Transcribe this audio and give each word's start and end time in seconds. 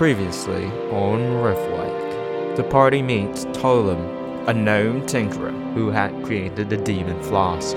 Previously 0.00 0.64
on 0.92 1.20
Riftwake, 1.44 2.56
the 2.56 2.64
party 2.64 3.02
meets 3.02 3.44
Tolam, 3.52 4.48
a 4.48 4.54
gnome 4.54 5.02
tinkerer 5.02 5.74
who 5.74 5.90
had 5.90 6.24
created 6.24 6.70
the 6.70 6.78
demon 6.78 7.22
flask. 7.22 7.76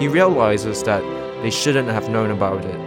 He 0.00 0.08
realizes 0.08 0.82
that 0.82 1.02
they 1.42 1.50
shouldn't 1.50 1.88
have 1.88 2.10
known 2.10 2.32
about 2.32 2.64
it 2.64 2.80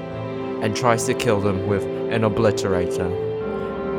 and 0.61 0.75
tries 0.75 1.05
to 1.05 1.13
kill 1.13 1.39
them 1.39 1.67
with 1.67 1.83
an 2.11 2.23
obliterator. 2.23 3.09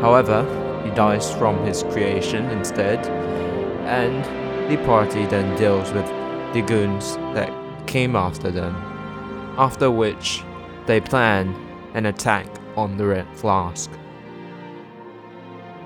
However, 0.03 0.45
he 0.85 0.91
dies 0.91 1.33
from 1.37 1.65
his 1.65 1.83
creation 1.85 2.45
instead, 2.51 3.07
and 3.87 4.23
the 4.71 4.77
party 4.85 5.25
then 5.25 5.57
deals 5.57 5.91
with 5.93 6.07
the 6.53 6.61
goons 6.61 7.17
that 7.33 7.51
came 7.87 8.15
after 8.15 8.51
them. 8.51 8.75
After 9.57 9.91
which, 9.91 10.45
they 10.85 11.01
plan 11.01 11.55
an 11.95 12.05
attack 12.05 12.47
on 12.77 12.99
the 12.99 13.07
Red 13.07 13.27
Flask. 13.39 13.91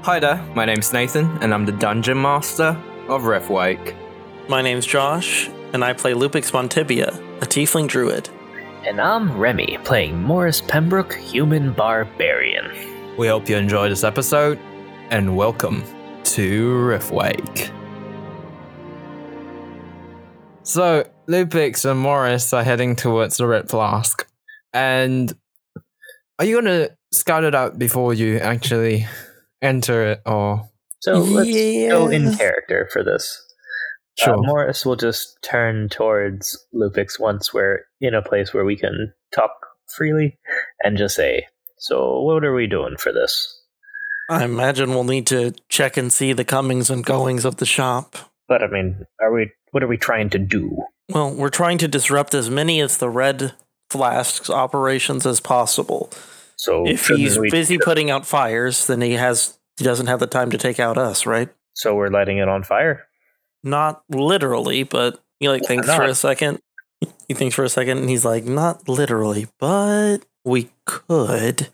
Hi 0.05 0.21
there, 0.21 0.37
my 0.55 0.67
name's 0.67 0.93
Nathan, 0.93 1.25
and 1.41 1.55
I'm 1.55 1.65
the 1.65 1.73
Dungeon 1.73 2.21
Master 2.21 2.79
of 3.09 3.23
Riftwake. 3.23 3.97
My 4.51 4.61
name's 4.61 4.85
Josh, 4.85 5.49
and 5.73 5.83
I 5.83 5.95
play 5.95 6.13
Lupix 6.13 6.53
Montibia, 6.53 7.09
a 7.41 7.47
tiefling 7.47 7.89
druid. 7.89 8.29
And 8.87 9.01
I'm 9.01 9.39
Remy, 9.39 9.79
playing 9.83 10.21
Morris 10.21 10.61
Pembroke, 10.61 11.15
human 11.15 11.73
barbarian. 11.73 12.71
We 13.17 13.29
hope 13.29 13.49
you 13.49 13.57
enjoy 13.57 13.89
this 13.89 14.05
episode, 14.05 14.59
and 15.09 15.39
welcome 15.39 15.83
to 16.25 16.75
Riftwake. 16.75 17.73
So, 20.65 21.09
Lupix 21.31 21.91
and 21.91 21.99
Morris 21.99 22.53
are 22.53 22.63
heading 22.63 22.95
towards 22.95 23.39
the 23.39 23.47
Red 23.47 23.71
Flask. 23.71 24.29
And 24.75 25.33
are 26.39 26.45
you 26.45 26.61
going 26.61 26.67
to 26.67 26.95
scout 27.11 27.45
it 27.45 27.55
out 27.55 27.79
before 27.79 28.13
you 28.13 28.37
actually 28.37 29.07
enter 29.65 30.13
it, 30.13 30.23
or 30.27 30.69
So 31.01 31.15
let's 31.21 31.51
go 31.51 32.09
in 32.09 32.37
character 32.37 32.89
for 32.93 33.03
this. 33.03 33.41
Uh, 34.21 34.25
sure? 34.25 34.37
Morris 34.39 34.87
will 34.87 34.97
just 34.97 35.39
turn 35.43 35.89
towards 35.89 36.57
Lupix 36.75 37.19
once 37.19 37.53
we're 37.53 37.81
in 38.01 38.15
a 38.15 38.23
place 38.23 38.55
where 38.55 38.65
we 38.65 38.77
can 38.77 39.13
talk 39.35 39.51
freely 39.97 40.39
and 40.85 40.97
just 40.97 41.17
say, 41.17 41.47
So, 41.79 42.21
what 42.21 42.45
are 42.45 42.55
we 42.55 42.67
doing 42.67 42.97
for 42.97 43.13
this? 43.13 43.61
I 44.29 44.45
imagine 44.45 44.91
we'll 44.91 45.05
need 45.05 45.27
to 45.29 45.53
check 45.69 45.97
and 45.97 46.13
see 46.13 46.33
the 46.33 46.45
comings 46.45 46.91
and 46.91 47.05
goings 47.05 47.45
of 47.45 47.57
the 47.57 47.67
shop. 47.67 48.17
But 48.49 48.63
I 48.63 48.69
mean, 48.69 49.05
are 49.21 49.33
we? 49.33 49.51
What 49.73 49.83
are 49.83 49.89
we 49.89 49.97
trying 49.97 50.31
to 50.31 50.39
do? 50.39 50.85
Well, 51.09 51.35
we're 51.35 51.51
trying 51.51 51.79
to 51.79 51.89
disrupt 51.89 52.35
as 52.35 52.49
many 52.49 52.81
of 52.81 52.99
the 52.99 53.11
Red 53.11 53.53
Flask's 53.91 54.49
operations 54.49 55.27
as 55.27 55.41
possible. 55.41 56.11
So, 56.57 56.87
If 56.87 57.09
he's 57.09 57.39
busy 57.51 57.79
putting 57.79 58.11
out 58.11 58.27
fires, 58.27 58.87
then 58.87 59.01
he 59.01 59.13
has 59.13 59.59
he 59.77 59.85
doesn't 59.85 60.07
have 60.07 60.21
the 60.21 60.27
time 60.27 60.51
to 60.51 60.59
take 60.59 60.79
out 60.79 60.97
us, 60.97 61.27
right? 61.27 61.49
so 61.77 61.95
we're 61.95 62.09
lighting 62.09 62.39
it 62.39 62.49
on 62.49 62.63
fire. 62.63 63.07
Not 63.65 64.03
literally, 64.09 64.85
but 64.85 65.21
he 65.41 65.49
like 65.49 65.63
Why 65.63 65.69
thinks 65.69 65.93
for 65.93 66.05
a 66.05 66.15
second. 66.15 66.61
He 67.29 67.35
thinks 67.35 67.57
for 67.57 67.65
a 67.65 67.69
second, 67.69 67.99
and 67.99 68.09
he's 68.09 68.25
like, 68.25 68.45
"Not 68.45 68.89
literally, 68.89 69.49
but 69.59 70.19
we 70.45 70.71
could." 70.87 71.69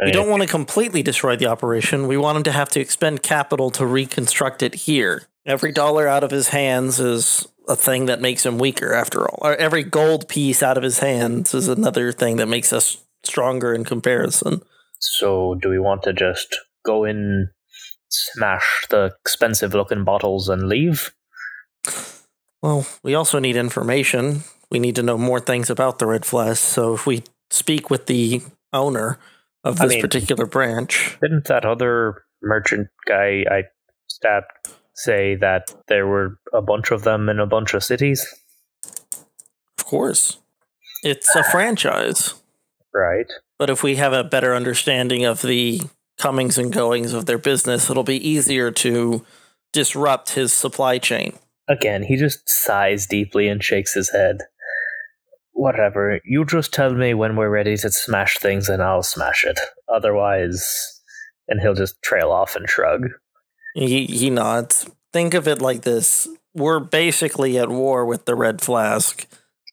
I 0.00 0.06
We 0.06 0.10
don't 0.10 0.28
want 0.28 0.42
to 0.42 0.48
completely 0.48 1.02
destroy 1.02 1.36
the 1.36 1.46
operation. 1.46 2.08
We 2.08 2.16
want 2.16 2.38
him 2.38 2.42
to 2.44 2.52
have 2.52 2.70
to 2.70 2.80
expend 2.80 3.22
capital 3.22 3.70
to 3.72 3.86
reconstruct 3.86 4.62
it 4.62 4.74
here. 4.74 5.28
Every 5.46 5.70
dollar 5.70 6.08
out 6.08 6.24
of 6.24 6.30
his 6.30 6.48
hands 6.48 6.98
is 6.98 7.46
a 7.68 7.76
thing 7.76 8.06
that 8.06 8.20
makes 8.20 8.44
him 8.44 8.58
weaker, 8.58 8.92
after 8.92 9.22
all. 9.28 9.38
Or 9.42 9.54
every 9.54 9.84
gold 9.84 10.28
piece 10.28 10.62
out 10.62 10.76
of 10.76 10.82
his 10.82 10.98
hands 10.98 11.54
is 11.54 11.68
another 11.68 12.10
thing 12.10 12.36
that 12.36 12.46
makes 12.48 12.72
us 12.72 12.96
stronger 13.24 13.72
in 13.74 13.84
comparison. 13.84 14.62
So, 14.98 15.56
do 15.60 15.68
we 15.68 15.78
want 15.78 16.02
to 16.04 16.12
just 16.12 16.56
go 16.84 17.04
in, 17.04 17.50
smash 18.08 18.86
the 18.90 19.12
expensive 19.24 19.74
looking 19.74 20.04
bottles, 20.04 20.48
and 20.48 20.68
leave? 20.68 21.12
Well, 22.62 22.86
we 23.02 23.14
also 23.14 23.38
need 23.38 23.56
information. 23.56 24.42
We 24.70 24.78
need 24.78 24.94
to 24.96 25.02
know 25.02 25.18
more 25.18 25.40
things 25.40 25.68
about 25.70 25.98
the 25.98 26.06
Red 26.06 26.24
Flask. 26.24 26.62
So 26.62 26.94
if 26.94 27.06
we 27.06 27.24
speak 27.50 27.90
with 27.90 28.06
the 28.06 28.42
owner 28.72 29.18
of 29.64 29.80
I 29.80 29.84
this 29.84 29.92
mean- 29.94 30.00
particular 30.00 30.46
branch, 30.46 31.18
Didn't 31.20 31.46
that 31.48 31.64
other 31.64 32.22
merchant 32.40 32.88
guy 33.06 33.44
I 33.50 33.64
stabbed 34.06 34.46
say 34.94 35.34
that 35.36 35.74
there 35.88 36.06
were 36.06 36.38
a 36.52 36.62
bunch 36.62 36.90
of 36.92 37.02
them 37.02 37.28
in 37.28 37.40
a 37.40 37.46
bunch 37.46 37.74
of 37.74 37.82
cities? 37.82 38.24
of 39.78 39.84
course, 39.84 40.38
it's 41.02 41.34
a 41.36 41.42
franchise. 41.44 42.34
Right. 42.94 43.26
But 43.58 43.70
if 43.70 43.82
we 43.82 43.96
have 43.96 44.12
a 44.12 44.24
better 44.24 44.54
understanding 44.54 45.24
of 45.24 45.42
the 45.42 45.82
comings 46.18 46.58
and 46.58 46.72
goings 46.72 47.12
of 47.12 47.26
their 47.26 47.38
business, 47.38 47.88
it'll 47.88 48.02
be 48.04 48.28
easier 48.28 48.70
to 48.70 49.24
disrupt 49.72 50.34
his 50.34 50.52
supply 50.52 50.98
chain. 50.98 51.38
Again, 51.68 52.02
he 52.02 52.16
just 52.16 52.48
sighs 52.48 53.06
deeply 53.06 53.48
and 53.48 53.62
shakes 53.62 53.94
his 53.94 54.10
head. 54.10 54.38
Whatever. 55.52 56.20
You 56.24 56.44
just 56.44 56.72
tell 56.72 56.92
me 56.92 57.14
when 57.14 57.36
we're 57.36 57.48
ready 57.48 57.76
to 57.76 57.90
smash 57.90 58.38
things 58.38 58.68
and 58.68 58.82
I'll 58.82 59.02
smash 59.02 59.44
it. 59.44 59.58
Otherwise. 59.88 61.00
And 61.48 61.60
he'll 61.60 61.74
just 61.74 62.00
trail 62.02 62.30
off 62.30 62.56
and 62.56 62.68
shrug. 62.68 63.08
He 63.74 64.06
he 64.06 64.30
nods. 64.30 64.88
Think 65.12 65.34
of 65.34 65.48
it 65.48 65.60
like 65.60 65.82
this: 65.82 66.28
we're 66.54 66.80
basically 66.80 67.58
at 67.58 67.68
war 67.68 68.06
with 68.06 68.24
the 68.24 68.34
Red 68.34 68.60
Flask. 68.60 69.26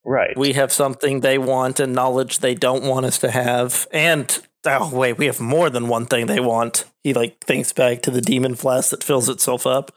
Right. 0.05 0.37
We 0.37 0.53
have 0.53 0.71
something 0.71 1.19
they 1.19 1.37
want 1.37 1.79
and 1.79 1.93
knowledge 1.93 2.39
they 2.39 2.55
don't 2.55 2.83
want 2.83 3.05
us 3.05 3.17
to 3.19 3.31
have. 3.31 3.87
And 3.91 4.39
oh 4.65 4.89
wait, 4.93 5.17
we 5.17 5.25
have 5.25 5.39
more 5.39 5.69
than 5.69 5.87
one 5.87 6.05
thing 6.05 6.25
they 6.25 6.39
want. 6.39 6.85
He 7.03 7.13
like 7.13 7.39
thinks 7.43 7.73
back 7.73 8.01
to 8.03 8.11
the 8.11 8.21
demon 8.21 8.55
flask 8.55 8.91
that 8.91 9.03
fills 9.03 9.29
itself 9.29 9.67
up. 9.67 9.91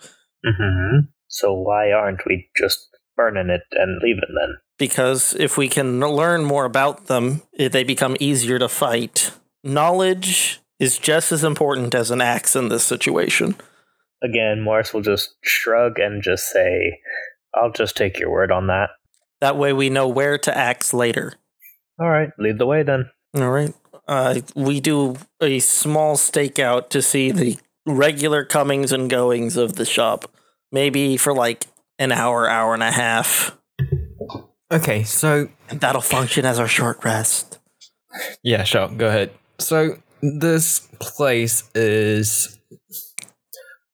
hmm 0.45 1.01
So 1.29 1.53
why 1.53 1.93
aren't 1.93 2.27
we 2.27 2.49
just 2.57 2.89
burning 3.17 3.51
it 3.51 3.63
and 3.73 4.01
leaving 4.03 4.35
then? 4.39 4.57
Because 4.79 5.35
if 5.39 5.57
we 5.57 5.69
can 5.69 6.01
learn 6.01 6.45
more 6.45 6.65
about 6.65 7.07
them, 7.07 7.43
eh, 7.59 7.69
they 7.69 7.85
become 7.85 8.17
easier 8.19 8.59
to 8.59 8.69
fight. 8.69 9.31
Knowledge 9.63 10.61
is 10.81 10.99
just 10.99 11.31
as 11.31 11.45
important 11.45 11.95
as 11.95 12.11
an 12.11 12.21
axe 12.21 12.57
in 12.57 12.69
this 12.69 12.83
situation. 12.83 13.55
Again, 14.23 14.61
Morris 14.61 14.93
will 14.93 15.03
just 15.03 15.35
shrug 15.43 15.99
and 15.99 16.23
just 16.23 16.47
say, 16.47 16.99
I'll 17.55 17.71
just 17.73 17.97
take 17.97 18.19
your 18.19 18.31
word 18.31 18.51
on 18.51 18.67
that. 18.67 18.91
That 19.43 19.57
way 19.57 19.73
we 19.73 19.91
know 19.91 20.07
where 20.07 20.39
to 20.39 20.57
axe 20.57 20.95
later. 20.95 21.35
All 22.01 22.09
right, 22.09 22.31
lead 22.39 22.59
the 22.59 22.67
way 22.67 22.85
then. 22.85 23.11
All 23.35 23.51
right. 23.51 23.75
Uh, 24.07 24.41
we 24.55 24.79
do 24.79 25.17
a 25.41 25.59
small 25.59 26.15
stakeout 26.15 26.91
to 26.91 27.03
see 27.03 27.33
the 27.33 27.59
regular 27.85 28.45
comings 28.45 28.93
and 28.93 29.11
goings 29.11 29.57
of 29.57 29.75
the 29.75 29.85
shop. 29.85 30.31
Maybe 30.71 31.17
for 31.17 31.35
like 31.35 31.67
an 31.99 32.13
hour, 32.13 32.49
hour 32.49 32.73
and 32.73 32.85
a 32.85 32.93
half. 32.93 33.59
Okay, 34.71 35.03
so 35.03 35.49
And 35.69 35.81
that'll 35.81 36.03
function 36.03 36.47
as 36.47 36.61
our 36.61 36.69
short 36.69 37.05
rest. 37.05 37.59
Yeah, 38.45 38.63
sure. 38.63 38.91
Go 38.91 39.09
ahead. 39.09 39.33
So 39.59 39.97
this 40.23 40.87
place 41.01 41.69
is 41.75 42.61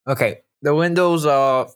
okay. 0.06 0.40
The 0.60 0.74
windows 0.74 1.24
are 1.24 1.68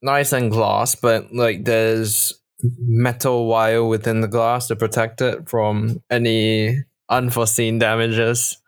nice 0.00 0.32
and 0.32 0.50
glass, 0.50 0.94
but 0.94 1.30
like 1.30 1.66
there's 1.66 2.32
metal 2.62 3.46
wire 3.46 3.84
within 3.84 4.20
the 4.20 4.28
glass 4.28 4.66
to 4.68 4.76
protect 4.76 5.20
it 5.20 5.48
from 5.48 6.02
any 6.10 6.84
unforeseen 7.08 7.78
damages. 7.78 8.58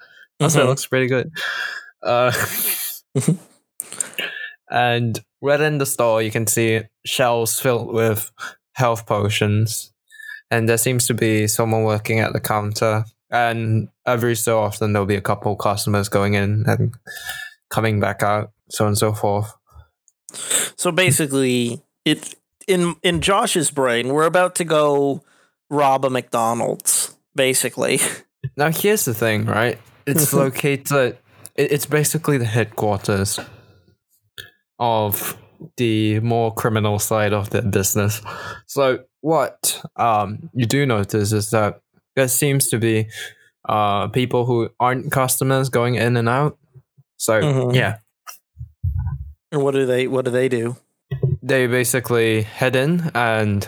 Also, 0.40 0.60
it 0.60 0.64
Mhm. 0.64 0.66
looks 0.69 0.87
pretty 0.87 1.06
good. 1.06 1.31
Uh, 2.02 2.32
and 4.70 5.20
right 5.42 5.60
in 5.60 5.78
the 5.78 5.87
store, 5.87 6.22
you 6.22 6.31
can 6.31 6.46
see 6.46 6.82
shelves 7.04 7.58
filled 7.60 7.92
with 7.92 8.31
health 8.75 9.06
potions, 9.06 9.92
and 10.50 10.69
there 10.69 10.78
seems 10.78 11.06
to 11.08 11.14
be 11.14 11.46
someone 11.46 11.84
working 11.84 12.20
at 12.20 12.32
the 12.32 12.40
counter. 12.40 13.04
And 13.32 13.88
every 14.06 14.34
so 14.34 14.58
often, 14.60 14.92
there'll 14.92 15.06
be 15.06 15.14
a 15.16 15.20
couple 15.20 15.54
customers 15.56 16.08
going 16.08 16.34
in 16.34 16.64
and 16.66 16.94
coming 17.70 18.00
back 18.00 18.22
out, 18.22 18.50
so 18.70 18.84
on 18.84 18.88
and 18.88 18.98
so 18.98 19.12
forth. 19.12 19.52
So 20.76 20.90
basically, 20.90 21.82
it 22.04 22.34
in 22.70 22.94
in 23.02 23.20
Josh's 23.20 23.70
brain, 23.70 24.08
we're 24.08 24.26
about 24.26 24.55
to 24.56 24.64
go 24.64 25.22
rob 25.69 26.05
a 26.05 26.11
McDonald's. 26.11 27.14
Basically, 27.34 27.99
Now, 28.56 28.70
here's 28.70 29.05
the 29.05 29.14
thing, 29.14 29.46
right? 29.46 29.78
It's 30.06 30.32
located. 30.44 31.19
It's 31.56 31.87
basically 31.87 32.38
the 32.38 32.44
headquarters 32.46 33.38
of 34.78 35.37
the 35.76 36.20
more 36.20 36.52
criminal 36.55 36.99
side 36.99 37.32
of 37.32 37.50
the 37.50 37.62
business. 37.62 38.20
So, 38.67 39.00
what 39.20 39.82
um 39.96 40.50
you 40.55 40.66
do 40.66 40.87
notice 40.87 41.32
is 41.32 41.50
that 41.50 41.81
there 42.16 42.28
seems 42.28 42.69
to 42.69 42.78
be 42.78 43.06
uh 43.69 44.08
people 44.08 44.46
who 44.46 44.70
aren't 44.81 45.12
customers 45.12 45.69
going 45.69 45.94
in 45.96 46.16
and 46.16 46.28
out. 46.28 46.58
So, 47.19 47.40
Mhm. 47.43 47.75
yeah, 47.75 47.99
and 49.52 49.62
what 49.62 49.73
do 49.75 49.84
they 49.87 50.06
what 50.08 50.25
do 50.25 50.31
they 50.31 50.49
do? 50.49 50.76
They 51.50 51.67
basically 51.67 52.43
head 52.43 52.76
in 52.76 53.11
and 53.12 53.67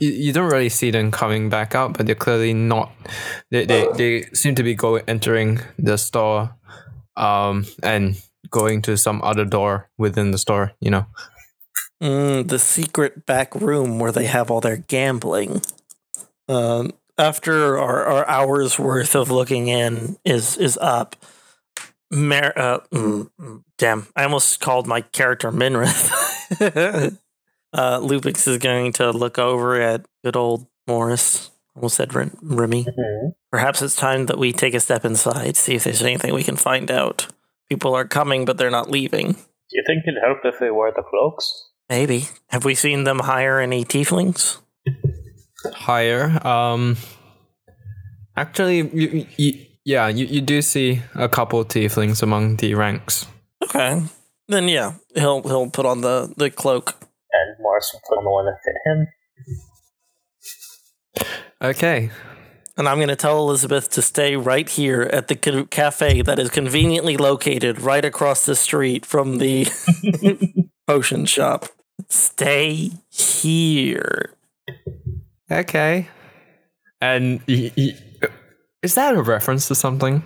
you, 0.00 0.10
you 0.10 0.32
don't 0.32 0.50
really 0.50 0.68
see 0.68 0.90
them 0.90 1.12
coming 1.12 1.48
back 1.48 1.74
out, 1.74 1.96
but 1.96 2.06
they're 2.06 2.14
clearly 2.14 2.52
not. 2.52 2.90
They 3.50 3.64
they, 3.64 3.86
they 3.94 4.22
seem 4.34 4.56
to 4.56 4.62
be 4.62 4.74
going 4.74 5.04
entering 5.06 5.60
the 5.78 5.96
store 5.96 6.56
um, 7.16 7.66
and 7.82 8.20
going 8.50 8.82
to 8.82 8.96
some 8.96 9.22
other 9.22 9.44
door 9.44 9.88
within 9.96 10.32
the 10.32 10.38
store. 10.38 10.72
You 10.80 10.90
know. 10.90 11.06
Mm, 12.02 12.48
the 12.48 12.58
secret 12.58 13.26
back 13.26 13.54
room 13.54 14.00
where 14.00 14.12
they 14.12 14.26
have 14.26 14.50
all 14.50 14.60
their 14.60 14.78
gambling. 14.78 15.62
Um, 16.48 16.92
after 17.16 17.78
our, 17.78 18.04
our 18.04 18.28
hours 18.28 18.76
worth 18.78 19.14
of 19.14 19.30
looking 19.30 19.68
in 19.68 20.16
is 20.24 20.56
is 20.56 20.76
up, 20.78 21.14
Mer- 22.10 22.52
uh, 22.56 22.80
mm, 22.92 23.30
mm, 23.40 23.62
damn, 23.78 24.08
I 24.16 24.24
almost 24.24 24.60
called 24.60 24.88
my 24.88 25.00
character 25.00 25.52
Minrith. 25.52 26.10
uh, 27.72 28.00
Lupix 28.00 28.46
is 28.46 28.58
going 28.58 28.92
to 28.94 29.10
look 29.10 29.38
over 29.38 29.80
at 29.80 30.06
good 30.24 30.36
old 30.36 30.66
Morris. 30.86 31.50
Almost 31.74 31.96
said 31.96 32.14
Rem- 32.14 32.36
Remy. 32.42 32.84
Mm-hmm. 32.84 33.28
Perhaps 33.50 33.80
it's 33.80 33.96
time 33.96 34.26
that 34.26 34.38
we 34.38 34.52
take 34.52 34.74
a 34.74 34.80
step 34.80 35.04
inside, 35.04 35.56
see 35.56 35.74
if 35.74 35.84
there's 35.84 36.02
anything 36.02 36.34
we 36.34 36.42
can 36.42 36.56
find 36.56 36.90
out. 36.90 37.28
People 37.68 37.94
are 37.94 38.04
coming, 38.04 38.44
but 38.44 38.58
they're 38.58 38.70
not 38.70 38.90
leaving. 38.90 39.32
Do 39.32 39.78
you 39.78 39.84
think 39.86 40.02
it'd 40.06 40.22
help 40.22 40.38
if 40.44 40.60
they 40.60 40.70
wear 40.70 40.92
the 40.94 41.02
cloaks? 41.02 41.70
Maybe. 41.88 42.26
Have 42.48 42.64
we 42.64 42.74
seen 42.74 43.04
them 43.04 43.20
hire 43.20 43.58
any 43.58 43.84
tieflings? 43.84 44.58
hire? 45.72 46.46
Um, 46.46 46.98
actually, 48.36 48.88
you, 48.92 49.26
you, 49.38 49.66
yeah, 49.84 50.08
you, 50.08 50.26
you 50.26 50.40
do 50.42 50.60
see 50.60 51.00
a 51.14 51.28
couple 51.28 51.64
tieflings 51.64 52.22
among 52.22 52.56
the 52.56 52.74
ranks. 52.74 53.26
Okay. 53.62 54.02
Then 54.52 54.68
yeah, 54.68 54.92
he'll 55.14 55.40
he'll 55.42 55.70
put 55.70 55.86
on 55.86 56.02
the 56.02 56.32
the 56.36 56.50
cloak. 56.50 56.94
And 57.32 57.56
Morris 57.60 57.90
will 57.94 58.02
put 58.06 58.18
on 58.18 58.24
the 58.24 58.30
one 58.30 58.44
that 58.44 58.58
fit 58.62 58.74
him. 58.84 59.08
Okay. 61.62 62.10
And 62.76 62.88
I'm 62.88 62.96
going 62.98 63.08
to 63.08 63.16
tell 63.16 63.38
Elizabeth 63.38 63.88
to 63.90 64.02
stay 64.02 64.36
right 64.36 64.68
here 64.68 65.02
at 65.02 65.28
the 65.28 65.36
ca- 65.36 65.64
cafe 65.70 66.20
that 66.22 66.38
is 66.38 66.50
conveniently 66.50 67.16
located 67.16 67.80
right 67.80 68.04
across 68.04 68.44
the 68.44 68.54
street 68.54 69.06
from 69.06 69.38
the 69.38 69.66
potion 70.86 71.24
shop. 71.26 71.66
Stay 72.08 72.90
here. 73.10 74.34
Okay. 75.50 76.08
And 77.00 77.40
y- 77.48 77.72
y- 77.76 77.96
is 78.82 78.94
that 78.96 79.14
a 79.14 79.22
reference 79.22 79.68
to 79.68 79.74
something? 79.74 80.22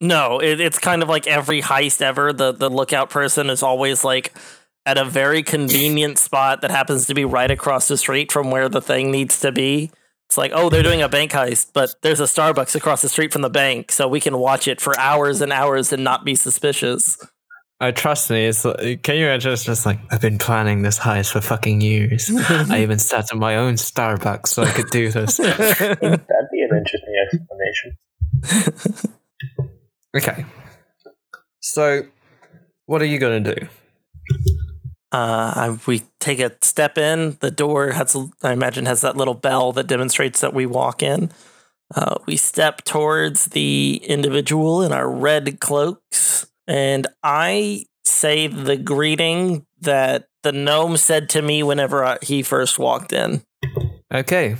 No, 0.00 0.38
it, 0.40 0.60
it's 0.60 0.78
kind 0.78 1.02
of 1.02 1.08
like 1.08 1.26
every 1.26 1.62
heist 1.62 2.02
ever. 2.02 2.32
The 2.32 2.52
the 2.52 2.68
lookout 2.68 3.10
person 3.10 3.48
is 3.50 3.62
always 3.62 4.04
like 4.04 4.34
at 4.84 4.98
a 4.98 5.04
very 5.04 5.42
convenient 5.42 6.18
spot 6.18 6.60
that 6.62 6.70
happens 6.70 7.06
to 7.06 7.14
be 7.14 7.24
right 7.24 7.50
across 7.50 7.88
the 7.88 7.96
street 7.96 8.30
from 8.30 8.50
where 8.50 8.68
the 8.68 8.80
thing 8.82 9.10
needs 9.10 9.40
to 9.40 9.50
be. 9.52 9.90
It's 10.28 10.36
like, 10.38 10.52
oh, 10.54 10.70
they're 10.70 10.82
doing 10.82 11.02
a 11.02 11.08
bank 11.08 11.32
heist, 11.32 11.70
but 11.72 11.94
there's 12.02 12.20
a 12.20 12.24
Starbucks 12.24 12.74
across 12.74 13.00
the 13.00 13.08
street 13.08 13.32
from 13.32 13.42
the 13.42 13.50
bank, 13.50 13.92
so 13.92 14.08
we 14.08 14.20
can 14.20 14.38
watch 14.38 14.66
it 14.68 14.80
for 14.80 14.98
hours 14.98 15.40
and 15.40 15.52
hours 15.52 15.92
and 15.92 16.02
not 16.04 16.24
be 16.24 16.34
suspicious. 16.34 17.16
Uh, 17.80 17.92
trust 17.92 18.30
me, 18.30 18.46
it's 18.46 18.64
like- 18.64 19.02
can 19.02 19.16
you 19.16 19.26
imagine? 19.26 19.52
It's 19.52 19.64
just 19.64 19.86
like 19.86 20.00
I've 20.10 20.20
been 20.20 20.38
planning 20.38 20.82
this 20.82 20.98
heist 20.98 21.32
for 21.32 21.40
fucking 21.40 21.80
years. 21.80 22.30
I 22.48 22.82
even 22.82 22.98
started 22.98 23.36
my 23.36 23.56
own 23.56 23.74
Starbucks 23.74 24.48
so 24.48 24.62
I 24.62 24.72
could 24.72 24.90
do 24.90 25.10
this. 25.10 25.36
That'd 25.36 25.60
be 26.00 26.62
an 26.62 26.76
interesting 26.76 27.14
explanation. 28.42 29.12
okay. 30.16 30.44
So, 31.60 32.06
what 32.86 33.02
are 33.02 33.06
you 33.06 33.18
gonna 33.18 33.40
do? 33.40 33.68
Uh, 35.12 35.52
I, 35.56 35.78
we 35.86 36.02
take 36.20 36.40
a 36.40 36.52
step 36.62 36.98
in. 36.98 37.36
The 37.40 37.50
door 37.50 37.92
has, 37.92 38.16
I 38.42 38.52
imagine, 38.52 38.86
has 38.86 39.00
that 39.02 39.16
little 39.16 39.34
bell 39.34 39.72
that 39.72 39.86
demonstrates 39.86 40.40
that 40.40 40.52
we 40.52 40.66
walk 40.66 41.02
in. 41.02 41.30
Uh, 41.94 42.16
we 42.26 42.36
step 42.36 42.82
towards 42.84 43.46
the 43.46 44.00
individual 44.04 44.82
in 44.82 44.92
our 44.92 45.08
red 45.08 45.60
cloaks, 45.60 46.46
and 46.66 47.06
I 47.22 47.84
say 48.04 48.48
the 48.48 48.76
greeting 48.76 49.64
that 49.80 50.26
the 50.42 50.52
gnome 50.52 50.96
said 50.96 51.28
to 51.30 51.42
me 51.42 51.62
whenever 51.62 52.04
I, 52.04 52.18
he 52.22 52.42
first 52.42 52.78
walked 52.78 53.12
in. 53.12 53.42
Okay. 54.12 54.56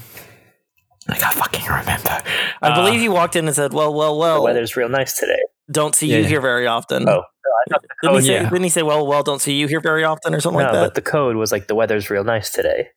I 1.09 1.15
can't 1.17 1.35
fucking 1.35 1.65
remember. 1.67 2.23
I 2.63 2.69
Uh, 2.71 2.75
believe 2.85 3.01
he 3.01 3.09
walked 3.09 3.37
in 3.37 3.47
and 3.47 3.55
said, 3.55 3.73
"Well, 3.73 3.93
well, 3.95 4.17
well." 4.19 4.35
The 4.37 4.41
well, 4.43 4.45
weather's 4.45 4.77
real 4.77 4.89
nice 4.89 5.19
today. 5.19 5.39
Don't 5.71 5.95
see 5.95 6.07
Yeah, 6.09 6.17
you 6.19 6.23
yeah. 6.23 6.29
here 6.29 6.41
very 6.41 6.67
often." 6.67 7.09
Oh, 7.09 7.23
I 7.71 7.79
Didn't 8.03 8.17
he, 8.21 8.27
say, 8.27 8.33
yeah. 8.35 8.43
didn't 8.51 8.63
he 8.65 8.69
say, 8.69 8.83
"Well, 8.83 9.07
well, 9.07 9.23
don't 9.23 9.41
see 9.41 9.55
you 9.55 9.67
here 9.67 9.81
very 9.81 10.05
often" 10.05 10.35
or 10.35 10.41
something 10.41 10.59
no, 10.61 10.65
like 10.67 10.73
that? 10.75 10.85
But 10.87 10.95
the 10.95 11.03
code 11.03 11.37
was 11.37 11.53
like 11.53 11.67
the 11.69 11.75
weather's 11.75 12.11
real 12.11 12.25
nice 12.25 12.51
today. 12.51 12.89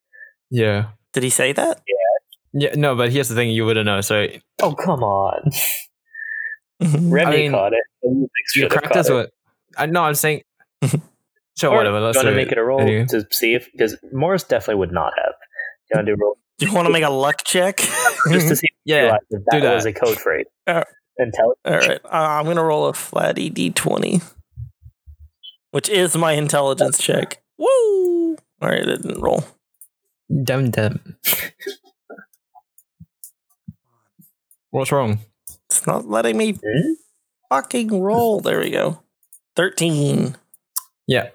Yeah. 0.52 0.88
Did 1.14 1.24
he 1.24 1.30
say 1.30 1.52
that? 1.54 1.82
Yeah. 1.88 2.70
Yeah. 2.70 2.76
No, 2.76 2.96
but 2.96 3.12
here's 3.12 3.30
the 3.30 3.36
thing: 3.36 3.50
you 3.52 3.66
wouldn't 3.66 3.86
know. 3.86 4.02
So 4.02 4.28
Oh 4.62 4.74
come 4.74 5.04
on, 5.04 5.52
Remy 6.82 7.26
I 7.26 7.32
mean, 7.38 7.52
caught 7.52 7.74
it. 7.74 7.84
You 8.04 8.28
your 8.56 8.70
should 8.70 8.74
have 8.74 8.84
caught 8.92 9.06
it. 9.10 9.14
would. 9.14 9.30
I 9.78 9.86
no, 9.86 10.04
I'm 10.04 10.16
saying. 10.16 10.44
Sure, 11.58 11.72
Or 11.74 11.76
whatever. 11.76 12.00
Let's 12.00 12.18
gonna 12.18 12.32
make 12.34 12.54
it 12.54 12.58
a 12.58 12.64
roll 12.64 12.80
Anyway. 12.80 13.06
to 13.10 13.28
see 13.32 13.54
if 13.54 13.70
because 13.74 13.98
Morris 14.14 14.46
definitely 14.46 14.76
would 14.80 14.94
not 14.94 15.12
have. 15.18 15.34
You 15.92 15.98
want 15.98 16.08
to 16.08 16.16
do 16.16 16.22
roll 16.22 16.38
Do 16.58 16.66
you 16.68 16.74
want 16.74 16.86
to 16.88 16.94
make 16.94 17.04
a 17.04 17.10
luck 17.10 17.44
check? 17.46 17.80
just 18.32 18.48
to 18.48 18.56
see 18.56 18.68
if 18.70 18.76
Yeah, 18.86 19.02
realize 19.02 19.20
that, 19.32 19.46
do 19.52 19.60
that 19.60 19.76
was 19.76 19.86
a 19.86 19.92
code 19.92 20.18
phrase. 20.18 20.46
Uh, 20.68 20.84
and 21.20 21.34
tell 21.34 21.56
All 21.66 21.74
right, 21.78 22.00
uh, 22.06 22.10
I'm 22.10 22.46
gonna 22.46 22.64
roll 22.64 22.88
a 22.88 22.94
flatty 22.94 23.52
d20, 23.52 24.24
which 25.72 25.90
is 25.90 26.16
my 26.18 26.34
intelligence 26.34 26.98
check. 26.98 27.42
Woo! 27.58 28.38
All 28.62 28.70
right, 28.70 28.82
it 28.88 29.02
didn't 29.02 29.22
roll. 29.22 29.44
Dum 30.44 30.72
dum. 30.72 31.00
What's 34.72 34.92
wrong? 34.92 35.20
It's 35.70 35.86
not 35.88 36.08
letting 36.08 36.38
me 36.38 36.54
Hmm? 36.54 36.94
fucking 37.50 38.02
roll. 38.02 38.40
There 38.40 38.60
we 38.60 38.70
go. 38.72 39.00
Thirteen. 39.56 40.36
Yeah. 41.08 41.30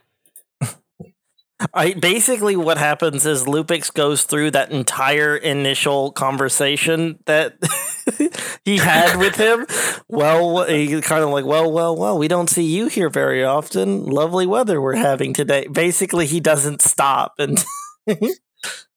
I 1.74 1.94
basically 1.94 2.56
what 2.56 2.78
happens 2.78 3.26
is 3.26 3.44
Lupix 3.44 3.92
goes 3.92 4.24
through 4.24 4.52
that 4.52 4.70
entire 4.70 5.36
initial 5.36 6.12
conversation 6.12 7.18
that 7.26 7.56
he 8.64 8.78
had 8.78 9.16
with 9.18 9.36
him. 9.36 9.66
Well, 10.08 10.64
he 10.64 11.00
kind 11.00 11.24
of 11.24 11.30
like, 11.30 11.44
well, 11.44 11.70
well, 11.70 11.96
well, 11.96 12.18
we 12.18 12.28
don't 12.28 12.50
see 12.50 12.64
you 12.64 12.88
here 12.88 13.10
very 13.10 13.44
often. 13.44 14.04
Lovely 14.06 14.46
weather 14.46 14.80
we're 14.80 14.96
having 14.96 15.32
today. 15.32 15.66
Basically, 15.66 16.26
he 16.26 16.40
doesn't 16.40 16.82
stop 16.82 17.34
and 17.38 17.64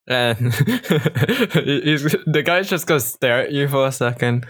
And 0.07 0.53
he's, 0.53 2.15
the 2.25 2.43
guy's 2.45 2.69
just 2.69 2.87
gonna 2.87 3.01
stare 3.01 3.41
at 3.41 3.51
you 3.51 3.67
for 3.67 3.87
a 3.87 3.91
second, 3.91 4.45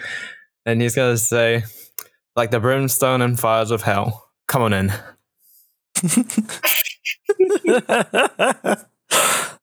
and 0.67 0.79
he's 0.79 0.93
gonna 0.95 1.17
say, 1.17 1.63
"Like 2.35 2.51
the 2.51 2.59
brimstone 2.59 3.23
and 3.23 3.39
fires 3.39 3.71
of 3.71 3.81
hell, 3.81 4.29
come 4.47 4.61
on 4.61 4.73
in." 4.73 4.93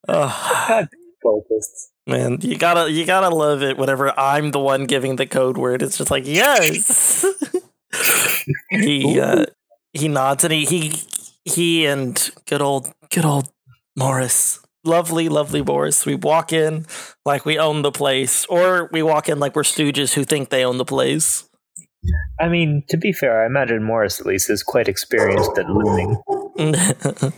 oh, 0.08 0.86
focused. 1.22 1.92
Man, 2.06 2.38
you 2.40 2.56
gotta 2.56 2.90
you 2.90 3.04
gotta 3.04 3.34
love 3.34 3.62
it 3.62 3.76
whenever 3.76 4.18
I'm 4.18 4.50
the 4.50 4.60
one 4.60 4.86
giving 4.86 5.16
the 5.16 5.26
code 5.26 5.56
word. 5.56 5.82
It's 5.82 5.98
just 5.98 6.10
like 6.10 6.26
yes. 6.26 7.24
he 8.70 9.20
uh, 9.20 9.46
he 9.92 10.08
nods 10.08 10.44
and 10.44 10.52
he 10.52 10.64
he 10.64 11.02
he 11.44 11.86
and 11.86 12.30
good 12.46 12.62
old 12.62 12.92
good 13.10 13.24
old 13.24 13.50
Morris. 13.96 14.60
Lovely, 14.86 15.30
lovely 15.30 15.62
Morris. 15.62 16.04
We 16.04 16.14
walk 16.14 16.52
in 16.52 16.84
like 17.24 17.46
we 17.46 17.58
own 17.58 17.80
the 17.80 17.92
place, 17.92 18.44
or 18.46 18.90
we 18.92 19.02
walk 19.02 19.30
in 19.30 19.38
like 19.38 19.56
we're 19.56 19.62
stooges 19.62 20.12
who 20.12 20.24
think 20.24 20.50
they 20.50 20.64
own 20.64 20.76
the 20.76 20.84
place. 20.84 21.48
I 22.38 22.48
mean, 22.48 22.84
to 22.90 22.98
be 22.98 23.10
fair, 23.10 23.42
I 23.42 23.46
imagine 23.46 23.82
Morris 23.82 24.20
at 24.20 24.26
least 24.26 24.50
is 24.50 24.62
quite 24.62 24.88
experienced 24.88 25.56
at 25.56 25.70
looming. 25.70 26.20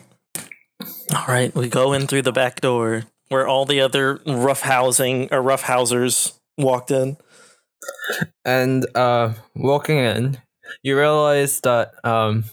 all 1.15 1.25
right, 1.29 1.55
we 1.55 1.69
go 1.69 1.93
in 1.93 2.09
through 2.09 2.23
the 2.23 2.33
back 2.33 2.61
door 2.61 3.05
where 3.29 3.47
all 3.47 3.65
the 3.65 3.81
other 3.81 4.21
rough 4.27 4.61
housing 4.63 5.33
or 5.33 5.43
rough 5.43 5.63
housers 5.63 6.39
walked 6.57 6.91
in. 6.91 7.17
And 8.45 8.87
uh, 8.95 9.35
walking 9.55 9.99
in, 9.99 10.39
you 10.83 10.97
realize 10.97 11.61
that 11.61 11.93
um, 12.05 12.45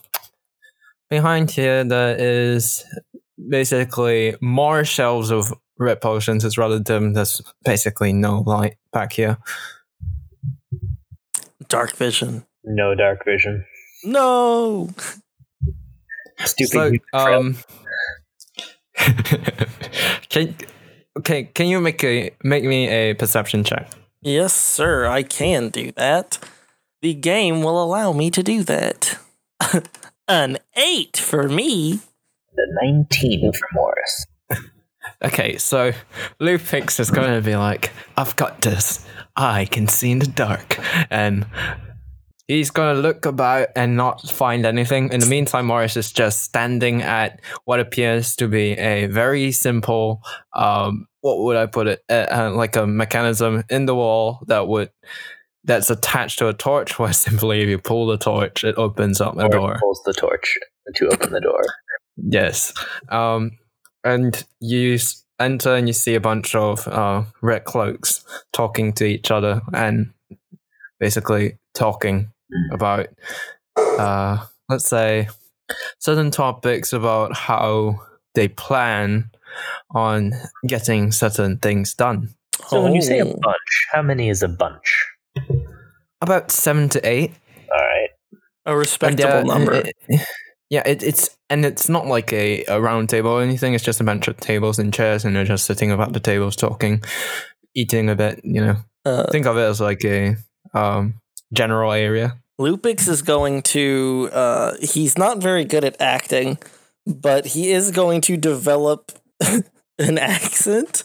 behind 1.10 1.52
here 1.52 1.84
there 1.84 2.16
is 2.18 2.84
basically 3.50 4.36
more 4.42 4.84
shelves 4.84 5.32
of 5.32 5.54
red 5.78 6.02
potions. 6.02 6.46
It's 6.46 6.58
rather 6.58 6.80
dim. 6.80 7.14
There's 7.14 7.42
basically 7.64 8.14
no 8.14 8.40
light 8.40 8.76
back 8.92 9.14
here. 9.14 9.38
Dark 11.68 11.96
vision. 11.96 12.46
No 12.64 12.96
dark 12.96 13.26
vision. 13.26 13.66
No. 14.04 14.90
Stupid. 16.40 17.02
So, 17.14 17.18
um, 17.18 17.58
can 20.30 20.56
okay, 21.20 21.44
can 21.54 21.68
you 21.68 21.80
make 21.80 22.04
a 22.04 22.32
make 22.44 22.64
me 22.64 22.88
a 22.88 23.14
perception 23.14 23.64
check? 23.64 23.90
Yes, 24.22 24.54
sir, 24.54 25.06
I 25.06 25.24
can 25.24 25.70
do 25.70 25.92
that. 25.94 26.38
The 27.02 27.14
game 27.14 27.62
will 27.64 27.82
allow 27.84 28.14
me 28.14 28.32
to 28.32 28.42
do 28.42 28.64
that. 28.64 29.18
An 30.28 30.58
eight 30.76 31.18
for 31.18 31.50
me. 31.50 32.00
the 32.56 32.68
19 32.84 33.52
for 33.52 33.68
Morris. 33.74 34.26
Okay, 35.22 35.58
so 35.58 35.92
Lupix 36.40 37.00
is 37.00 37.10
going 37.12 37.34
to 37.36 37.42
be 37.42 37.56
like, 37.58 37.92
"I've 38.18 38.36
got 38.38 38.62
this. 38.62 39.06
I 39.36 39.66
can 39.66 39.88
see 39.88 40.12
in 40.12 40.20
the 40.20 40.28
dark," 40.28 40.78
and 41.10 41.46
he's 42.48 42.70
gonna 42.72 43.00
look 43.00 43.26
about 43.26 43.70
and 43.76 43.96
not 43.96 44.22
find 44.30 44.66
anything. 44.66 45.12
In 45.12 45.20
the 45.20 45.26
meantime, 45.26 45.66
Morris 45.68 45.96
is 45.98 46.12
just 46.12 46.44
standing 46.44 47.02
at 47.02 47.40
what 47.66 47.80
appears 47.80 48.36
to 48.38 48.48
be 48.48 48.72
a 48.74 49.08
very 49.08 49.52
simple, 49.52 50.22
um, 50.54 51.08
what 51.22 51.40
would 51.40 51.56
I 51.56 51.66
put 51.68 51.88
it? 51.88 52.04
Uh, 52.10 52.28
uh, 52.32 52.52
like 52.54 52.76
a 52.76 52.86
mechanism 52.86 53.64
in 53.70 53.86
the 53.86 53.96
wall 53.96 54.44
that 54.48 54.68
would 54.68 54.90
that's 55.66 55.90
attached 55.90 56.40
to 56.40 56.50
a 56.50 56.54
torch. 56.54 57.00
Where 57.00 57.14
simply, 57.14 57.62
if 57.62 57.70
you 57.70 57.78
pull 57.80 58.08
the 58.08 58.18
torch, 58.18 58.64
it 58.64 58.76
opens 58.78 59.22
up 59.22 59.38
a 59.38 59.44
Or 59.46 59.50
door. 59.50 59.78
pulls 59.80 60.02
the 60.06 60.14
torch 60.14 60.58
to 60.96 61.08
open 61.10 61.32
the 61.32 61.42
door. 61.42 61.62
Yes. 62.16 62.74
Um, 63.10 63.58
and 64.04 64.44
you 64.60 65.00
enter 65.40 65.74
and 65.74 65.88
you 65.90 65.94
see 65.94 66.14
a 66.14 66.20
bunch 66.20 66.54
of 66.54 66.88
uh, 66.88 67.24
red 67.42 67.64
cloaks 67.66 68.24
talking 68.54 68.94
to 68.94 69.06
each 69.06 69.32
other 69.32 69.64
and 69.74 70.13
basically 71.08 71.58
talking 71.74 72.32
about, 72.72 73.08
uh, 73.78 74.38
let's 74.70 74.88
say, 74.88 75.28
certain 76.00 76.32
topics 76.32 76.94
about 76.94 77.36
how 77.36 78.00
they 78.36 78.48
plan 78.48 79.30
on 79.94 80.32
getting 80.66 81.12
certain 81.12 81.58
things 81.58 81.94
done. 81.94 82.30
So 82.70 82.82
when 82.82 82.96
you 82.96 83.02
say 83.02 83.20
a 83.20 83.26
Oh. 83.26 83.36
bunch, 83.42 83.72
how 83.92 84.02
many 84.02 84.30
is 84.30 84.42
a 84.44 84.48
bunch? 84.48 84.88
About 86.22 86.52
seven 86.52 86.88
to 86.90 87.00
eight. 87.08 87.32
All 87.72 87.80
right. 87.80 88.10
a 88.66 88.70
And, 88.72 88.80
respectable 88.80 89.52
uh, 89.52 89.58
number. 89.58 89.74
it- 89.74 89.96
yeah, 90.70 90.84
it, 90.88 91.04
it's 91.04 91.38
and 91.50 91.66
it's 91.66 91.90
not 91.90 92.08
like 92.08 92.32
a, 92.34 92.64
a 92.66 92.80
round 92.82 93.10
table 93.10 93.30
or 93.32 93.42
anything. 93.44 93.74
It's 93.76 93.84
just 93.84 94.00
a 94.02 94.04
bunch 94.06 94.28
of 94.30 94.38
tables 94.38 94.80
and 94.80 94.94
chairs, 94.94 95.26
and 95.26 95.36
they're 95.36 95.44
just 95.44 95.66
sitting 95.66 95.92
about 95.92 96.14
the 96.14 96.20
tables 96.20 96.56
talking, 96.56 97.04
eating 97.76 98.10
a 98.10 98.16
bit. 98.16 98.40
You 98.44 98.62
know, 98.66 98.76
Uh, 99.06 99.30
think 99.32 99.46
of 99.46 99.58
it 99.58 99.68
as 99.70 99.80
like 99.82 100.04
a 100.06 100.36
um, 100.74 101.16
general 101.54 101.92
area. 101.92 102.38
Lupix 102.60 103.08
is 103.08 103.22
going 103.22 103.62
to. 103.64 104.30
Uh, 104.32 104.76
he's 104.82 105.18
not 105.18 105.40
very 105.42 105.66
good 105.66 105.84
at 105.84 106.00
acting, 106.00 106.58
but 107.06 107.46
he 107.48 107.72
is 107.72 107.92
going 107.92 108.22
to 108.22 108.38
develop 108.38 109.12
an 110.00 110.18
accent 110.18 111.04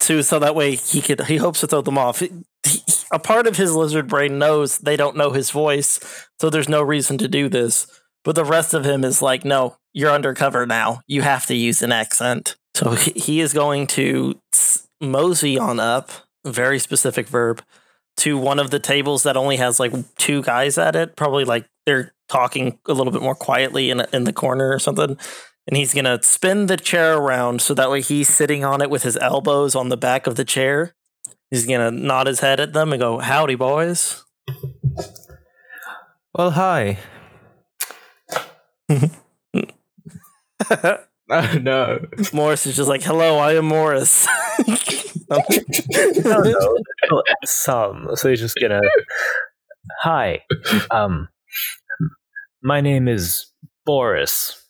to 0.00 0.22
so 0.22 0.38
that 0.38 0.54
way 0.54 0.74
he 0.76 1.00
could. 1.02 1.20
He 1.26 1.36
hopes 1.36 1.60
to 1.60 1.66
throw 1.66 1.82
them 1.82 1.98
off. 1.98 2.20
He- 2.20 2.32
he- 2.66 2.82
a 3.10 3.18
part 3.18 3.46
of 3.46 3.56
his 3.58 3.74
lizard 3.74 4.08
brain 4.08 4.38
knows 4.38 4.78
they 4.78 4.96
don't 4.96 5.16
know 5.16 5.32
his 5.32 5.50
voice, 5.50 6.00
so 6.40 6.48
there's 6.48 6.68
no 6.68 6.80
reason 6.80 7.18
to 7.18 7.28
do 7.28 7.48
this. 7.50 7.86
But 8.24 8.36
the 8.36 8.44
rest 8.44 8.72
of 8.72 8.86
him 8.86 9.04
is 9.04 9.20
like, 9.20 9.44
no, 9.44 9.76
you're 9.92 10.12
undercover 10.12 10.64
now. 10.64 11.00
You 11.06 11.20
have 11.22 11.44
to 11.46 11.54
use 11.54 11.82
an 11.82 11.92
accent. 11.92 12.56
So 12.74 12.92
he 12.92 13.40
is 13.40 13.52
going 13.52 13.86
to 13.88 14.38
mosey 15.02 15.58
on 15.58 15.78
up, 15.78 16.10
very 16.46 16.78
specific 16.78 17.26
verb, 17.28 17.62
to 18.18 18.38
one 18.38 18.58
of 18.58 18.70
the 18.70 18.78
tables 18.78 19.22
that 19.22 19.36
only 19.36 19.56
has 19.56 19.80
like 19.80 19.92
two 20.16 20.42
guys 20.42 20.78
at 20.78 20.96
it. 20.96 21.16
Probably 21.16 21.44
like 21.44 21.66
they're 21.86 22.14
talking 22.28 22.78
a 22.86 22.92
little 22.92 23.12
bit 23.12 23.22
more 23.22 23.34
quietly 23.34 23.90
in 23.90 24.00
in 24.12 24.24
the 24.24 24.32
corner 24.32 24.72
or 24.72 24.78
something. 24.78 25.16
And 25.66 25.76
he's 25.76 25.94
gonna 25.94 26.22
spin 26.22 26.66
the 26.66 26.76
chair 26.76 27.16
around 27.16 27.62
so 27.62 27.74
that 27.74 27.90
way 27.90 28.00
he's 28.00 28.28
sitting 28.28 28.64
on 28.64 28.82
it 28.82 28.90
with 28.90 29.02
his 29.02 29.16
elbows 29.18 29.74
on 29.74 29.88
the 29.88 29.96
back 29.96 30.26
of 30.26 30.36
the 30.36 30.44
chair. 30.44 30.94
He's 31.50 31.66
gonna 31.66 31.90
nod 31.90 32.26
his 32.26 32.40
head 32.40 32.60
at 32.60 32.72
them 32.72 32.92
and 32.92 33.00
go, 33.00 33.18
"Howdy, 33.18 33.54
boys." 33.54 34.24
Well, 36.34 36.52
hi. 36.52 36.98
Oh 41.32 41.58
no! 41.62 41.98
Morris 42.34 42.66
is 42.66 42.76
just 42.76 42.90
like, 42.90 43.02
"Hello, 43.02 43.38
I 43.38 43.54
am 43.54 43.64
Morris." 43.66 44.28
No, 45.30 46.42
no. 46.42 46.82
Some. 47.46 48.10
So 48.16 48.28
he's 48.28 48.40
just 48.40 48.58
gonna. 48.60 48.82
Hi. 50.02 50.42
Um. 50.90 51.28
My 52.62 52.82
name 52.82 53.08
is 53.08 53.46
Boris. 53.86 54.62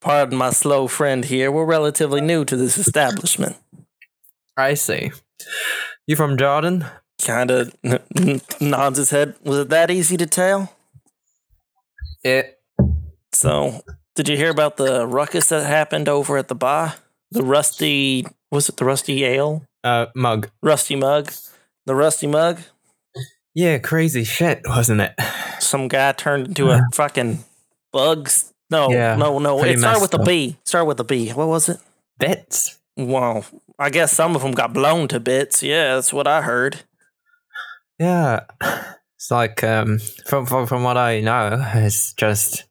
Pardon 0.00 0.36
my 0.36 0.50
slow 0.50 0.88
friend 0.88 1.24
here. 1.24 1.52
We're 1.52 1.64
relatively 1.64 2.20
new 2.20 2.44
to 2.46 2.56
this 2.56 2.76
establishment. 2.76 3.56
I 4.56 4.74
see. 4.74 5.12
You 6.08 6.16
from 6.16 6.36
Jordan? 6.36 6.84
Kind 7.24 7.52
of 7.52 7.72
nods 8.60 8.98
his 8.98 9.10
head. 9.10 9.36
Was 9.44 9.58
it 9.60 9.68
that 9.68 9.92
easy 9.92 10.16
to 10.16 10.26
tell? 10.26 10.74
It. 12.24 12.58
So, 13.34 13.82
did 14.14 14.28
you 14.28 14.36
hear 14.36 14.50
about 14.50 14.76
the 14.76 15.06
ruckus 15.06 15.48
that 15.48 15.66
happened 15.66 16.08
over 16.08 16.36
at 16.38 16.48
the 16.48 16.54
bar? 16.54 16.94
The 17.30 17.42
rusty, 17.42 18.26
was 18.50 18.68
it 18.68 18.76
the 18.76 18.84
rusty 18.84 19.24
ale? 19.24 19.64
Uh, 19.82 20.06
mug. 20.14 20.50
Rusty 20.62 20.94
mug? 20.96 21.32
The 21.86 21.94
rusty 21.94 22.26
mug? 22.26 22.60
Yeah, 23.54 23.78
crazy 23.78 24.24
shit, 24.24 24.62
wasn't 24.66 25.00
it? 25.00 25.14
Some 25.60 25.88
guy 25.88 26.12
turned 26.12 26.48
into 26.48 26.70
a 26.70 26.80
fucking 26.94 27.44
bugs. 27.92 28.52
No, 28.70 28.90
Yeah, 28.90 29.16
no, 29.16 29.38
no. 29.38 29.62
It 29.62 29.78
started 29.78 30.00
with 30.00 30.14
a 30.14 30.18
up. 30.18 30.26
B. 30.26 30.56
Started 30.64 30.86
with 30.86 31.00
a 31.00 31.04
B. 31.04 31.30
What 31.30 31.48
was 31.48 31.68
it? 31.68 31.78
Bits. 32.18 32.78
Well, 32.96 33.44
I 33.78 33.90
guess 33.90 34.12
some 34.12 34.34
of 34.36 34.42
them 34.42 34.52
got 34.52 34.72
blown 34.72 35.08
to 35.08 35.20
bits. 35.20 35.62
Yeah, 35.62 35.96
that's 35.96 36.12
what 36.12 36.26
I 36.26 36.42
heard. 36.42 36.82
Yeah, 37.98 38.40
it's 39.16 39.30
like 39.30 39.62
um, 39.62 39.98
from 40.26 40.46
from 40.46 40.66
from 40.66 40.82
what 40.82 40.96
I 40.96 41.20
know, 41.20 41.64
it's 41.74 42.12
just 42.14 42.64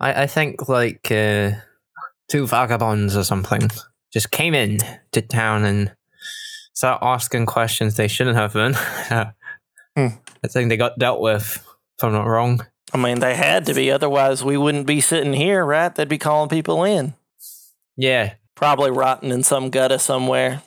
I 0.00 0.22
I 0.22 0.26
think 0.26 0.68
like 0.68 1.10
uh, 1.10 1.52
two 2.28 2.46
vagabonds 2.46 3.16
or 3.16 3.24
something 3.24 3.70
just 4.12 4.30
came 4.30 4.54
in 4.54 4.78
to 5.12 5.22
town 5.22 5.64
and 5.64 5.94
started 6.72 7.04
asking 7.04 7.46
questions 7.46 7.96
they 7.96 8.08
shouldn't 8.08 8.36
have 8.36 8.52
been. 8.52 8.74
Hmm. 9.96 10.08
I 10.44 10.48
think 10.48 10.68
they 10.68 10.76
got 10.76 10.98
dealt 10.98 11.22
with. 11.22 11.64
If 11.96 12.04
I'm 12.04 12.12
not 12.12 12.26
wrong. 12.26 12.66
I 12.92 12.98
mean, 12.98 13.20
they 13.20 13.34
had 13.34 13.64
to 13.64 13.72
be. 13.72 13.90
Otherwise, 13.90 14.44
we 14.44 14.58
wouldn't 14.58 14.86
be 14.86 15.00
sitting 15.00 15.32
here, 15.32 15.64
right? 15.64 15.94
They'd 15.94 16.06
be 16.06 16.18
calling 16.18 16.50
people 16.50 16.84
in. 16.84 17.14
Yeah, 17.96 18.34
Probably 18.56 18.90
rotting 18.90 19.30
in 19.30 19.42
some 19.42 19.68
gutter 19.68 19.98
somewhere. 19.98 20.62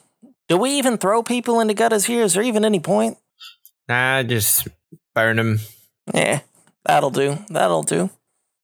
Do 0.48 0.56
we 0.56 0.70
even 0.78 0.96
throw 0.96 1.22
people 1.24 1.58
into 1.60 1.74
gutters 1.74 2.06
here? 2.06 2.22
Is 2.22 2.34
there 2.34 2.42
even 2.42 2.64
any 2.64 2.80
point? 2.80 3.18
nah, 3.88 4.22
just 4.22 4.68
burn 5.14 5.36
them. 5.36 5.58
Yeah, 6.14 6.40
that'll 6.84 7.10
do. 7.10 7.38
That'll 7.48 7.82
do. 7.82 8.10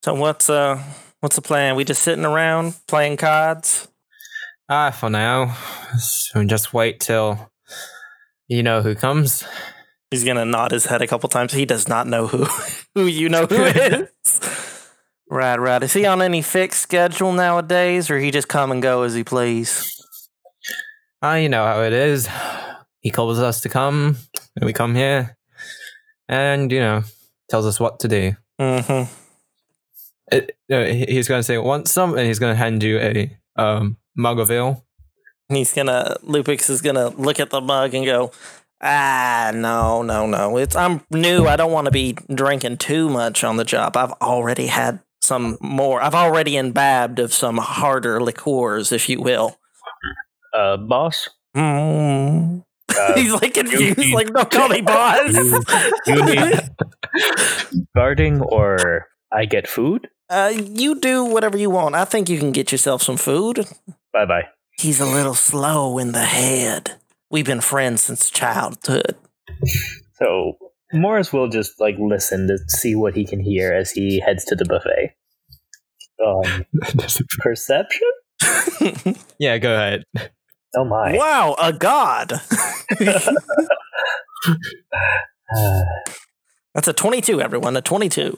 So 0.07 0.15
what's 0.15 0.49
uh 0.49 0.81
what's 1.19 1.35
the 1.35 1.43
plan? 1.43 1.75
We 1.75 1.83
just 1.83 2.01
sitting 2.05 2.25
around 2.25 2.77
playing 2.87 3.17
cards? 3.17 3.89
Ah, 4.69 4.93
for 4.93 5.11
now, 5.11 5.57
so 5.99 6.45
just 6.45 6.73
wait 6.73 7.01
till 7.01 7.51
you 8.47 8.63
know 8.63 8.83
who 8.83 8.95
comes. 8.95 9.43
He's 10.13 10.23
gonna 10.23 10.45
nod 10.45 10.71
his 10.71 10.87
head 10.87 11.03
a 11.03 11.09
couple 11.09 11.29
times. 11.29 11.55
He 11.55 11.67
does 11.67 11.89
not 11.89 12.07
know 12.07 12.29
who 12.29 12.45
who 12.95 13.07
you 13.07 13.29
know 13.29 13.47
who 13.47 13.65
is. 13.65 14.41
right, 15.29 15.59
right. 15.59 15.83
Is 15.83 15.93
he 15.93 16.07
on 16.07 16.23
any 16.23 16.41
fixed 16.41 16.83
schedule 16.83 17.33
nowadays, 17.33 18.09
or 18.09 18.21
he 18.21 18.31
just 18.31 18.47
come 18.47 18.71
and 18.71 18.81
go 18.81 19.03
as 19.03 19.15
he 19.15 19.25
please? 19.25 19.93
Ah, 21.21 21.35
you 21.35 21.49
know 21.49 21.67
how 21.67 21.83
it 21.83 21.93
is. 21.93 22.29
He 23.01 23.11
calls 23.11 23.41
us 23.41 23.61
to 23.63 23.69
come, 23.69 24.19
and 24.55 24.65
we 24.67 24.73
come 24.73 24.95
here, 24.95 25.37
and 26.29 26.71
you 26.71 26.79
know, 26.79 27.03
tells 27.51 27.67
us 27.67 27.81
what 27.81 27.99
to 27.99 28.07
do. 28.07 28.37
Mm-hmm. 28.61 29.26
It, 30.33 30.57
no, 30.69 30.85
he's 30.85 31.29
going 31.29 31.39
to 31.41 31.43
say 31.45 31.59
want 31.59 31.89
some, 31.89 32.17
and 32.17 32.27
he's 32.27 32.39
going 32.39 32.53
to 32.53 32.57
hand 32.57 32.83
you 32.83 32.99
a 32.99 33.37
um 33.57 33.97
mug 34.17 34.39
of 34.39 34.51
ale. 34.51 34.85
He's 35.49 35.73
gonna 35.73 36.17
Lupix 36.25 36.69
is 36.69 36.83
gonna 36.83 37.09
look 37.11 37.39
at 37.39 37.51
the 37.51 37.61
mug 37.61 37.95
and 37.95 38.05
go, 38.05 38.33
Ah, 38.83 39.53
no, 39.55 40.03
no, 40.03 40.27
no. 40.27 40.57
It's 40.57 40.75
I'm 40.75 41.03
new. 41.11 41.47
I 41.47 41.55
don't 41.57 41.71
want 41.71 41.85
to 41.85 41.93
be 41.93 42.17
drinking 42.35 42.79
too 42.79 43.09
much 43.09 43.45
on 43.45 43.57
the 43.57 43.65
job. 43.65 43.97
I've 43.97 44.11
already 44.21 44.67
had 44.67 44.99
some 45.23 45.57
more. 45.61 46.03
I've 46.03 46.15
already 46.17 46.57
imbibed 46.57 47.21
of 47.21 47.33
some 47.33 47.59
harder 47.59 48.21
liqueurs, 48.21 48.91
if 48.91 49.09
you 49.09 49.21
will. 49.21 49.57
Uh, 50.53 50.77
boss. 50.77 51.29
Mm. 51.57 52.65
Uh, 52.99 53.15
He's 53.17 53.33
like 53.33 53.55
confused, 53.55 53.99
you- 53.99 54.15
like 54.17 54.33
don't 54.33 54.51
call 54.51 54.69
me 54.69 54.81
boss. 54.83 55.33
you, 56.07 56.15
you 56.17 56.25
need 56.25 56.61
guarding, 57.95 58.41
or 58.41 59.07
I 59.33 59.45
get 59.45 59.69
food. 59.69 60.09
Uh, 60.29 60.53
you 60.55 60.99
do 61.01 61.25
whatever 61.25 61.57
you 61.57 61.71
want. 61.71 61.95
I 61.95 62.05
think 62.05 62.29
you 62.29 62.39
can 62.39 62.53
get 62.53 62.73
yourself 62.73 63.03
some 63.03 63.17
food. 63.17 63.67
Bye 64.13 64.27
bye. 64.27 64.49
He's 64.79 65.01
a 65.01 65.07
little 65.07 65.35
slow 65.35 65.99
in 65.99 66.13
the 66.13 66.25
head. 66.25 66.97
We've 67.31 67.47
been 67.47 67.61
friends 67.61 68.03
since 68.03 68.31
childhood. 68.31 69.17
So 70.15 70.59
Morris 70.93 71.33
will 71.33 71.49
just 71.49 71.81
like 71.81 71.97
listen 71.99 72.47
to 72.49 72.59
see 72.69 72.95
what 72.95 73.15
he 73.17 73.25
can 73.25 73.41
hear 73.41 73.73
as 73.73 73.91
he 73.91 74.21
heads 74.21 74.45
to 74.47 74.55
the 74.55 74.65
buffet. 74.65 75.15
Um, 76.25 76.65
perception? 77.39 78.09
yeah, 79.39 79.59
go 79.59 79.75
ahead. 79.75 80.05
Oh 80.77 80.85
my! 80.85 81.17
wow, 81.17 81.57
a 81.59 81.73
god. 81.73 82.33
Uh, 83.01 83.35
That's 86.75 86.89
a 86.89 86.93
22, 86.93 87.41
everyone. 87.41 87.77
A 87.77 87.81
22. 87.81 88.37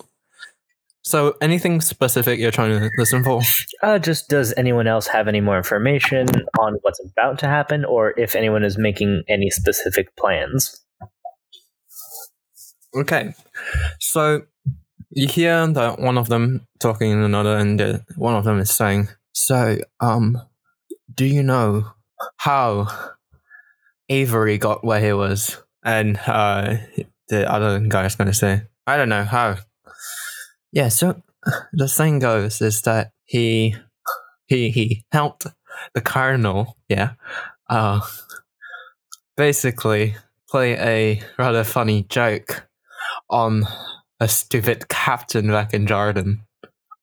So, 1.08 1.38
anything 1.40 1.80
specific 1.80 2.38
you're 2.38 2.50
trying 2.50 2.78
to 2.78 2.90
listen 2.98 3.24
for? 3.24 3.40
uh, 3.82 3.98
just 3.98 4.28
does 4.28 4.52
anyone 4.58 4.86
else 4.86 5.06
have 5.06 5.26
any 5.26 5.40
more 5.40 5.56
information 5.56 6.26
on 6.58 6.74
what's 6.82 7.00
about 7.02 7.38
to 7.38 7.46
happen, 7.46 7.86
or 7.86 8.12
if 8.18 8.36
anyone 8.36 8.62
is 8.62 8.76
making 8.76 9.22
any 9.26 9.48
specific 9.48 10.14
plans? 10.16 10.84
Okay, 12.94 13.32
so 13.98 14.42
you 15.08 15.28
hear 15.28 15.66
that 15.68 15.98
one 15.98 16.18
of 16.18 16.28
them 16.28 16.66
talking 16.78 17.12
to 17.12 17.24
another, 17.24 17.56
and 17.56 18.04
one 18.16 18.34
of 18.34 18.44
them 18.44 18.58
is 18.58 18.70
saying, 18.70 19.08
"So, 19.32 19.78
um, 20.00 20.36
do 21.14 21.24
you 21.24 21.42
know 21.42 21.86
how 22.36 22.86
Avery 24.10 24.58
got 24.58 24.84
where 24.84 25.00
he 25.00 25.14
was?" 25.14 25.56
And 25.82 26.20
uh, 26.26 26.76
the 27.30 27.50
other 27.50 27.78
guy 27.78 28.04
is 28.04 28.14
going 28.14 28.28
to 28.28 28.34
say, 28.34 28.64
"I 28.86 28.98
don't 28.98 29.08
know 29.08 29.24
how." 29.24 29.56
Yeah, 30.72 30.88
so 30.88 31.22
the 31.72 31.88
thing 31.88 32.18
goes 32.18 32.60
is 32.60 32.82
that 32.82 33.12
he 33.24 33.76
he 34.46 34.70
he 34.70 35.04
helped 35.12 35.46
the 35.94 36.00
cardinal, 36.00 36.76
yeah, 36.88 37.12
uh, 37.70 38.00
basically 39.36 40.16
play 40.48 40.72
a 40.74 41.22
rather 41.38 41.64
funny 41.64 42.04
joke 42.08 42.66
on 43.30 43.64
a 44.20 44.28
stupid 44.28 44.88
captain 44.88 45.48
back 45.48 45.74
in 45.74 45.86
Jordan. 45.86 46.42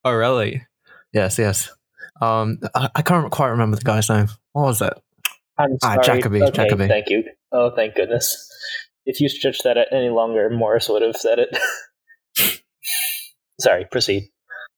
Oh, 0.03 0.11
really? 0.13 0.65
Yes, 1.13 1.39
yes. 1.39 1.71
Um, 2.21 2.59
I, 2.73 2.89
I 2.95 3.01
can't 3.01 3.31
quite 3.31 3.49
remember 3.49 3.77
the 3.77 3.83
guy's 3.83 4.09
name. 4.09 4.27
What 4.53 4.63
was 4.63 4.81
it? 4.81 4.93
I'm 5.57 5.77
Ah. 5.83 5.97
Jacoby, 6.01 6.41
Okay, 6.43 6.51
Jacoby. 6.51 6.87
Thank 6.87 7.09
you. 7.09 7.23
Oh, 7.51 7.71
thank 7.75 7.95
goodness. 7.95 8.49
If 9.05 9.21
you 9.21 9.29
stretched 9.29 9.63
that 9.63 9.77
out 9.77 9.87
any 9.91 10.09
longer, 10.09 10.49
Morris 10.49 10.89
would 10.89 11.01
have 11.01 11.15
said 11.15 11.39
it. 11.39 12.61
sorry, 13.59 13.85
proceed. 13.91 14.29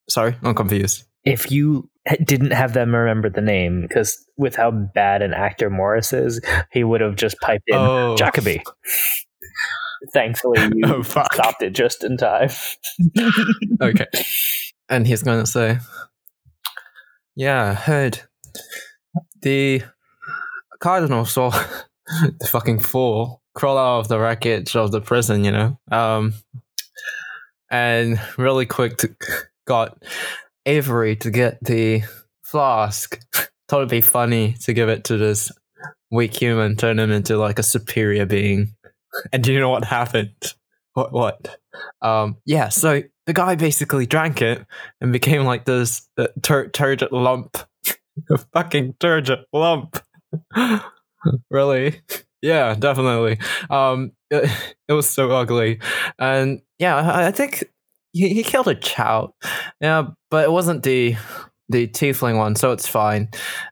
Sorry, 0.10 0.36
I'm 0.44 0.56
confused. 0.56 1.04
If 1.26 1.52
you 1.52 1.90
didn't 2.24 2.52
have 2.52 2.74
them 2.74 2.96
remember 2.96 3.30
the 3.30 3.42
name, 3.42 3.82
because 3.82 4.18
with 4.38 4.56
how 4.56 4.72
bad 4.72 5.22
an 5.22 5.34
actor 5.34 5.70
Morris 5.70 6.14
is, 6.14 6.40
he 6.72 6.84
would 6.84 7.02
have 7.02 7.16
just 7.18 7.36
piped 7.42 7.66
in 7.68 7.76
Oh. 7.76 8.16
Jacoby. 8.16 8.62
Thankfully, 10.14 10.62
you 10.76 10.82
Oh, 10.86 11.04
fuck. 11.04 11.34
stopped 11.34 11.62
it 11.64 11.72
just 11.72 12.04
in 12.04 12.18
time. 12.18 12.50
okay. 13.82 14.06
And 14.90 15.06
he's 15.08 15.24
going 15.24 15.44
to 15.44 15.50
say, 15.50 15.80
Yeah, 17.36 17.72
I 17.72 17.74
heard 17.74 18.22
the 19.42 19.82
cardinal 20.80 21.26
saw 21.26 21.50
the 22.40 22.48
fucking 22.50 22.80
fool 22.80 23.42
crawl 23.56 23.78
out 23.78 24.00
of 24.02 24.08
the 24.08 24.20
wreckage 24.20 24.76
of 24.76 24.92
the 24.92 25.02
prison, 25.02 25.44
you 25.44 25.52
know? 25.52 25.80
Um, 25.92 26.34
and 27.70 28.20
really 28.38 28.66
quick 28.66 28.98
to, 28.98 29.16
got 29.66 30.04
Avery 30.66 31.16
to 31.18 31.32
get 31.32 31.64
the 31.64 32.04
flask. 32.44 33.20
Thought 33.68 33.78
it'd 33.78 33.90
be 33.90 34.02
funny 34.02 34.54
to 34.62 34.74
give 34.74 34.90
it 34.90 35.04
to 35.06 35.18
this 35.18 35.52
weak 36.12 36.40
human, 36.40 36.76
turn 36.76 37.00
him 37.00 37.12
into 37.12 37.38
like 37.38 37.60
a 37.60 37.64
superior 37.64 38.26
being. 38.26 38.74
And 39.34 39.44
do 39.44 39.54
you 39.54 39.60
know 39.60 39.70
what 39.70 39.84
happened? 39.84 40.54
What? 40.94 41.12
What? 41.12 41.58
Um, 42.02 42.38
yeah, 42.46 42.70
so 42.70 43.04
the 43.26 43.34
guy 43.34 43.56
basically 43.56 44.06
drank 44.06 44.42
it 44.42 44.66
and 45.02 45.12
became 45.12 45.44
like 45.44 45.66
this 45.66 46.08
uh, 46.18 46.28
tur- 46.42 46.70
turgid 46.70 47.12
lump. 47.12 47.58
a 48.32 48.38
fucking 48.54 48.96
turgid 49.00 49.40
lump. 49.54 50.00
really? 51.52 52.02
Yeah, 52.42 52.76
definitely. 52.76 53.40
Um, 53.70 54.14
it, 54.32 54.94
was 54.94 55.10
so 55.10 55.32
ugly. 55.32 55.80
And 56.20 56.62
yeah, 56.80 56.96
I, 56.96 57.28
I 57.28 57.32
think 57.32 57.64
he, 58.14 58.34
he 58.34 58.44
killed 58.44 58.68
a 58.68 58.76
child. 58.76 59.34
Yeah, 59.82 60.10
but 60.30 60.44
it 60.44 60.52
wasn't 60.52 60.84
the 60.84 61.16
the 61.70 61.88
tiefling 61.88 62.38
one, 62.38 62.56
so 62.56 62.72
it's 62.72 62.88
fine. 62.88 63.30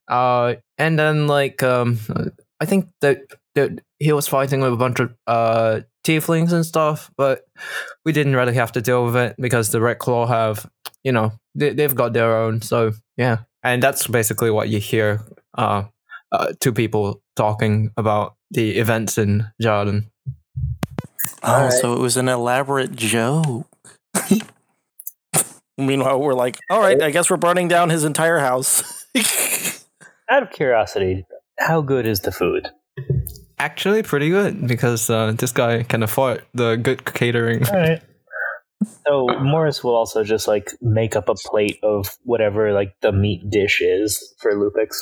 Uh, 0.08 0.56
and 0.78 1.00
then 1.00 1.28
like 1.28 1.64
um, 1.64 2.00
I 2.60 2.66
think 2.66 2.90
that 3.02 3.22
that 3.56 3.80
he 4.00 4.12
was 4.12 4.28
fighting 4.28 4.62
with 4.62 4.74
a 4.74 4.78
bunch 4.78 5.00
of 5.00 5.14
uh 5.28 5.82
tieflings 6.06 6.54
and 6.54 6.66
stuff, 6.66 7.12
but 7.18 7.42
we 8.06 8.12
didn't 8.12 8.36
really 8.36 8.54
have 8.54 8.72
to 8.74 8.82
deal 8.82 9.06
with 9.06 9.16
it 9.16 9.36
because 9.40 9.72
the 9.72 9.82
Red 9.82 10.00
Claw 10.00 10.28
have, 10.28 10.70
you 11.04 11.12
know, 11.12 11.32
they, 11.56 11.74
they've 11.74 11.96
got 11.96 12.14
their 12.14 12.38
own. 12.38 12.62
So 12.62 12.94
yeah, 13.18 13.40
and 13.64 13.82
that's 13.82 14.08
basically 14.08 14.52
what 14.52 14.70
you 14.70 14.80
hear. 14.80 15.22
Uh, 15.58 15.84
uh, 16.32 16.54
two 16.60 16.74
people 16.74 17.22
talking 17.36 17.92
about 17.98 18.36
the 18.52 18.78
events 18.78 19.18
in 19.18 19.48
Jordan. 19.62 20.12
Oh, 21.44 21.54
Alright. 21.54 21.74
so 21.74 21.94
it 21.94 22.00
was 22.00 22.18
an 22.18 22.28
elaborate 22.28 22.96
joke. 22.96 23.68
Meanwhile, 25.78 26.22
we're 26.22 26.34
like, 26.34 26.58
all 26.70 26.80
right, 26.80 27.02
I 27.02 27.12
guess 27.12 27.30
we're 27.30 27.38
burning 27.38 27.68
down 27.68 27.90
his 27.90 28.04
entire 28.06 28.40
house. 28.40 29.06
Out 30.30 30.44
of 30.44 30.50
curiosity, 30.52 31.26
how 31.60 31.82
good 31.82 32.08
is 32.08 32.22
the 32.22 32.32
food? 32.32 32.70
Actually, 33.60 34.02
pretty 34.04 34.30
good 34.30 34.68
because 34.68 35.10
uh, 35.10 35.34
this 35.34 35.52
guy 35.52 35.84
can 35.84 36.02
afford 36.02 36.44
the 36.54 36.78
good 36.78 37.06
catering. 37.14 37.68
All 37.68 37.76
right. 37.76 38.02
So 39.08 39.28
Morris 39.40 39.84
will 39.84 39.96
also 39.96 40.24
just 40.24 40.48
like 40.48 40.72
make 40.82 41.16
up 41.16 41.30
a 41.30 41.36
plate 41.36 41.80
of 41.84 42.08
whatever 42.24 42.74
like 42.74 42.96
the 43.02 43.12
meat 43.12 43.50
dish 43.50 43.82
is 43.82 44.34
for 44.40 44.54
Lupix. 44.54 44.96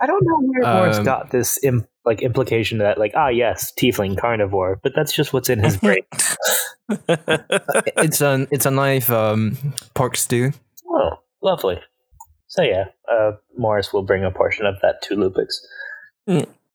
I 0.00 0.06
don't 0.06 0.22
know 0.24 0.40
where 0.40 0.74
Morris 0.74 0.98
Um, 0.98 1.04
got 1.04 1.30
this 1.30 1.58
Im- 1.64 1.86
like 2.04 2.22
implication 2.22 2.78
that 2.78 2.98
like 2.98 3.12
ah 3.16 3.28
yes 3.28 3.72
tiefling 3.78 4.18
carnivore, 4.18 4.78
but 4.82 4.92
that's 4.94 5.12
just 5.12 5.32
what's 5.32 5.48
in 5.48 5.58
his 5.62 5.76
brain. 5.80 6.02
it's 6.88 8.20
an 8.20 8.46
it's 8.50 8.66
a 8.66 8.70
nice 8.70 9.08
um, 9.10 9.56
pork 9.94 10.16
stew. 10.16 10.52
oh, 10.88 11.10
lovely. 11.42 11.80
So 12.48 12.62
yeah, 12.62 12.84
uh, 13.10 13.32
Morris 13.56 13.92
will 13.92 14.02
bring 14.02 14.24
a 14.24 14.30
portion 14.30 14.66
of 14.66 14.76
that 14.82 15.02
to 15.02 15.14
Lupix. 15.16 15.56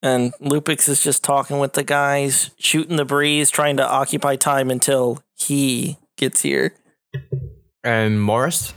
and 0.03 0.33
Lupix 0.39 0.89
is 0.89 1.01
just 1.01 1.23
talking 1.23 1.59
with 1.59 1.73
the 1.73 1.83
guys, 1.83 2.51
shooting 2.57 2.97
the 2.97 3.05
breeze, 3.05 3.49
trying 3.49 3.77
to 3.77 3.87
occupy 3.87 4.35
time 4.35 4.69
until 4.69 5.23
he 5.35 5.97
gets 6.17 6.41
here. 6.41 6.73
And 7.83 8.21
Morris, 8.21 8.73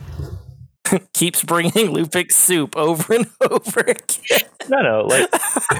Keeps 1.14 1.42
bringing 1.42 1.72
Lupix 1.72 2.32
soup 2.32 2.76
over 2.76 3.14
and 3.14 3.26
over 3.50 3.80
again. 3.80 4.48
No, 4.68 4.82
no, 4.82 5.06
like 5.06 5.28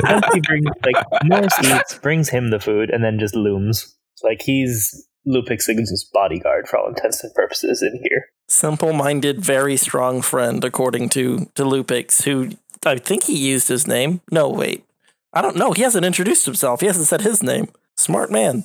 as 0.05 0.23
he 0.33 0.41
brings 0.41 0.67
like 0.85 1.05
Morris 1.25 1.55
eats, 1.63 1.99
brings 1.99 2.29
him 2.29 2.51
the 2.51 2.61
food, 2.61 2.91
and 2.91 3.05
then 3.05 3.19
just 3.19 3.35
looms. 3.35 3.97
Like 4.23 4.43
he's 4.43 5.07
Lupix's 5.27 6.09
bodyguard 6.13 6.69
for 6.69 6.79
all 6.79 6.89
intents 6.89 7.23
and 7.25 7.35
purposes 7.35 7.83
in 7.83 8.01
here. 8.03 8.27
Simple-minded, 8.49 9.41
very 9.41 9.77
strong 9.77 10.23
friend, 10.23 10.63
according 10.65 11.09
to 11.11 11.51
to 11.55 11.65
Lupix, 11.65 12.23
who 12.23 12.51
I 12.85 12.97
think 12.97 13.25
he 13.25 13.37
used 13.37 13.69
his 13.69 13.87
name. 13.87 14.21
No, 14.31 14.49
wait, 14.49 14.85
I 15.33 15.43
don't 15.43 15.57
know. 15.57 15.73
He 15.73 15.83
hasn't 15.83 16.05
introduced 16.05 16.47
himself. 16.47 16.81
He 16.81 16.87
hasn't 16.87 17.07
said 17.07 17.23
his 17.23 17.43
name. 17.43 17.69
Smart 17.97 18.31
man. 18.31 18.65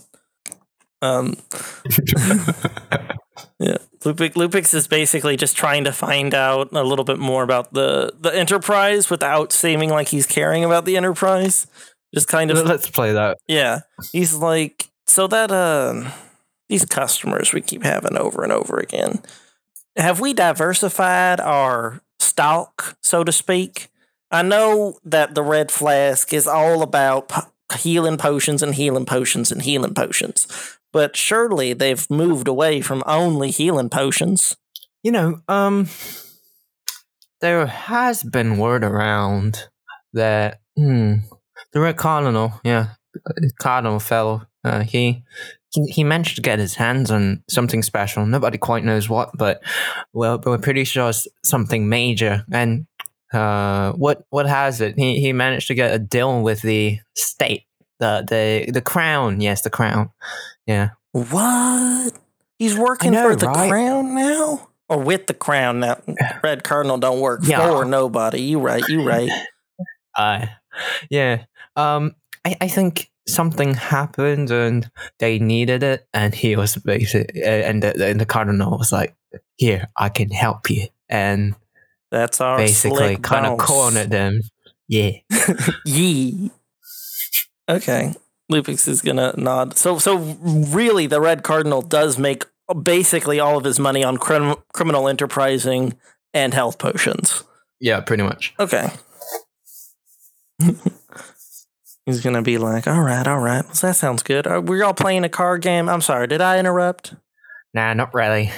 Um. 1.02 1.38
yeah, 3.60 3.78
Lupix, 4.02 4.34
Lupix 4.34 4.74
is 4.74 4.88
basically 4.88 5.38
just 5.38 5.58
trying 5.58 5.84
to 5.84 5.92
find 5.92 6.34
out 6.34 6.70
a 6.72 6.84
little 6.84 7.06
bit 7.06 7.20
more 7.20 7.44
about 7.44 7.74
the 7.74 8.14
the 8.20 8.34
Enterprise 8.36 9.10
without 9.10 9.52
seeming 9.52 9.90
like 9.90 10.10
he's 10.10 10.26
caring 10.26 10.64
about 10.64 10.86
the 10.86 10.98
Enterprise. 10.98 11.68
Just 12.14 12.28
kind 12.28 12.50
of 12.50 12.58
let's 12.66 12.90
play 12.90 13.14
that. 13.14 13.38
yeah. 13.48 13.82
He's 14.12 14.34
like, 14.34 14.90
so 15.06 15.28
that 15.28 15.52
uh, 15.52 16.10
these 16.68 16.86
customers 16.86 17.54
we 17.54 17.62
keep 17.62 17.84
having 17.84 18.18
over 18.18 18.44
and 18.44 18.52
over 18.52 18.78
again, 18.78 19.22
have 19.96 20.20
we 20.20 20.34
diversified 20.34 21.40
our 21.40 22.02
stock, 22.20 22.98
so 23.02 23.24
to 23.24 23.32
speak? 23.32 23.90
I 24.32 24.42
know 24.44 24.98
that 25.04 25.36
the 25.36 25.44
Red 25.44 25.72
Flask 25.72 26.34
is 26.34 26.48
all 26.48 26.82
about 26.82 27.30
po- 27.30 27.52
healing 27.78 28.18
potions 28.18 28.62
and 28.64 28.76
healing 28.76 29.06
potions 29.06 29.52
and 29.52 29.62
healing 29.62 29.94
potions, 29.94 30.48
but 30.92 31.16
surely 31.16 31.74
they've 31.74 32.10
moved 32.10 32.48
away 32.48 32.82
from 32.82 33.04
only 33.06 33.52
healing 33.52 33.90
potions. 33.90 34.56
You 35.04 35.12
know, 35.12 35.42
um, 35.48 35.88
there 37.42 37.66
has 37.66 38.24
been 38.24 38.58
word 38.58 38.84
around 38.84 39.70
that 40.14 40.60
hmm, 40.76 41.16
the 41.74 41.80
Red 41.80 41.98
Cardinal, 41.98 42.54
yeah, 42.64 42.88
Cardinal 43.60 44.00
fellow, 44.00 44.48
uh, 44.64 44.82
he, 44.82 45.24
he 45.72 46.04
managed 46.04 46.36
to 46.36 46.42
get 46.42 46.60
his 46.60 46.76
hands 46.76 47.12
on 47.12 47.44
something 47.50 47.84
special. 47.84 48.26
Nobody 48.26 48.58
quite 48.58 48.84
knows 48.84 49.08
what, 49.08 49.32
but 49.38 49.62
well, 50.14 50.42
we're 50.44 50.58
pretty 50.58 50.84
sure 50.84 51.10
it's 51.10 51.28
something 51.44 51.88
major. 51.88 52.44
And 52.52 52.88
uh, 53.32 53.92
what 53.94 54.26
what 54.30 54.48
has 54.48 54.82
it? 54.82 54.96
He 54.98 55.20
he 55.20 55.34
managed 55.34 55.68
to 55.68 55.76
get 55.76 55.94
a 55.94 56.00
deal 56.00 56.42
with 56.42 56.62
the 56.62 57.00
state, 57.16 57.64
the 58.00 58.24
the 58.66 58.72
the 58.72 58.82
crown. 58.82 59.42
Yes, 59.42 59.62
the 59.62 59.70
crown. 59.70 60.12
Yeah. 60.66 60.90
What? 61.12 62.14
He's 62.58 62.78
working 62.78 63.12
know, 63.12 63.30
for 63.30 63.36
the 63.36 63.48
right? 63.48 63.70
crown 63.70 64.16
now? 64.16 64.68
Or 64.90 65.00
with 65.00 65.28
the 65.28 65.34
crown 65.34 65.80
now? 65.80 66.00
Red 66.44 66.64
Cardinal 66.64 66.98
don't 66.98 67.20
work 67.20 67.42
Yeah. 67.44 67.68
for 67.68 67.86
nobody. 67.86 68.42
You 68.42 68.60
right, 68.60 68.84
you 68.88 69.04
right. 69.08 69.30
Uh, 70.18 70.48
yeah. 71.10 71.46
Um, 71.78 72.14
I, 72.44 72.58
I 72.60 72.68
think 72.68 73.10
something 73.26 73.74
happened 73.74 74.52
and 74.52 74.90
they 75.20 75.40
needed 75.40 75.82
it, 75.82 76.08
and 76.14 76.36
he 76.36 76.58
was 76.58 76.76
basically, 76.76 77.42
and 77.42 77.82
the, 77.82 78.06
and 78.06 78.20
the 78.20 78.26
cardinal 78.26 78.78
was 78.78 78.92
like, 78.92 79.16
"Here, 79.56 79.88
I 79.96 80.10
can 80.10 80.30
help 80.30 80.70
you," 80.70 80.88
and 81.08 81.56
That's 82.12 82.42
our 82.42 82.58
basically 82.58 83.16
kind 83.16 83.46
of 83.46 83.60
cornered 83.60 84.10
them. 84.10 84.42
Yeah. 84.90 85.12
Yee. 85.86 86.52
Okay. 87.70 88.14
Lupix 88.52 88.88
is 88.88 89.02
gonna 89.02 89.34
nod. 89.38 89.78
So, 89.78 90.00
so 90.00 90.18
really, 90.18 91.06
the 91.08 91.22
Red 91.22 91.44
Cardinal 91.44 91.82
does 91.84 92.18
make 92.18 92.46
basically 92.84 93.40
all 93.40 93.58
of 93.58 93.64
his 93.64 93.80
money 93.80 94.04
on 94.04 94.18
crim- 94.18 94.56
criminal 94.74 95.08
enterprising 95.08 95.94
and 96.34 96.54
health 96.54 96.80
potions. 96.80 97.44
Yeah, 97.80 98.00
pretty 98.02 98.24
much. 98.24 98.54
Okay. 98.60 98.90
He's 102.06 102.22
gonna 102.22 102.42
be 102.42 102.58
like, 102.58 102.88
"All 102.88 103.02
right, 103.04 103.28
all 103.28 103.38
right, 103.40 103.64
well, 103.64 103.74
that 103.82 103.96
sounds 103.96 104.24
good. 104.24 104.48
Are 104.48 104.60
we 104.62 104.82
all 104.82 104.94
playing 104.96 105.24
a 105.26 105.30
card 105.30 105.62
game?" 105.62 105.88
I'm 105.88 106.02
sorry, 106.02 106.26
did 106.28 106.42
I 106.42 106.58
interrupt? 106.58 107.14
Nah, 107.74 107.94
not 107.94 108.14
really. 108.16 108.52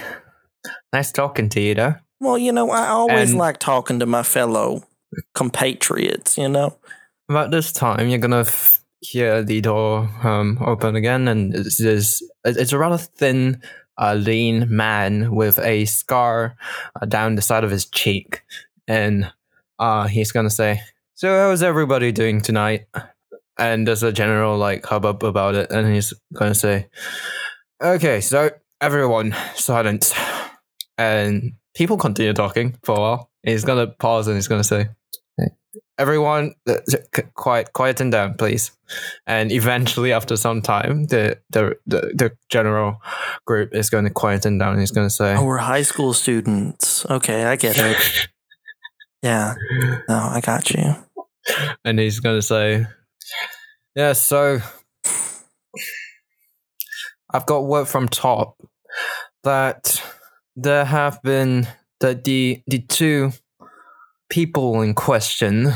Nice 0.94 1.12
talking 1.12 1.50
to 1.50 1.60
you, 1.62 1.76
though. 1.76 1.96
Well, 2.22 2.38
you 2.38 2.52
know, 2.54 2.70
I 2.72 2.88
always 2.88 3.32
And- 3.32 3.40
like 3.40 3.58
talking 3.60 4.00
to 4.00 4.06
my 4.06 4.24
fellow 4.24 4.84
compatriots. 5.36 6.38
You 6.38 6.48
know. 6.50 6.78
About 7.30 7.52
this 7.52 7.72
time, 7.74 8.08
you're 8.08 8.20
gonna 8.20 8.42
f- 8.42 8.81
hear 9.02 9.44
the 9.44 9.62
door 9.62 10.10
um, 10.24 10.58
open 10.62 10.96
again, 10.96 11.28
and 11.28 11.54
it's. 11.54 12.24
It's 12.44 12.74
a 12.74 12.78
rather 12.78 12.98
thin, 12.98 13.62
uh, 13.98 14.16
lean 14.16 14.66
man 14.76 15.36
with 15.36 15.60
a 15.60 15.86
scar 15.86 16.56
uh, 17.00 17.06
down 17.06 17.36
the 17.36 17.42
side 17.42 17.64
of 17.64 17.72
his 17.72 17.86
cheek, 17.86 18.42
and 18.88 19.32
uh, 19.80 20.08
he's 20.08 20.32
gonna 20.32 20.50
say, 20.50 20.82
"So, 21.16 21.28
how's 21.36 21.64
everybody 21.64 22.12
doing 22.12 22.42
tonight?" 22.42 22.86
And 23.58 23.88
there's 23.88 24.04
a 24.04 24.12
general 24.12 24.58
like 24.58 24.86
hubbub 24.86 25.24
about 25.24 25.56
it, 25.56 25.72
and 25.72 25.94
he's 25.94 26.14
gonna 26.34 26.56
say, 26.56 26.88
"Okay, 27.82 28.22
so 28.22 28.50
everyone, 28.80 29.36
silence," 29.56 30.14
and 30.98 31.54
people 31.76 31.98
continue 31.98 32.34
talking 32.34 32.78
for 32.84 32.96
a 32.96 33.00
while. 33.00 33.32
He's 33.44 33.66
gonna 33.66 33.88
pause, 33.88 34.28
and 34.28 34.36
he's 34.36 34.48
gonna 34.48 34.64
say 34.64 34.90
everyone 36.02 36.54
uh, 36.68 36.78
quiet 37.36 37.72
quieten 37.74 38.10
down 38.10 38.34
please 38.34 38.72
and 39.28 39.52
eventually 39.52 40.12
after 40.12 40.36
some 40.38 40.62
time 40.62 41.06
the 41.08 41.38
the 41.54 41.76
the, 41.86 42.00
the 42.16 42.32
general 42.50 42.98
group 43.46 43.74
is 43.76 43.90
going 43.90 44.04
to 44.06 44.10
quieten 44.10 44.58
down 44.58 44.72
and 44.74 44.80
he's 44.80 44.92
going 44.92 45.08
to 45.08 45.14
say 45.14 45.36
Oh, 45.38 45.46
we're 45.46 45.58
high 45.76 45.84
school 45.84 46.14
students. 46.14 47.06
Okay, 47.10 47.44
I 47.46 47.56
get 47.56 47.78
it. 47.78 48.28
Yeah. 49.24 49.54
No, 50.10 50.16
I 50.18 50.42
got 50.42 50.72
you. 50.72 50.96
and 51.86 52.00
he's 52.00 52.20
going 52.20 52.38
to 52.38 52.42
say 52.42 52.88
yeah 53.96 54.14
so 54.14 54.60
i've 57.34 57.46
got 57.46 57.66
word 57.66 57.88
from 57.88 58.08
top 58.08 58.58
that 59.44 60.02
there 60.56 60.86
have 60.86 61.22
been 61.24 61.68
that 62.00 62.24
the 62.24 62.62
the 62.68 62.80
two 62.80 63.32
people 64.32 64.82
in 64.82 64.94
question 64.96 65.72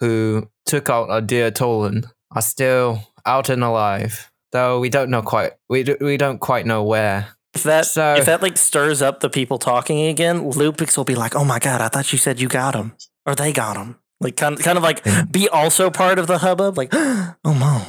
who 0.00 0.48
took 0.66 0.88
out 0.90 1.10
our 1.10 1.20
dear 1.20 1.50
Tolan 1.52 2.04
are 2.34 2.42
still 2.42 3.00
out 3.24 3.48
and 3.48 3.62
alive 3.62 4.30
though 4.50 4.80
we 4.80 4.88
don't 4.88 5.10
know 5.10 5.22
quite 5.22 5.52
we, 5.68 5.82
do, 5.84 5.96
we 6.00 6.16
don't 6.16 6.38
quite 6.40 6.66
know 6.66 6.82
where 6.82 7.28
If 7.54 7.62
that 7.64 7.84
So- 7.86 8.14
if 8.16 8.24
that 8.26 8.42
like 8.42 8.56
stirs 8.56 9.00
up 9.02 9.20
the 9.20 9.28
people 9.30 9.58
talking 9.58 10.06
again, 10.08 10.40
Lupix 10.52 10.96
will 10.96 11.04
be 11.04 11.14
like, 11.14 11.36
"Oh 11.36 11.44
my 11.44 11.58
god, 11.58 11.80
I 11.82 11.88
thought 11.88 12.10
you 12.12 12.18
said 12.18 12.40
you 12.40 12.48
got 12.48 12.74
him, 12.74 12.92
or 13.26 13.34
they 13.34 13.52
got 13.52 13.76
him." 13.76 13.96
Like 14.20 14.36
kind 14.36 14.58
kind 14.58 14.78
of 14.78 14.82
like 14.82 15.04
be 15.30 15.48
also 15.50 15.90
part 15.90 16.18
of 16.18 16.26
the 16.26 16.38
hubbub. 16.38 16.78
Like, 16.78 16.88
oh 16.94 17.34
no, 17.44 17.82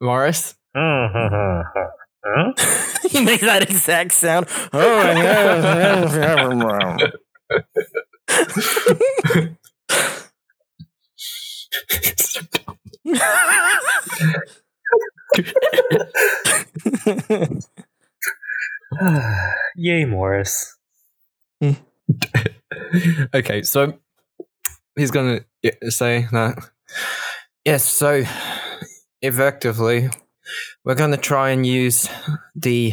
morris 0.00 0.54
Huh? 0.76 2.52
he 3.08 3.24
made 3.24 3.40
that 3.40 3.62
exact 3.62 4.12
sound. 4.12 4.46
Oh 4.72 5.00
yeah. 5.16 6.04
Yay, 19.76 20.04
Morris. 20.04 20.76
okay, 23.34 23.62
so 23.62 23.94
he's 24.96 25.10
gonna 25.10 25.40
say 25.88 26.26
that. 26.32 26.58
Yes, 27.64 27.84
so 27.84 28.24
effectively, 29.20 30.08
we're 30.84 30.94
gonna 30.94 31.16
try 31.16 31.50
and 31.50 31.66
use 31.66 32.08
the 32.54 32.92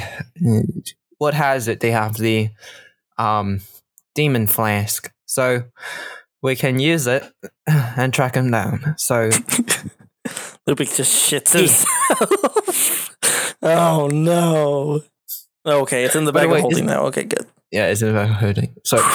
what 1.18 1.34
has 1.34 1.68
it? 1.68 1.80
They 1.80 1.92
have 1.92 2.18
the 2.18 2.50
um 3.18 3.62
demon 4.14 4.48
flask, 4.48 5.12
so 5.36 5.66
we 6.42 6.56
can 6.56 6.80
use 6.80 7.08
it 7.08 7.30
and 7.68 8.14
track 8.14 8.36
him 8.36 8.52
down. 8.52 8.96
So 8.98 9.30
Lupix 10.66 10.96
just 10.96 11.30
shits 11.30 11.52
himself. 11.52 13.12
oh 13.62 14.08
no. 14.08 15.02
Okay, 15.66 16.06
it's 16.06 16.16
in 16.16 16.24
the 16.24 16.32
bag 16.32 16.50
way, 16.50 16.60
of 16.60 16.62
holding 16.62 16.86
now. 16.86 17.08
Okay, 17.08 17.24
good. 17.24 17.46
yeah, 17.70 17.88
it's 17.88 18.02
about 18.02 18.30
hurting. 18.30 18.76
So, 18.86 19.06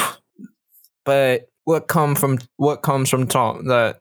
but 1.06 1.48
what 1.64 1.88
come 1.88 2.14
from 2.14 2.38
what 2.56 2.82
comes 2.82 3.08
from 3.08 3.26
top 3.26 3.62
that 3.64 4.00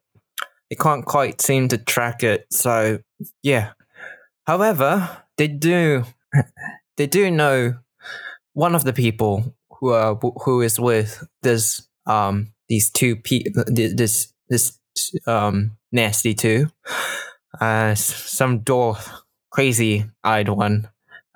it 0.70 0.78
can't 0.78 1.06
quite 1.06 1.42
seem 1.42 1.70
to 1.70 1.78
track 1.78 2.22
it. 2.22 2.48
So 2.52 3.00
yeah. 3.44 3.72
However, 4.46 5.24
they 5.38 5.48
do 5.48 6.04
they 6.98 7.08
do 7.08 7.32
know 7.32 7.76
one 8.54 8.76
of 8.76 8.84
the 8.84 8.94
people 8.94 9.56
who 9.80 9.90
are 9.94 10.16
who 10.16 10.62
is 10.62 10.80
with 10.80 11.26
this 11.44 11.89
um 12.06 12.52
these 12.68 12.90
two 12.90 13.16
people 13.16 13.64
this 13.68 14.34
this 14.50 14.78
um 15.28 15.78
nasty 15.92 16.34
two 16.34 16.68
uh 17.62 17.96
some 17.96 18.62
dwarf 18.62 19.22
crazy 19.52 20.06
eyed 20.24 20.50
one 20.50 20.88